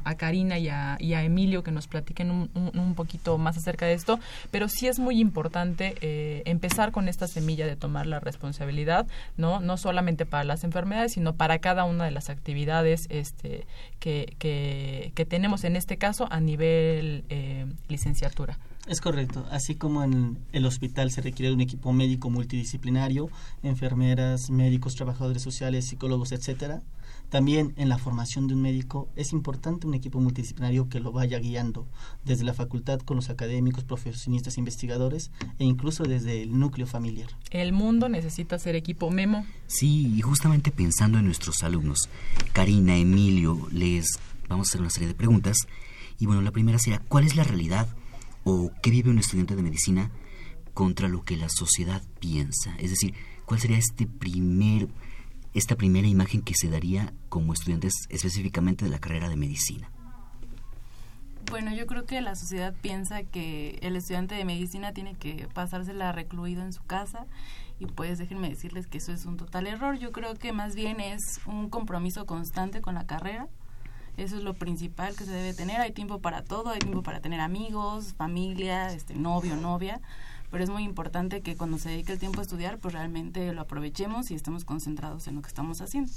a, 0.03 0.15
Karina 0.15 0.57
y 0.57 0.69
a, 0.69 0.97
y 0.99 1.13
a, 1.13 1.23
Emilio 1.23 1.63
que 1.63 1.71
nos 1.71 1.87
platiquen 1.87 2.31
un, 2.31 2.49
un, 2.55 2.95
poquito 2.95 3.37
más 3.37 3.57
acerca 3.57 3.85
de 3.85 3.93
esto, 3.93 4.19
pero 4.49 4.67
sí 4.67 4.87
es 4.87 4.99
muy 4.99 5.19
importante 5.19 5.95
eh, 6.01 6.41
empezar 6.45 6.91
con 6.91 7.07
esta 7.07 7.27
semilla 7.27 7.67
de 7.67 7.75
tomar 7.75 8.07
la 8.07 8.19
responsabilidad, 8.19 9.07
¿no? 9.35 9.59
No 9.59 9.77
solamente 9.77 10.25
para 10.25 10.43
las 10.43 10.63
enfermedades, 10.63 11.13
sino 11.13 11.35
para 11.35 11.59
cada 11.59 11.83
una 11.83 12.05
de 12.05 12.11
las 12.11 12.29
actividades 12.29 13.07
este, 13.09 13.56
que, 13.99 14.35
que, 14.39 15.11
que 15.15 15.25
tenemos 15.25 15.63
en 15.63 15.75
este 15.75 15.97
caso 15.97 16.27
a 16.31 16.39
nivel 16.39 17.23
eh, 17.29 17.65
licenciatura. 17.87 18.57
Es 18.87 19.01
correcto. 19.01 19.45
Así 19.51 19.75
como 19.75 20.03
en 20.03 20.37
el 20.53 20.65
hospital 20.65 21.11
se 21.11 21.21
requiere 21.21 21.53
un 21.53 21.59
equipo 21.59 21.91
médico 21.91 22.29
multidisciplinario, 22.29 23.29
enfermeras, 23.61 24.49
médicos, 24.49 24.95
trabajadores 24.95 25.41
sociales, 25.41 25.85
psicólogos, 25.85 26.31
etcétera, 26.31 26.81
también 27.29 27.73
en 27.75 27.89
la 27.89 27.97
formación 27.97 28.47
de 28.47 28.53
un 28.53 28.61
médico 28.61 29.09
es 29.15 29.33
importante 29.33 29.85
un 29.85 29.93
equipo 29.93 30.19
multidisciplinario 30.19 30.87
que 30.87 30.99
lo 30.99 31.11
vaya 31.11 31.39
guiando 31.39 31.85
desde 32.23 32.45
la 32.45 32.53
facultad 32.53 32.99
con 32.99 33.17
los 33.17 33.29
académicos, 33.29 33.83
profesionistas, 33.83 34.57
investigadores 34.57 35.31
e 35.59 35.65
incluso 35.65 36.03
desde 36.03 36.41
el 36.41 36.57
núcleo 36.57 36.87
familiar. 36.87 37.29
El 37.51 37.73
mundo 37.73 38.07
necesita 38.07 38.57
ser 38.59 38.75
equipo 38.75 39.11
Memo. 39.11 39.45
Sí, 39.67 40.13
y 40.15 40.21
justamente 40.21 40.71
pensando 40.71 41.19
en 41.19 41.25
nuestros 41.25 41.63
alumnos, 41.63 42.09
Karina, 42.53 42.95
Emilio, 42.95 43.67
les 43.71 44.19
vamos 44.47 44.67
a 44.67 44.69
hacer 44.69 44.81
una 44.81 44.89
serie 44.89 45.09
de 45.09 45.13
preguntas. 45.13 45.57
Y 46.19 46.25
bueno, 46.25 46.41
la 46.41 46.51
primera 46.51 46.79
sería, 46.79 46.99
¿cuál 47.07 47.25
es 47.25 47.35
la 47.35 47.43
realidad 47.43 47.87
o 48.43 48.71
qué 48.81 48.89
vive 48.89 49.09
un 49.09 49.19
estudiante 49.19 49.55
de 49.55 49.63
medicina 49.63 50.11
contra 50.73 51.07
lo 51.09 51.23
que 51.23 51.35
la 51.35 51.49
sociedad 51.49 52.01
piensa? 52.19 52.75
Es 52.79 52.89
decir, 52.89 53.13
¿cuál 53.45 53.59
sería 53.59 53.77
este 53.77 54.07
primer 54.07 54.87
esta 55.57 55.75
primera 55.75 56.07
imagen 56.07 56.43
que 56.43 56.53
se 56.53 56.69
daría 56.69 57.13
como 57.29 57.51
estudiantes 57.51 57.93
específicamente 58.09 58.85
de 58.85 58.91
la 58.91 58.99
carrera 58.99 59.27
de 59.27 59.37
medicina? 59.37 59.89
Bueno, 61.49 61.73
yo 61.73 61.87
creo 61.87 62.05
que 62.05 62.21
la 62.21 62.35
sociedad 62.35 62.75
piensa 62.79 63.23
que 63.23 63.79
el 63.81 63.95
estudiante 63.95 64.35
de 64.35 64.45
medicina 64.45 64.91
tiene 64.93 65.15
que 65.15 65.47
pasársela 65.53 66.11
recluido 66.11 66.61
en 66.61 66.73
su 66.73 66.83
casa 66.83 67.25
y 67.79 67.87
pues 67.87 68.19
déjenme 68.19 68.49
decirles 68.49 68.85
que 68.85 68.99
eso 68.99 69.11
es 69.11 69.25
un 69.25 69.37
total 69.37 69.65
error. 69.65 69.97
Yo 69.97 70.11
creo 70.11 70.35
que 70.35 70.53
más 70.53 70.75
bien 70.75 70.99
es 70.99 71.39
un 71.47 71.69
compromiso 71.69 72.25
constante 72.25 72.81
con 72.81 72.93
la 72.93 73.07
carrera. 73.07 73.47
Eso 74.17 74.35
es 74.35 74.43
lo 74.43 74.53
principal 74.53 75.15
que 75.15 75.25
se 75.25 75.31
debe 75.31 75.53
tener. 75.53 75.81
Hay 75.81 75.91
tiempo 75.91 76.19
para 76.19 76.43
todo, 76.43 76.69
hay 76.69 76.79
tiempo 76.79 77.01
para 77.01 77.19
tener 77.19 77.39
amigos, 77.39 78.13
familia, 78.15 78.93
este 78.93 79.15
novio, 79.15 79.55
novia 79.55 80.01
pero 80.51 80.63
es 80.63 80.69
muy 80.69 80.83
importante 80.83 81.41
que 81.41 81.55
cuando 81.55 81.77
se 81.77 81.89
dedique 81.89 82.13
el 82.13 82.19
tiempo 82.19 82.39
a 82.39 82.43
estudiar, 82.43 82.77
pues 82.77 82.93
realmente 82.93 83.51
lo 83.53 83.61
aprovechemos 83.61 84.31
y 84.31 84.35
estemos 84.35 84.65
concentrados 84.65 85.27
en 85.27 85.35
lo 85.35 85.41
que 85.41 85.47
estamos 85.49 85.81
haciendo. 85.81 86.11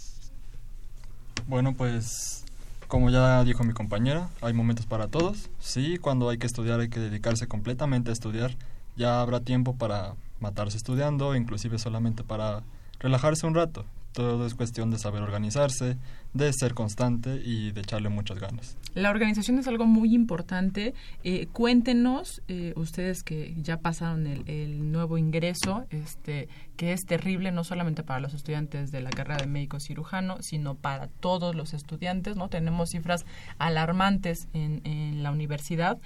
Bueno, 1.46 1.74
pues 1.74 2.44
como 2.86 3.10
ya 3.10 3.42
dijo 3.44 3.64
mi 3.64 3.72
compañera, 3.72 4.28
hay 4.40 4.52
momentos 4.52 4.86
para 4.86 5.08
todos. 5.08 5.48
Sí, 5.58 5.98
cuando 5.98 6.28
hay 6.28 6.38
que 6.38 6.46
estudiar 6.46 6.80
hay 6.80 6.88
que 6.88 7.00
dedicarse 7.00 7.46
completamente 7.46 8.10
a 8.10 8.12
estudiar. 8.12 8.56
Ya 8.96 9.20
habrá 9.20 9.40
tiempo 9.40 9.76
para 9.76 10.14
matarse 10.40 10.76
estudiando, 10.76 11.34
inclusive 11.36 11.78
solamente 11.78 12.24
para 12.24 12.62
relajarse 12.98 13.46
un 13.46 13.54
rato. 13.54 13.84
Todo 14.12 14.46
es 14.46 14.54
cuestión 14.54 14.90
de 14.90 14.98
saber 14.98 15.22
organizarse, 15.22 15.96
de 16.32 16.52
ser 16.52 16.74
constante 16.74 17.40
y 17.44 17.70
de 17.70 17.80
echarle 17.80 18.08
muchas 18.08 18.38
ganas. 18.38 18.76
La 18.94 19.11
organización 19.11 19.58
es 19.58 19.68
algo 19.68 19.86
muy 19.86 20.14
importante. 20.14 20.94
Eh, 21.22 21.46
cuéntenos, 21.52 22.42
eh, 22.48 22.72
ustedes 22.76 23.22
que 23.22 23.54
ya 23.58 23.78
pasaron 23.78 24.26
el, 24.26 24.90
nuevo 24.90 25.16
ingreso, 25.16 25.84
este, 25.90 26.48
que 26.76 26.92
es 26.92 27.02
terrible 27.02 27.52
no 27.52 27.62
solamente 27.62 28.02
para 28.02 28.20
los 28.20 28.34
estudiantes 28.34 28.90
de 28.90 29.00
la 29.00 29.11
carrera 29.11 29.36
de 29.36 29.46
médico 29.46 29.78
cirujano, 29.78 30.38
sino 30.40 30.74
para 30.74 31.06
todos 31.06 31.54
los 31.54 31.72
estudiantes. 31.72 32.36
no 32.36 32.48
Tenemos 32.48 32.90
cifras 32.90 33.24
alarmantes 33.58 34.48
en, 34.52 34.80
en 34.84 35.22
la 35.22 35.30
universidad. 35.30 35.98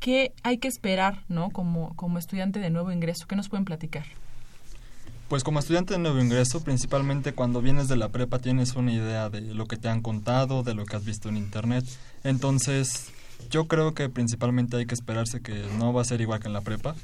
¿Qué 0.00 0.32
hay 0.42 0.56
que 0.56 0.68
esperar 0.68 1.24
no 1.28 1.50
como, 1.50 1.94
como 1.94 2.18
estudiante 2.18 2.58
de 2.58 2.70
nuevo 2.70 2.90
ingreso? 2.90 3.26
¿Qué 3.26 3.36
nos 3.36 3.50
pueden 3.50 3.66
platicar? 3.66 4.06
Pues 5.30 5.44
como 5.44 5.60
estudiante 5.60 5.94
de 5.94 6.00
nuevo 6.00 6.18
ingreso, 6.18 6.60
principalmente 6.64 7.34
cuando 7.34 7.62
vienes 7.62 7.86
de 7.86 7.94
la 7.94 8.08
prepa 8.08 8.40
tienes 8.40 8.74
una 8.74 8.92
idea 8.92 9.30
de 9.30 9.40
lo 9.40 9.66
que 9.66 9.76
te 9.76 9.88
han 9.88 10.02
contado, 10.02 10.64
de 10.64 10.74
lo 10.74 10.84
que 10.84 10.96
has 10.96 11.04
visto 11.04 11.28
en 11.28 11.36
internet. 11.36 11.84
Entonces, 12.24 13.12
yo 13.48 13.68
creo 13.68 13.94
que 13.94 14.08
principalmente 14.08 14.76
hay 14.76 14.86
que 14.86 14.94
esperarse 14.94 15.40
que 15.40 15.68
no 15.78 15.92
va 15.92 16.02
a 16.02 16.04
ser 16.04 16.20
igual 16.20 16.40
que 16.40 16.48
en 16.48 16.52
la 16.52 16.62
prepa. 16.62 16.96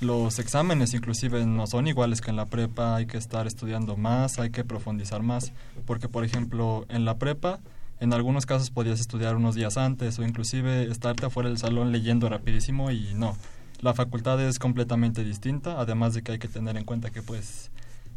Los 0.00 0.38
exámenes 0.38 0.94
inclusive 0.94 1.44
no 1.44 1.66
son 1.66 1.86
iguales 1.86 2.22
que 2.22 2.30
en 2.30 2.36
la 2.36 2.46
prepa, 2.46 2.96
hay 2.96 3.04
que 3.04 3.18
estar 3.18 3.46
estudiando 3.46 3.98
más, 3.98 4.38
hay 4.38 4.48
que 4.48 4.64
profundizar 4.64 5.22
más, 5.22 5.52
porque 5.84 6.08
por 6.08 6.24
ejemplo 6.24 6.86
en 6.88 7.04
la 7.04 7.18
prepa 7.18 7.60
en 8.00 8.14
algunos 8.14 8.46
casos 8.46 8.70
podías 8.70 8.98
estudiar 8.98 9.36
unos 9.36 9.56
días 9.56 9.76
antes 9.76 10.18
o 10.18 10.22
inclusive 10.24 10.84
estarte 10.84 11.26
afuera 11.26 11.50
del 11.50 11.58
salón 11.58 11.92
leyendo 11.92 12.30
rapidísimo 12.30 12.90
y 12.90 13.12
no. 13.14 13.36
La 13.84 13.92
facultad 13.92 14.40
es 14.40 14.58
completamente 14.58 15.22
distinta, 15.24 15.78
además 15.78 16.14
de 16.14 16.22
que 16.22 16.32
hay 16.32 16.38
que 16.38 16.48
tener 16.48 16.78
en 16.78 16.86
cuenta 16.86 17.10
que 17.10 17.20
pues 17.20 17.70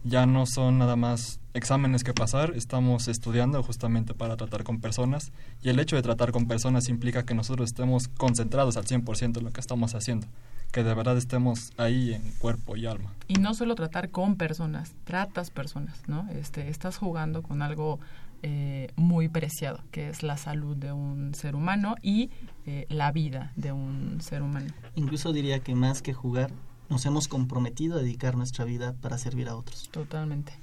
ya 0.05 0.25
no 0.25 0.45
son 0.45 0.77
nada 0.77 0.95
más 0.95 1.41
exámenes 1.53 2.05
que 2.05 2.13
pasar, 2.13 2.53
estamos 2.55 3.09
estudiando 3.09 3.61
justamente 3.61 4.13
para 4.13 4.37
tratar 4.37 4.63
con 4.63 4.79
personas 4.79 5.33
y 5.61 5.67
el 5.67 5.77
hecho 5.81 5.97
de 5.97 6.03
tratar 6.03 6.31
con 6.31 6.47
personas 6.47 6.87
implica 6.87 7.25
que 7.25 7.33
nosotros 7.33 7.67
estemos 7.67 8.07
concentrados 8.07 8.77
al 8.77 8.85
100% 8.85 9.39
en 9.39 9.43
lo 9.43 9.51
que 9.51 9.59
estamos 9.59 9.93
haciendo, 9.93 10.25
que 10.71 10.85
de 10.85 10.93
verdad 10.93 11.17
estemos 11.17 11.73
ahí 11.75 12.13
en 12.13 12.21
cuerpo 12.37 12.77
y 12.77 12.85
alma. 12.85 13.11
Y 13.27 13.33
no 13.33 13.53
solo 13.53 13.75
tratar 13.75 14.09
con 14.09 14.37
personas, 14.37 14.93
tratas 15.03 15.49
personas, 15.51 15.97
¿no? 16.07 16.29
Este, 16.31 16.69
estás 16.69 16.95
jugando 16.95 17.43
con 17.43 17.61
algo 17.61 17.99
eh, 18.43 18.91
muy 18.95 19.29
preciado, 19.29 19.83
que 19.91 20.09
es 20.09 20.23
la 20.23 20.37
salud 20.37 20.75
de 20.75 20.91
un 20.91 21.33
ser 21.33 21.55
humano 21.55 21.95
y 22.01 22.29
eh, 22.65 22.85
la 22.89 23.11
vida 23.11 23.51
de 23.55 23.71
un 23.71 24.21
ser 24.21 24.41
humano. 24.41 24.67
Incluso 24.95 25.33
diría 25.33 25.59
que 25.59 25.75
más 25.75 26.01
que 26.01 26.13
jugar, 26.13 26.51
nos 26.89 27.05
hemos 27.05 27.27
comprometido 27.27 27.97
a 27.97 28.01
dedicar 28.01 28.35
nuestra 28.37 28.65
vida 28.65 28.93
para 29.01 29.17
servir 29.17 29.49
a 29.49 29.55
otros. 29.55 29.89
Totalmente. 29.91 30.53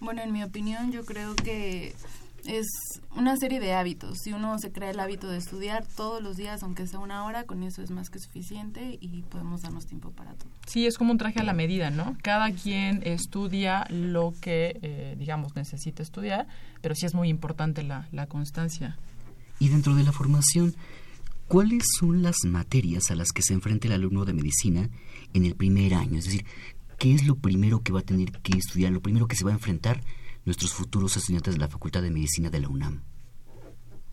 Bueno, 0.00 0.22
en 0.22 0.32
mi 0.32 0.42
opinión, 0.42 0.92
yo 0.92 1.04
creo 1.04 1.36
que 1.36 1.94
es 2.46 2.66
una 3.16 3.36
serie 3.36 3.60
de 3.60 3.72
hábitos. 3.72 4.18
Si 4.22 4.32
uno 4.32 4.58
se 4.58 4.72
crea 4.72 4.90
el 4.90 5.00
hábito 5.00 5.28
de 5.28 5.38
estudiar 5.38 5.86
todos 5.96 6.22
los 6.22 6.36
días, 6.36 6.62
aunque 6.62 6.86
sea 6.86 6.98
una 6.98 7.24
hora, 7.24 7.44
con 7.44 7.62
eso 7.62 7.82
es 7.82 7.90
más 7.90 8.10
que 8.10 8.18
suficiente 8.18 8.98
y 9.00 9.22
podemos 9.22 9.62
darnos 9.62 9.86
tiempo 9.86 10.10
para 10.10 10.32
todo. 10.34 10.48
Sí, 10.66 10.86
es 10.86 10.96
como 10.98 11.12
un 11.12 11.18
traje 11.18 11.40
a 11.40 11.44
la 11.44 11.52
medida, 11.52 11.90
¿no? 11.90 12.16
Cada 12.22 12.50
quien 12.52 13.02
estudia 13.04 13.86
lo 13.90 14.34
que, 14.40 14.78
eh, 14.82 15.16
digamos, 15.18 15.54
necesita 15.54 16.02
estudiar, 16.02 16.46
pero 16.80 16.94
sí 16.94 17.06
es 17.06 17.14
muy 17.14 17.28
importante 17.28 17.82
la, 17.82 18.08
la 18.12 18.26
constancia. 18.26 18.96
Y 19.58 19.68
dentro 19.68 19.94
de 19.94 20.04
la 20.04 20.12
formación, 20.12 20.74
¿cuáles 21.48 21.84
son 21.98 22.22
las 22.22 22.36
materias 22.46 23.10
a 23.10 23.14
las 23.14 23.32
que 23.32 23.42
se 23.42 23.52
enfrenta 23.52 23.88
el 23.88 23.94
alumno 23.94 24.24
de 24.24 24.32
medicina 24.32 24.88
en 25.34 25.44
el 25.44 25.54
primer 25.54 25.94
año? 25.94 26.18
Es 26.18 26.24
decir, 26.24 26.44
¿qué 26.98 27.14
es 27.14 27.26
lo 27.26 27.36
primero 27.36 27.82
que 27.82 27.92
va 27.92 28.00
a 28.00 28.04
tener 28.04 28.32
que 28.32 28.56
estudiar, 28.56 28.92
lo 28.92 29.02
primero 29.02 29.26
que 29.26 29.36
se 29.36 29.44
va 29.44 29.50
a 29.50 29.54
enfrentar 29.54 30.00
nuestros 30.50 30.74
futuros 30.74 31.16
estudiantes 31.16 31.54
de 31.54 31.60
la 31.60 31.68
Facultad 31.68 32.02
de 32.02 32.10
Medicina 32.10 32.50
de 32.50 32.58
la 32.58 32.68
UNAM? 32.68 33.02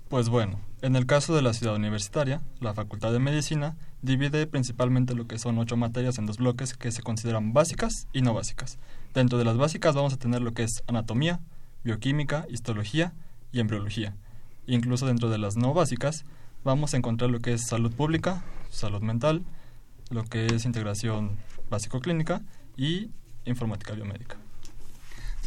Pues 0.07 0.29
bueno, 0.29 0.59
en 0.83 0.95
el 0.95 1.07
caso 1.07 1.35
de 1.35 1.41
la 1.41 1.51
ciudad 1.51 1.73
universitaria, 1.73 2.43
la 2.59 2.75
Facultad 2.75 3.11
de 3.11 3.17
Medicina 3.17 3.75
divide 4.03 4.45
principalmente 4.45 5.15
lo 5.15 5.25
que 5.25 5.39
son 5.39 5.57
ocho 5.57 5.77
materias 5.77 6.19
en 6.19 6.27
dos 6.27 6.38
bloques 6.38 6.75
que 6.75 6.91
se 6.91 7.01
consideran 7.01 7.53
básicas 7.53 8.07
y 8.13 8.21
no 8.21 8.35
básicas. 8.35 8.77
Dentro 9.15 9.39
de 9.39 9.45
las 9.45 9.57
básicas 9.57 9.95
vamos 9.95 10.13
a 10.13 10.17
tener 10.17 10.43
lo 10.43 10.53
que 10.53 10.61
es 10.61 10.83
anatomía, 10.85 11.39
bioquímica, 11.83 12.45
histología 12.49 13.15
y 13.51 13.59
embriología. 13.59 14.15
Incluso 14.67 15.07
dentro 15.07 15.31
de 15.31 15.39
las 15.39 15.57
no 15.57 15.73
básicas 15.73 16.23
vamos 16.63 16.93
a 16.93 16.97
encontrar 16.97 17.31
lo 17.31 17.39
que 17.39 17.53
es 17.53 17.65
salud 17.65 17.91
pública, 17.91 18.43
salud 18.69 19.01
mental, 19.01 19.43
lo 20.11 20.23
que 20.23 20.45
es 20.45 20.65
integración 20.65 21.39
básico-clínica 21.71 22.43
y 22.75 23.09
informática 23.43 23.93
biomédica. 23.93 24.38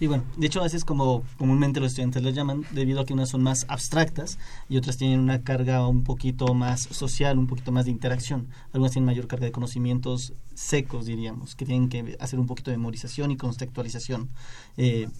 Sí, 0.00 0.06
bueno, 0.06 0.24
de 0.38 0.46
hecho 0.46 0.60
a 0.60 0.62
veces 0.62 0.86
como 0.86 1.24
comúnmente 1.36 1.78
los 1.78 1.88
estudiantes 1.88 2.22
lo 2.22 2.30
llaman, 2.30 2.64
debido 2.70 3.00
a 3.00 3.04
que 3.04 3.12
unas 3.12 3.28
son 3.28 3.42
más 3.42 3.66
abstractas 3.68 4.38
y 4.66 4.78
otras 4.78 4.96
tienen 4.96 5.20
una 5.20 5.42
carga 5.42 5.86
un 5.86 6.04
poquito 6.04 6.54
más 6.54 6.80
social, 6.80 7.38
un 7.38 7.46
poquito 7.46 7.70
más 7.70 7.84
de 7.84 7.90
interacción. 7.90 8.48
Algunas 8.72 8.92
tienen 8.92 9.04
mayor 9.04 9.26
carga 9.26 9.44
de 9.44 9.52
conocimientos 9.52 10.32
secos, 10.54 11.04
diríamos, 11.04 11.54
que 11.54 11.66
tienen 11.66 11.90
que 11.90 12.16
hacer 12.18 12.40
un 12.40 12.46
poquito 12.46 12.70
de 12.70 12.78
memorización 12.78 13.30
y 13.30 13.36
contextualización. 13.36 14.30
Eh, 14.78 15.10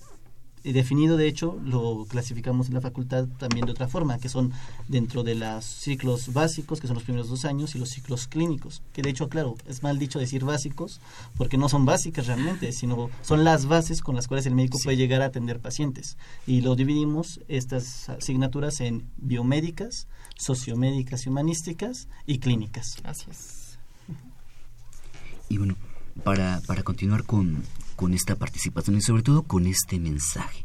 definido, 0.63 1.17
de 1.17 1.29
hecho, 1.29 1.59
lo 1.65 2.07
clasificamos 2.09 2.69
en 2.69 2.75
la 2.75 2.81
facultad 2.81 3.27
también 3.39 3.67
de 3.67 3.73
otra 3.73 3.89
forma, 3.89 4.19
que 4.19 4.29
son 4.29 4.53
dentro 4.89 5.23
de 5.23 5.35
los 5.35 5.65
ciclos 5.65 6.33
básicos, 6.33 6.81
que 6.81 6.87
son 6.87 6.95
los 6.95 7.05
primeros 7.05 7.29
dos 7.29 7.45
años, 7.45 7.75
y 7.75 7.79
los 7.79 7.91
ciclos 7.91 8.27
clínicos, 8.27 8.83
que 8.93 9.03
de 9.03 9.11
hecho, 9.11 9.29
claro, 9.29 9.57
es 9.67 9.83
mal 9.83 9.99
dicho 9.99 10.19
decir 10.19 10.45
básicos, 10.45 11.01
porque 11.37 11.59
no 11.59 11.69
son 11.69 11.85
básicas 11.85 12.27
realmente, 12.27 12.73
sino 12.73 13.11
son 13.23 13.45
las 13.45 13.67
bases 13.67 14.03
con 14.03 14.17
las 14.17 14.29
cuales 14.29 14.47
el 14.47 14.55
médico 14.55 14.79
puede 14.83 14.97
llegar 14.97 15.23
a 15.23 15.27
atender 15.27 15.61
pacientes. 15.61 16.17
Y 16.47 16.61
lo 16.61 16.77
dividimos, 16.77 17.41
estas 17.49 18.09
asignaturas, 18.09 18.81
en 18.81 19.09
biomédicas, 19.17 20.07
sociomédicas 20.37 21.27
y 21.27 21.29
humanísticas, 21.29 22.09
y 22.27 22.39
clínicas. 22.39 22.97
Gracias. 23.03 23.79
Y 25.49 25.59
bueno, 25.59 25.77
para, 26.23 26.61
para 26.67 26.83
continuar 26.83 27.25
con, 27.25 27.65
con 28.01 28.15
esta 28.15 28.35
participación 28.35 28.97
y 28.97 29.03
sobre 29.03 29.23
todo 29.23 29.43
con 29.43 29.67
este 29.67 30.01
mensaje. 30.01 30.65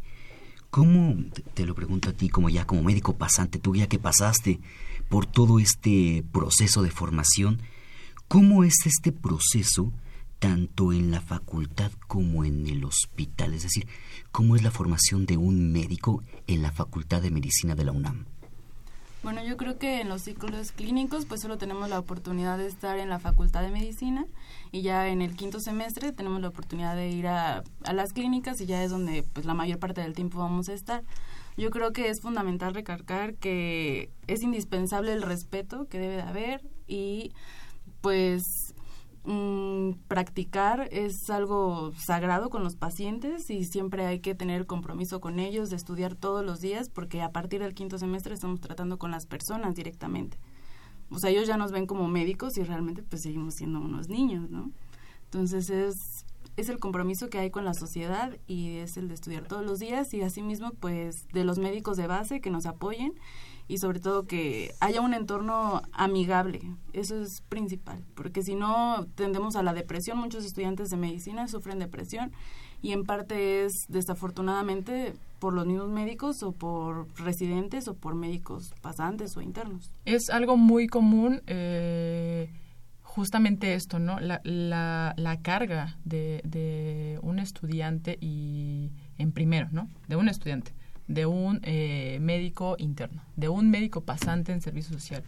¿Cómo, 0.70 1.18
te 1.54 1.66
lo 1.66 1.76
pregunto 1.76 2.10
a 2.10 2.14
ti 2.14 2.30
como 2.30 2.48
ya 2.48 2.66
como 2.66 2.82
médico 2.82 3.18
pasante, 3.18 3.60
tú 3.60 3.76
ya 3.76 3.88
que 3.88 4.00
pasaste 4.00 4.62
por 5.10 5.26
todo 5.26 5.60
este 5.60 6.24
proceso 6.32 6.82
de 6.82 6.92
formación, 6.92 7.62
cómo 8.30 8.64
es 8.64 8.76
este 8.86 9.12
proceso 9.12 9.92
tanto 10.40 10.94
en 10.94 11.12
la 11.12 11.20
facultad 11.20 11.92
como 12.08 12.46
en 12.46 12.68
el 12.68 12.86
hospital? 12.86 13.54
Es 13.54 13.64
decir, 13.64 13.86
¿cómo 14.32 14.56
es 14.56 14.64
la 14.64 14.72
formación 14.72 15.26
de 15.26 15.36
un 15.36 15.74
médico 15.74 16.24
en 16.48 16.62
la 16.62 16.72
Facultad 16.72 17.22
de 17.22 17.32
Medicina 17.32 17.76
de 17.76 17.84
la 17.84 17.92
UNAM? 17.92 18.28
Bueno, 19.26 19.44
yo 19.44 19.58
creo 19.58 19.80
que 19.80 20.02
en 20.02 20.10
los 20.10 20.22
ciclos 20.22 20.72
clínicos 20.72 21.26
pues 21.26 21.42
solo 21.42 21.58
tenemos 21.58 21.90
la 21.90 21.98
oportunidad 21.98 22.60
de 22.60 22.68
estar 22.68 23.00
en 23.00 23.10
la 23.10 23.18
Facultad 23.18 23.64
de 23.64 23.72
Medicina 23.72 24.28
y 24.72 24.84
ya 24.84 25.08
en 25.08 25.24
el 25.24 25.36
quinto 25.36 25.60
semestre 25.60 26.12
tenemos 26.12 26.42
la 26.42 26.50
oportunidad 26.50 26.96
de 26.96 27.10
ir 27.10 27.26
a, 27.26 27.64
a 27.86 27.94
las 27.94 28.14
clínicas 28.14 28.62
y 28.62 28.68
ya 28.68 28.84
es 28.84 28.92
donde 28.92 29.24
pues 29.34 29.48
la 29.48 29.56
mayor 29.56 29.80
parte 29.80 30.02
del 30.02 30.14
tiempo 30.14 30.38
vamos 30.38 30.70
a 30.70 30.74
estar. 30.74 31.02
Yo 31.58 31.72
creo 31.72 31.92
que 31.92 32.10
es 32.10 32.22
fundamental 32.22 32.76
recalcar 32.76 33.34
que 33.34 34.12
es 34.28 34.44
indispensable 34.44 35.12
el 35.12 35.24
respeto 35.24 35.88
que 35.88 35.98
debe 35.98 36.18
de 36.18 36.22
haber 36.22 36.62
y 36.88 37.32
pues 38.02 38.65
Mm, 39.28 39.94
practicar 40.08 40.88
es 40.92 41.32
algo 41.32 41.92
sagrado 41.98 42.52
con 42.52 42.64
los 42.64 42.76
pacientes 42.76 43.50
y 43.50 43.66
siempre 43.66 44.06
hay 44.06 44.20
que 44.20 44.36
tener 44.36 44.68
compromiso 44.68 45.20
con 45.20 45.40
ellos 45.40 45.72
de 45.72 45.78
estudiar 45.78 46.14
todos 46.14 46.46
los 46.46 46.60
días 46.60 46.90
porque 46.90 47.24
a 47.24 47.32
partir 47.32 47.62
del 47.62 47.74
quinto 47.74 47.98
semestre 47.98 48.36
estamos 48.36 48.62
tratando 48.62 49.00
con 49.00 49.10
las 49.10 49.26
personas 49.26 49.74
directamente. 49.74 50.38
O 51.10 51.18
sea, 51.18 51.32
ellos 51.32 51.48
ya 51.48 51.58
nos 51.58 51.72
ven 51.72 51.88
como 51.88 52.08
médicos 52.08 52.56
y 52.58 52.64
realmente 52.64 53.02
pues 53.02 53.24
seguimos 53.24 53.56
siendo 53.56 53.80
unos 53.80 54.10
niños, 54.10 54.52
¿no? 54.52 54.72
Entonces 55.24 55.72
es, 55.72 56.26
es 56.56 56.70
el 56.70 56.78
compromiso 56.78 57.28
que 57.28 57.40
hay 57.40 57.50
con 57.50 57.66
la 57.66 57.74
sociedad 57.74 58.38
y 58.46 58.78
es 58.78 58.96
el 58.96 59.08
de 59.08 59.16
estudiar 59.16 59.48
todos 59.48 59.66
los 59.66 59.80
días 59.80 60.14
y 60.14 60.22
asimismo 60.22 60.72
pues 60.80 61.28
de 61.30 61.46
los 61.46 61.58
médicos 61.58 61.98
de 61.98 62.06
base 62.06 62.42
que 62.42 62.52
nos 62.52 62.68
apoyen 62.68 63.14
y 63.68 63.78
sobre 63.80 64.00
todo 64.00 64.26
que 64.28 64.74
haya 64.80 65.02
un 65.02 65.14
entorno 65.14 65.82
amigable. 65.92 66.62
Eso 66.94 67.22
es 67.22 67.42
principal, 67.50 68.04
porque 68.16 68.44
si 68.44 68.56
no 68.56 69.08
tendemos 69.16 69.56
a 69.56 69.64
la 69.64 69.74
depresión. 69.74 70.18
Muchos 70.18 70.46
estudiantes 70.46 70.90
de 70.90 70.98
medicina 70.98 71.48
sufren 71.48 71.80
depresión 71.80 72.32
y 72.82 72.92
en 72.92 73.04
parte 73.04 73.66
es 73.66 73.86
desafortunadamente 73.90 75.14
por 75.40 75.54
los 75.54 75.66
mismos 75.66 75.90
médicos 75.90 76.44
o 76.44 76.52
por 76.52 77.08
residentes 77.20 77.88
o 77.88 77.96
por 77.96 78.16
médicos 78.16 78.74
pasantes 78.82 79.36
o 79.38 79.42
internos. 79.42 79.92
Es 80.06 80.30
algo 80.30 80.58
muy 80.58 80.88
común. 80.88 81.42
Eh, 81.48 82.50
justamente 83.02 83.74
esto, 83.74 83.98
¿no? 83.98 84.20
La, 84.20 84.42
la, 84.44 85.40
carga 85.42 85.98
de, 86.04 86.42
de 86.44 87.20
un 87.22 87.40
estudiante 87.40 88.18
y 88.20 88.92
en 89.18 89.32
primero, 89.32 89.70
¿no? 89.72 89.90
De 90.08 90.16
un 90.16 90.28
estudiante 90.28 90.74
de 91.08 91.26
un 91.26 91.60
eh, 91.64 92.18
médico 92.22 92.76
interno, 92.80 93.22
de 93.36 93.50
un 93.50 93.70
médico 93.70 94.02
pasante 94.02 94.52
en 94.52 94.62
servicio 94.62 94.94
social 94.94 95.24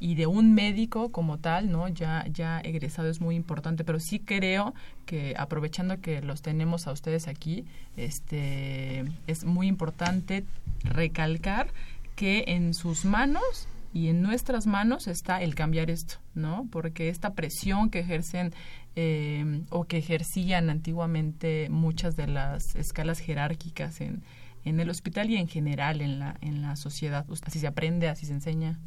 y 0.00 0.14
de 0.14 0.26
un 0.26 0.54
médico 0.54 1.12
como 1.12 1.38
tal, 1.38 1.70
¿no? 1.70 1.86
Ya, 1.88 2.24
ya 2.32 2.58
egresado 2.60 3.08
es 3.08 3.20
muy 3.20 3.36
importante, 3.36 3.84
pero 3.84 4.00
sí 4.00 4.18
creo 4.18 4.74
que 5.04 5.34
aprovechando 5.36 6.00
que 6.00 6.22
los 6.22 6.40
tenemos 6.40 6.86
a 6.86 6.92
ustedes 6.92 7.28
aquí, 7.28 7.66
este, 7.96 9.04
es 9.26 9.44
muy 9.44 9.68
importante 9.68 10.44
recalcar 10.82 11.68
que 12.16 12.44
en 12.48 12.72
sus 12.72 13.04
manos 13.04 13.68
y 13.92 14.08
en 14.08 14.22
nuestras 14.22 14.66
manos 14.66 15.06
está 15.06 15.42
el 15.42 15.54
cambiar 15.54 15.90
esto, 15.90 16.16
¿no? 16.34 16.66
Porque 16.72 17.10
esta 17.10 17.34
presión 17.34 17.90
que 17.90 17.98
ejercen 17.98 18.54
eh, 18.96 19.62
o 19.68 19.84
que 19.84 19.98
ejercían 19.98 20.70
antiguamente 20.70 21.68
muchas 21.70 22.16
de 22.16 22.26
las 22.26 22.74
escalas 22.74 23.18
jerárquicas 23.18 24.00
en, 24.00 24.22
en 24.64 24.80
el 24.80 24.90
hospital 24.90 25.30
y 25.30 25.36
en 25.36 25.48
general 25.48 26.00
en 26.00 26.18
la, 26.18 26.36
en 26.40 26.62
la 26.62 26.76
sociedad? 26.76 27.26
¿Así 27.44 27.58
se 27.58 27.66
aprende, 27.66 28.08
así 28.08 28.26
se 28.26 28.32
enseña? 28.32 28.78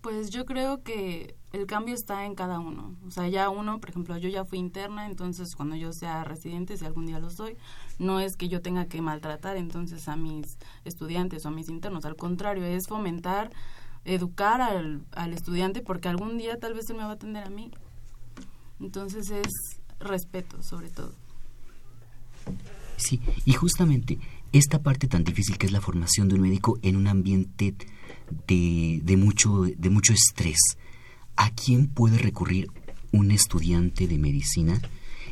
Pues 0.00 0.30
yo 0.30 0.44
creo 0.44 0.82
que 0.82 1.36
el 1.52 1.66
cambio 1.66 1.94
está 1.94 2.24
en 2.24 2.34
cada 2.34 2.58
uno. 2.58 2.96
O 3.06 3.10
sea, 3.10 3.28
ya 3.28 3.48
uno, 3.50 3.78
por 3.78 3.90
ejemplo, 3.90 4.16
yo 4.18 4.28
ya 4.28 4.44
fui 4.44 4.58
interna, 4.58 5.06
entonces 5.06 5.54
cuando 5.54 5.76
yo 5.76 5.92
sea 5.92 6.24
residente, 6.24 6.76
si 6.76 6.84
algún 6.84 7.06
día 7.06 7.20
lo 7.20 7.30
soy, 7.30 7.56
no 7.98 8.18
es 8.18 8.36
que 8.36 8.48
yo 8.48 8.62
tenga 8.62 8.86
que 8.86 9.00
maltratar 9.00 9.56
entonces 9.56 10.08
a 10.08 10.16
mis 10.16 10.58
estudiantes 10.84 11.44
o 11.44 11.48
a 11.48 11.52
mis 11.52 11.68
internos. 11.68 12.04
Al 12.04 12.16
contrario, 12.16 12.64
es 12.64 12.88
fomentar, 12.88 13.50
educar 14.04 14.60
al, 14.60 15.04
al 15.12 15.32
estudiante 15.34 15.82
porque 15.82 16.08
algún 16.08 16.36
día 16.36 16.58
tal 16.58 16.74
vez 16.74 16.90
él 16.90 16.96
me 16.96 17.04
va 17.04 17.10
a 17.10 17.14
atender 17.14 17.44
a 17.44 17.50
mí. 17.50 17.70
Entonces 18.80 19.30
es 19.30 19.80
respeto, 20.00 20.62
sobre 20.64 20.90
todo. 20.90 21.12
Sí, 22.96 23.20
y 23.44 23.52
justamente 23.52 24.18
esta 24.52 24.82
parte 24.82 25.08
tan 25.08 25.24
difícil 25.24 25.58
que 25.58 25.66
es 25.66 25.72
la 25.72 25.80
formación 25.80 26.28
de 26.28 26.34
un 26.34 26.42
médico 26.42 26.78
en 26.82 26.96
un 26.96 27.06
ambiente 27.06 27.74
de, 28.46 29.16
mucho, 29.16 29.62
de 29.62 29.90
mucho 29.90 30.12
estrés. 30.12 30.58
¿A 31.36 31.50
quién 31.50 31.86
puede 31.88 32.18
recurrir 32.18 32.70
un 33.12 33.30
estudiante 33.30 34.06
de 34.06 34.18
medicina 34.18 34.80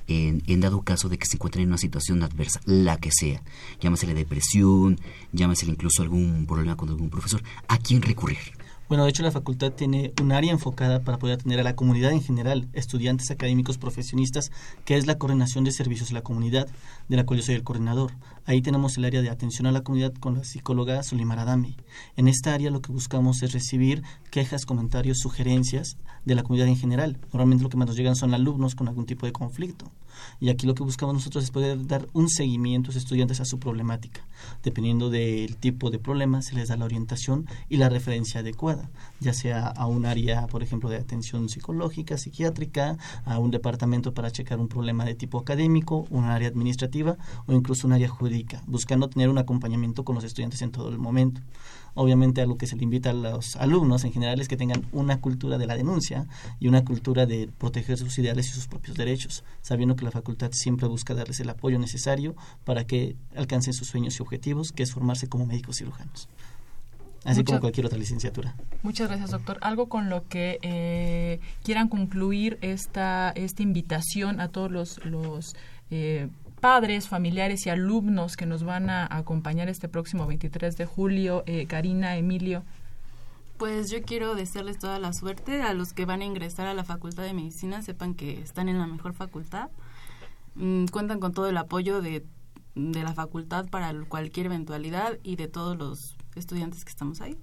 en, 0.09 0.61
dado 0.61 0.83
caso 0.83 1.09
de 1.09 1.19
que 1.19 1.27
se 1.27 1.37
encuentre 1.37 1.63
en 1.63 1.69
una 1.69 1.79
situación 1.79 2.23
adversa, 2.23 2.61
la 2.65 2.97
que 2.97 3.11
sea? 3.13 3.43
Llámasele 3.81 4.15
depresión, 4.15 4.99
llámasele 5.33 5.73
incluso 5.73 6.03
algún 6.03 6.47
problema 6.47 6.77
con 6.77 6.89
algún 6.89 7.11
profesor. 7.11 7.43
¿A 7.69 7.79
quién 7.79 8.03
recurrir? 8.03 8.39
Bueno, 8.91 9.05
de 9.05 9.11
hecho 9.11 9.23
la 9.23 9.31
facultad 9.31 9.71
tiene 9.71 10.13
un 10.21 10.33
área 10.33 10.51
enfocada 10.51 11.05
para 11.05 11.17
poder 11.17 11.37
atender 11.37 11.61
a 11.61 11.63
la 11.63 11.77
comunidad 11.77 12.11
en 12.11 12.25
general, 12.25 12.69
estudiantes, 12.73 13.31
académicos, 13.31 13.79
profesionistas, 13.79 14.51
que 14.85 14.97
es 14.97 15.07
la 15.07 15.17
coordinación 15.17 15.63
de 15.63 15.71
servicios 15.71 16.11
a 16.11 16.15
la 16.15 16.23
comunidad, 16.23 16.67
de 17.09 17.17
la 17.17 17.25
cual 17.25 17.39
yo 17.39 17.47
soy 17.47 17.55
el 17.55 17.63
coordinador. 17.63 18.11
Ahí 18.51 18.63
tenemos 18.63 18.99
el 18.99 19.05
área 19.05 19.23
de 19.23 19.31
atención 19.31 19.69
a 19.69 19.71
la 19.71 19.83
comunidad 19.85 20.13
con 20.13 20.35
la 20.35 20.43
psicóloga 20.43 21.05
Sulimar 21.05 21.39
Adami. 21.39 21.77
En 22.17 22.27
esta 22.27 22.53
área 22.53 22.73
lo 22.73 22.83
que 22.83 22.91
buscamos 22.91 23.45
es 23.45 23.53
recibir 23.53 24.03
quejas, 24.33 24.67
comentarios, 24.67 25.19
sugerencias 25.19 25.99
de 26.25 26.35
la 26.35 26.43
comunidad 26.43 26.67
en 26.67 26.77
general. 26.77 27.17
Normalmente 27.33 27.63
lo 27.63 27.71
que 27.71 27.77
más 27.77 27.87
nos 27.87 27.97
llegan 27.97 28.17
son 28.17 28.35
alumnos 28.35 28.75
con 28.75 28.89
algún 28.89 29.07
tipo 29.07 29.25
de 29.25 29.31
conflicto. 29.31 29.93
Y 30.41 30.49
aquí 30.49 30.67
lo 30.67 30.75
que 30.75 30.83
buscamos 30.83 31.15
nosotros 31.15 31.45
es 31.45 31.51
poder 31.51 31.87
dar 31.87 32.07
un 32.13 32.29
seguimiento 32.29 32.91
a 32.91 32.95
los 32.95 33.03
estudiantes 33.03 33.41
a 33.41 33.45
su 33.45 33.59
problemática. 33.59 34.21
Dependiendo 34.63 35.11
del 35.11 35.57
tipo 35.57 35.91
de 35.91 35.99
problema, 35.99 36.43
se 36.43 36.55
les 36.55 36.69
da 36.69 36.77
la 36.77 36.85
orientación 36.85 37.47
y 37.69 37.77
la 37.77 37.89
referencia 37.89 38.41
adecuada, 38.41 38.91
ya 39.21 39.33
sea 39.33 39.69
a 39.69 39.87
un 39.87 40.07
área, 40.07 40.47
por 40.47 40.63
ejemplo, 40.63 40.89
de 40.89 40.97
atención 40.97 41.49
psicológica, 41.49 42.19
psiquiátrica, 42.19 42.97
a 43.25 43.39
un 43.39 43.51
departamento 43.51 44.15
para 44.15 44.31
checar 44.31 44.59
un 44.59 44.69
problema 44.69 45.05
de 45.05 45.15
tipo 45.15 45.39
académico, 45.39 46.07
un 46.11 46.25
área 46.25 46.49
administrativa 46.49 47.17
o 47.47 47.53
incluso 47.53 47.87
un 47.87 47.93
área 47.93 48.09
jurídica, 48.09 48.40
buscando 48.67 49.09
tener 49.09 49.29
un 49.29 49.39
acompañamiento 49.39 50.05
con 50.05 50.15
los 50.15 50.25
estudiantes 50.25 50.63
en 50.63 50.71
todo 50.71 50.89
el 50.89 50.99
momento 50.99 51.41
obviamente 51.95 52.41
a 52.41 52.47
lo 52.47 52.57
que 52.57 52.67
se 52.67 52.77
le 52.77 52.85
invita 52.85 53.11
a 53.11 53.13
los 53.13 53.57
alumnos 53.57 54.05
en 54.05 54.13
general 54.13 54.41
es 54.41 54.49
que 54.49 54.57
tengan 54.57 54.87
una 54.93 55.21
cultura 55.21 55.59
de 55.59 55.67
la 55.67 55.77
denuncia 55.77 56.27
y 56.59 56.69
una 56.69 56.85
cultura 56.85 57.27
de 57.27 57.49
proteger 57.59 57.99
sus 57.99 58.19
ideales 58.19 58.49
y 58.49 58.53
sus 58.53 58.67
propios 58.67 58.97
derechos, 58.97 59.45
sabiendo 59.63 59.97
que 59.97 60.05
la 60.05 60.11
facultad 60.11 60.51
siempre 60.53 60.89
busca 60.89 61.15
darles 61.15 61.41
el 61.41 61.51
apoyo 61.51 61.79
necesario 61.79 62.35
para 62.65 62.85
que 62.85 63.17
alcancen 63.35 63.73
sus 63.73 63.89
sueños 63.89 64.19
y 64.19 64.23
objetivos, 64.23 64.73
que 64.73 64.83
es 64.83 64.93
formarse 64.93 65.29
como 65.29 65.47
médicos 65.47 65.79
cirujanos. 65.79 66.29
Así 67.25 67.45
como 67.45 67.61
cualquier 67.61 67.85
otra 67.85 67.99
licenciatura. 67.99 68.55
Muchas 68.83 69.09
gracias, 69.09 69.31
doctor. 69.31 69.59
Algo 69.61 69.91
con 69.91 70.09
lo 70.09 70.27
que 70.27 70.59
eh, 70.63 71.39
quieran 71.63 71.89
concluir 71.89 72.57
esta, 72.63 73.31
esta 73.35 73.63
invitación 73.63 74.41
a 74.41 74.49
todos 74.49 74.71
los, 74.71 75.05
los 75.05 75.55
eh, 75.91 76.29
padres, 76.61 77.09
familiares 77.09 77.67
y 77.67 77.71
alumnos 77.71 78.37
que 78.37 78.47
nos 78.47 78.63
van 78.63 78.91
a 78.91 79.09
acompañar 79.11 79.69
este 79.69 79.89
próximo 79.89 80.27
23 80.27 80.77
de 80.77 80.87
julio. 80.87 81.43
Eh, 81.47 81.67
Karina, 81.67 82.17
Emilio. 82.17 82.63
Pues 83.59 83.91
yo 83.91 84.03
quiero 84.03 84.35
desearles 84.35 84.79
toda 84.79 84.99
la 84.99 85.13
suerte 85.13 85.63
a 85.63 85.75
los 85.75 85.93
que 85.93 86.07
van 86.07 86.23
a 86.23 86.25
ingresar 86.25 86.67
a 86.67 86.75
la 86.75 86.85
Facultad 86.85 87.25
de 87.25 87.35
Medicina, 87.35 87.83
sepan 87.83 88.15
que 88.15 88.41
están 88.41 88.69
en 88.69 88.79
la 88.79 88.87
mejor 88.87 89.13
facultad, 89.13 89.69
mm, 90.55 90.87
cuentan 90.87 91.21
con 91.21 91.35
todo 91.35 91.47
el 91.49 91.57
apoyo 91.59 92.01
de, 92.01 92.25
de 92.75 93.03
la 93.03 93.13
facultad 93.13 93.67
para 93.69 93.93
cualquier 94.09 94.47
eventualidad 94.47 95.19
y 95.23 95.37
de 95.37 95.49
todos 95.49 95.77
los 95.77 96.17
estudiantes 96.37 96.85
que 96.85 96.91
estamos 96.91 97.21
ahí. 97.21 97.37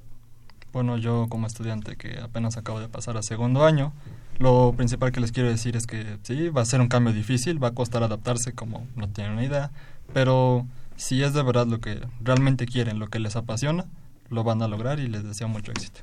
Bueno, 0.74 0.98
yo 0.98 1.28
como 1.30 1.48
estudiante 1.48 1.98
que 1.98 2.20
apenas 2.20 2.58
acabo 2.58 2.80
de 2.80 2.90
pasar 2.90 3.18
a 3.18 3.22
segundo 3.22 3.64
año, 3.64 3.94
lo 4.40 4.74
principal 4.74 5.12
que 5.12 5.20
les 5.20 5.32
quiero 5.32 5.50
decir 5.50 5.76
es 5.76 5.88
que 5.88 6.18
sí, 6.24 6.50
va 6.50 6.62
a 6.62 6.66
ser 6.66 6.82
un 6.82 6.88
cambio 6.88 7.14
difícil, 7.14 7.62
va 7.62 7.70
a 7.70 7.74
costar 7.74 8.04
adaptarse 8.04 8.54
como 8.54 8.88
no 8.96 9.10
tienen 9.10 9.34
una 9.34 9.44
idea, 9.44 9.72
pero 10.14 10.66
si 10.96 11.24
es 11.24 11.34
de 11.34 11.44
verdad 11.44 11.68
lo 11.68 11.80
que 11.80 12.02
realmente 12.22 12.66
quieren, 12.66 13.00
lo 13.00 13.08
que 13.08 13.20
les 13.20 13.36
apasiona, 13.36 13.86
lo 14.30 14.44
van 14.44 14.62
a 14.62 14.68
lograr 14.68 15.00
y 15.00 15.08
les 15.08 15.24
deseo 15.24 15.48
mucho 15.48 15.72
éxito. 15.72 16.02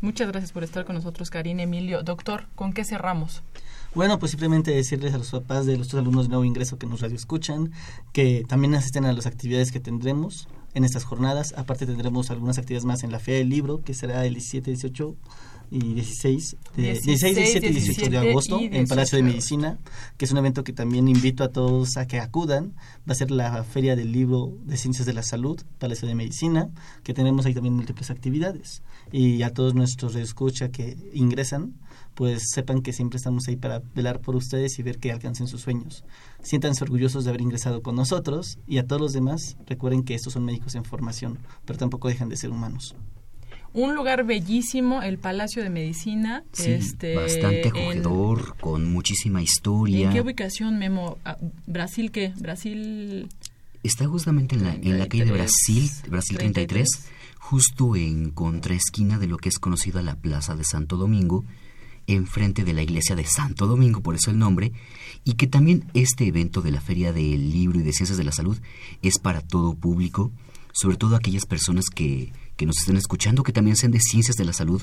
Muchas 0.00 0.28
gracias 0.28 0.52
por 0.52 0.64
estar 0.64 0.86
con 0.86 0.96
nosotros, 0.96 1.28
Karina 1.28 1.62
Emilio. 1.62 2.02
Doctor, 2.02 2.46
¿con 2.54 2.72
qué 2.72 2.84
cerramos? 2.84 3.42
Bueno, 3.94 4.18
pues 4.18 4.30
simplemente 4.30 4.70
decirles 4.70 5.12
a 5.12 5.18
los 5.18 5.30
papás 5.30 5.66
de 5.66 5.76
los 5.76 5.92
alumnos 5.94 6.24
de 6.24 6.30
nuevo 6.30 6.44
ingreso 6.44 6.78
que 6.78 6.86
nos 6.86 7.00
radio 7.00 7.16
escuchan 7.16 7.72
que 8.12 8.44
también 8.48 8.74
asisten 8.74 9.04
a 9.04 9.12
las 9.12 9.26
actividades 9.26 9.72
que 9.72 9.80
tendremos 9.80 10.48
en 10.74 10.84
estas 10.84 11.04
jornadas. 11.04 11.52
Aparte 11.56 11.86
tendremos 11.86 12.30
algunas 12.30 12.56
actividades 12.56 12.84
más 12.86 13.02
en 13.02 13.12
la 13.12 13.18
Feria 13.18 13.40
del 13.40 13.50
Libro, 13.50 13.82
que 13.82 13.92
será 13.92 14.24
el 14.24 14.34
17, 14.34 14.70
18 14.70 15.16
y 15.70 15.94
16, 15.94 16.56
de, 16.76 16.82
16, 16.82 17.36
17 17.36 17.66
y 17.68 17.72
18 17.72 18.10
de 18.10 18.18
agosto 18.18 18.58
en 18.60 18.86
Palacio 18.88 19.16
de 19.16 19.22
Medicina, 19.22 19.78
que 20.16 20.24
es 20.24 20.32
un 20.32 20.38
evento 20.38 20.64
que 20.64 20.72
también 20.72 21.08
invito 21.08 21.44
a 21.44 21.48
todos 21.48 21.96
a 21.96 22.06
que 22.06 22.18
acudan. 22.18 22.74
Va 23.08 23.12
a 23.12 23.14
ser 23.14 23.30
la 23.30 23.62
Feria 23.62 23.94
del 23.94 24.10
Libro 24.10 24.52
de 24.64 24.76
Ciencias 24.76 25.06
de 25.06 25.12
la 25.12 25.22
Salud, 25.22 25.60
Palacio 25.78 26.08
de 26.08 26.14
Medicina, 26.14 26.70
que 27.04 27.14
tenemos 27.14 27.46
ahí 27.46 27.54
también 27.54 27.74
múltiples 27.74 28.10
actividades. 28.10 28.82
Y 29.12 29.42
a 29.42 29.52
todos 29.52 29.74
nuestros 29.74 30.16
escucha 30.16 30.70
que 30.70 30.96
ingresan, 31.14 31.74
pues 32.14 32.50
sepan 32.52 32.82
que 32.82 32.92
siempre 32.92 33.18
estamos 33.18 33.46
ahí 33.48 33.56
para 33.56 33.80
velar 33.94 34.20
por 34.20 34.36
ustedes 34.36 34.78
y 34.78 34.82
ver 34.82 34.98
que 34.98 35.12
alcancen 35.12 35.46
sus 35.46 35.60
sueños. 35.60 36.04
Siéntanse 36.42 36.82
orgullosos 36.84 37.24
de 37.24 37.30
haber 37.30 37.42
ingresado 37.42 37.82
con 37.82 37.94
nosotros 37.94 38.58
y 38.66 38.78
a 38.78 38.86
todos 38.86 39.00
los 39.00 39.12
demás 39.12 39.56
recuerden 39.66 40.02
que 40.02 40.14
estos 40.14 40.32
son 40.32 40.44
médicos 40.44 40.74
en 40.74 40.84
formación, 40.84 41.38
pero 41.64 41.78
tampoco 41.78 42.08
dejan 42.08 42.28
de 42.28 42.36
ser 42.36 42.50
humanos. 42.50 42.94
Un 43.72 43.94
lugar 43.94 44.24
bellísimo, 44.24 45.00
el 45.02 45.18
Palacio 45.18 45.62
de 45.62 45.70
Medicina. 45.70 46.42
Sí, 46.52 46.72
este, 46.72 47.14
bastante 47.14 47.68
en- 47.68 47.68
acogedor, 47.68 48.56
con 48.60 48.90
muchísima 48.92 49.42
historia. 49.42 50.08
¿En 50.08 50.12
qué 50.12 50.20
ubicación, 50.20 50.78
Memo? 50.78 51.18
Ah, 51.24 51.36
¿Brasil 51.66 52.10
qué? 52.10 52.32
¿Brasil...? 52.38 53.28
Está 53.82 54.06
justamente 54.06 54.56
en 54.56 54.64
la, 54.64 54.74
en 54.74 54.98
la 54.98 55.06
calle 55.06 55.24
de 55.24 55.32
Brasil, 55.32 55.88
Brasil 56.08 56.36
33, 56.36 56.86
justo 57.38 57.96
en 57.96 58.30
contraesquina 58.30 59.18
de 59.18 59.26
lo 59.26 59.38
que 59.38 59.48
es 59.48 59.58
conocida 59.58 60.02
la 60.02 60.16
Plaza 60.16 60.54
de 60.54 60.64
Santo 60.64 60.98
Domingo, 60.98 61.44
enfrente 62.06 62.64
de 62.64 62.74
la 62.74 62.82
iglesia 62.82 63.16
de 63.16 63.24
Santo 63.24 63.66
Domingo, 63.66 64.02
por 64.02 64.16
eso 64.16 64.30
el 64.30 64.38
nombre, 64.38 64.72
y 65.24 65.34
que 65.34 65.46
también 65.46 65.84
este 65.94 66.26
evento 66.26 66.60
de 66.60 66.72
la 66.72 66.82
Feria 66.82 67.12
del 67.14 67.52
Libro 67.52 67.80
y 67.80 67.82
de 67.82 67.92
Ciencias 67.94 68.18
de 68.18 68.24
la 68.24 68.32
Salud 68.32 68.58
es 69.00 69.18
para 69.18 69.40
todo 69.40 69.74
público, 69.74 70.30
sobre 70.72 70.98
todo 70.98 71.16
aquellas 71.16 71.46
personas 71.46 71.86
que, 71.86 72.32
que 72.60 72.66
nos 72.66 72.76
estén 72.76 72.98
escuchando, 72.98 73.42
que 73.42 73.54
también 73.54 73.74
sean 73.74 73.90
de 73.90 74.00
Ciencias 74.00 74.36
de 74.36 74.44
la 74.44 74.52
Salud. 74.52 74.82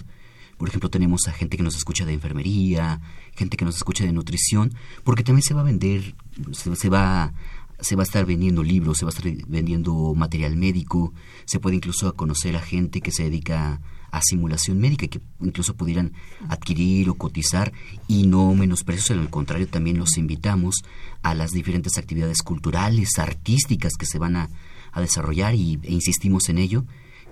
Por 0.58 0.68
ejemplo, 0.68 0.90
tenemos 0.90 1.28
a 1.28 1.32
gente 1.32 1.58
que 1.58 1.64
nos 1.64 1.76
escucha 1.76 2.08
de 2.08 2.14
enfermería, 2.14 3.00
gente 3.36 3.56
que 3.56 3.66
nos 3.66 3.76
escucha 3.76 4.04
de 4.04 4.12
nutrición, 4.12 4.74
porque 5.04 5.24
también 5.24 5.44
se 5.44 5.54
va 5.54 5.62
a 5.62 5.64
vender, 5.64 6.16
se, 6.54 6.76
se 6.76 6.90
va 6.90 7.34
se 7.80 7.96
va 7.96 8.02
a 8.02 8.10
estar 8.10 8.26
vendiendo 8.26 8.64
libros, 8.64 8.98
se 8.98 9.06
va 9.06 9.12
a 9.12 9.14
estar 9.16 9.32
vendiendo 9.48 10.16
material 10.16 10.56
médico, 10.56 11.14
se 11.46 11.60
puede 11.60 11.76
incluso 11.76 12.12
conocer 12.16 12.56
a 12.56 12.62
gente 12.62 13.00
que 13.00 13.12
se 13.12 13.26
dedica 13.26 13.80
a 14.10 14.22
simulación 14.24 14.80
médica 14.80 15.08
que 15.08 15.22
incluso 15.40 15.76
pudieran 15.76 16.14
adquirir 16.50 17.12
o 17.12 17.14
cotizar 17.14 17.72
y 18.08 18.26
no 18.26 18.56
menosprecios, 18.56 19.12
al 19.12 19.30
contrario 19.30 19.68
también 19.68 20.00
los 20.00 20.18
invitamos 20.18 20.78
a 21.22 21.36
las 21.36 21.52
diferentes 21.52 22.00
actividades 22.00 22.42
culturales, 22.42 23.20
artísticas 23.20 23.94
que 24.00 24.08
se 24.08 24.18
van 24.18 24.36
a, 24.36 24.50
a 24.92 25.00
desarrollar 25.00 25.54
y, 25.54 25.80
e 25.84 25.94
insistimos 25.94 26.50
en 26.50 26.58
ello 26.58 26.84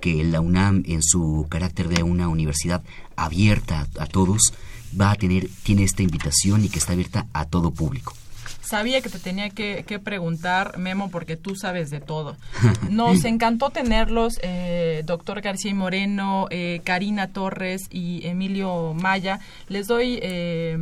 que 0.02 0.24
la 0.24 0.42
UNAM 0.42 0.84
en 0.86 1.02
su 1.04 1.48
carácter 1.50 1.88
de 1.88 2.04
una 2.04 2.28
universidad 2.28 2.84
abierta 3.16 3.88
a, 3.98 4.04
a 4.04 4.06
todos 4.08 4.54
va 5.00 5.12
a 5.12 5.16
tener 5.16 5.50
tiene 5.64 5.84
esta 5.84 6.04
invitación 6.04 6.64
y 6.64 6.70
que 6.70 6.80
está 6.80 6.94
abierta 6.94 7.28
a 7.34 7.46
todo 7.46 7.72
público. 7.72 8.14
Sabía 8.62 9.02
que 9.02 9.10
te 9.10 9.20
tenía 9.20 9.52
que, 9.52 9.86
que 9.88 10.00
preguntar, 10.00 10.80
Memo, 10.80 11.12
porque 11.12 11.38
tú 11.38 11.56
sabes 11.56 11.92
de 11.92 12.02
todo. 12.02 12.36
Nos 12.90 13.24
encantó 13.24 13.70
tenerlos, 13.70 14.40
eh, 14.42 15.04
doctor 15.06 15.42
García 15.42 15.70
y 15.70 15.76
Moreno, 15.76 16.48
eh, 16.50 16.82
Karina 16.84 17.28
Torres 17.28 17.86
y 17.92 18.26
Emilio 18.26 18.96
Maya. 18.96 19.40
Les 19.68 19.88
doy 19.88 20.20
eh, 20.22 20.78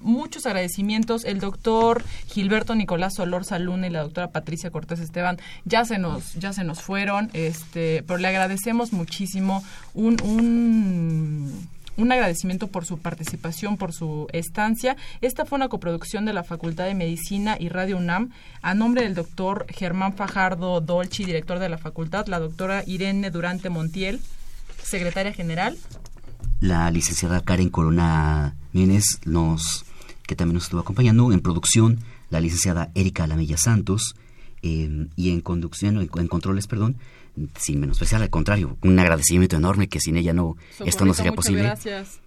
muchos 0.00 0.46
agradecimientos. 0.46 1.24
El 1.24 1.40
doctor 1.40 2.04
Gilberto 2.26 2.74
Nicolás 2.74 3.14
Solor 3.14 3.44
Saluna 3.44 3.86
y 3.86 3.90
la 3.90 4.02
doctora 4.02 4.30
Patricia 4.30 4.70
Cortés 4.70 5.00
Esteban 5.00 5.38
ya 5.64 5.84
se 5.84 5.98
nos, 5.98 6.34
ya 6.34 6.52
se 6.52 6.64
nos 6.64 6.82
fueron, 6.82 7.30
este, 7.32 8.02
pero 8.06 8.18
le 8.18 8.28
agradecemos 8.28 8.92
muchísimo 8.92 9.62
un, 9.94 10.16
un 10.22 11.68
un 11.98 12.12
agradecimiento 12.12 12.68
por 12.68 12.86
su 12.86 12.98
participación, 12.98 13.76
por 13.76 13.92
su 13.92 14.28
estancia. 14.32 14.96
Esta 15.20 15.44
fue 15.44 15.56
una 15.56 15.68
coproducción 15.68 16.24
de 16.24 16.32
la 16.32 16.44
Facultad 16.44 16.86
de 16.86 16.94
Medicina 16.94 17.56
y 17.58 17.68
Radio 17.68 17.98
UNAM 17.98 18.30
a 18.62 18.74
nombre 18.74 19.02
del 19.02 19.14
doctor 19.14 19.66
Germán 19.68 20.14
Fajardo 20.14 20.80
Dolci, 20.80 21.24
director 21.24 21.58
de 21.58 21.68
la 21.68 21.76
facultad, 21.76 22.28
la 22.28 22.38
doctora 22.38 22.84
Irene 22.86 23.30
Durante 23.30 23.68
Montiel, 23.68 24.20
secretaria 24.82 25.32
general. 25.32 25.76
La 26.60 26.90
licenciada 26.90 27.42
Karen 27.42 27.70
Corona 27.70 28.56
Menes, 28.72 29.20
nos, 29.24 29.84
que 30.26 30.36
también 30.36 30.54
nos 30.54 30.64
estuvo 30.64 30.80
acompañando 30.80 31.32
en 31.32 31.40
producción, 31.40 32.00
la 32.30 32.40
licenciada 32.40 32.90
Erika 32.94 33.24
Alamilla 33.24 33.56
Santos, 33.56 34.14
eh, 34.62 35.06
y 35.16 35.30
en 35.30 35.40
conducción, 35.40 35.96
en, 35.98 36.10
en 36.16 36.28
controles, 36.28 36.66
perdón, 36.66 36.96
sin 37.56 37.80
menospreciar, 37.80 38.22
al 38.22 38.30
contrario, 38.30 38.76
un 38.82 38.98
agradecimiento 38.98 39.56
enorme 39.56 39.88
que 39.88 40.00
sin 40.00 40.16
ella 40.16 40.32
no, 40.32 40.56
esto 40.84 41.04
no 41.04 41.14
sería 41.14 41.32
muchas 41.32 41.44
posible. 41.44 41.62
Gracias. 41.62 42.20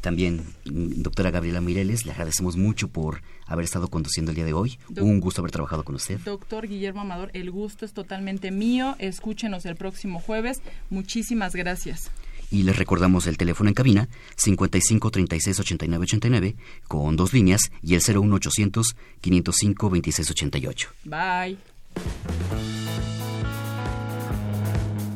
También, 0.00 0.42
mm, 0.66 1.02
doctora 1.02 1.30
Gabriela 1.30 1.62
Mireles, 1.62 2.04
le 2.04 2.12
agradecemos 2.12 2.56
mucho 2.56 2.88
por 2.88 3.22
haber 3.46 3.64
estado 3.64 3.88
conduciendo 3.88 4.30
el 4.30 4.36
día 4.36 4.44
de 4.44 4.52
hoy. 4.52 4.78
Un 4.98 5.18
gusto 5.18 5.40
haber 5.40 5.50
trabajado 5.50 5.82
con 5.82 5.94
usted. 5.94 6.20
Doctor 6.20 6.68
Guillermo 6.68 7.00
Amador, 7.00 7.30
el 7.32 7.50
gusto 7.50 7.86
es 7.86 7.94
totalmente 7.94 8.50
mío. 8.50 8.96
Escúchenos 8.98 9.64
el 9.64 9.76
próximo 9.76 10.20
jueves. 10.20 10.60
Muchísimas 10.90 11.54
gracias. 11.54 12.10
Y 12.54 12.62
les 12.62 12.76
recordamos 12.76 13.26
el 13.26 13.36
teléfono 13.36 13.68
en 13.68 13.74
cabina 13.74 14.08
55 14.36 15.10
36 15.10 15.58
89 15.58 16.04
89 16.04 16.56
con 16.86 17.16
dos 17.16 17.32
líneas 17.32 17.72
y 17.82 17.96
el 17.96 18.00
01800 18.00 18.94
505 19.20 19.90
26 19.90 20.30
88. 20.30 20.88
Bye. 21.02 21.58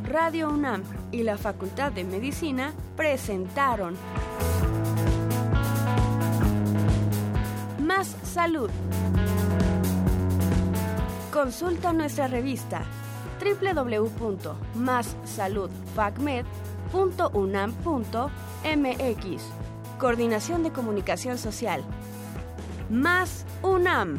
Radio 0.03 0.51
UNAM 0.51 0.83
y 1.13 1.23
la 1.23 1.39
Facultad 1.39 1.93
de 1.93 2.03
Medicina 2.03 2.75
presentaron 2.97 3.95
Más 7.81 8.17
Salud. 8.25 8.69
Consulta 11.31 11.93
nuestra 11.93 12.27
revista 12.27 12.85
www.massaludfacmed.unam.mx. 16.93 19.43
Coordinación 19.99 20.63
de 20.63 20.73
Comunicación 20.73 21.39
Social. 21.39 21.83
Más 22.91 23.45
UNAM. 23.63 24.19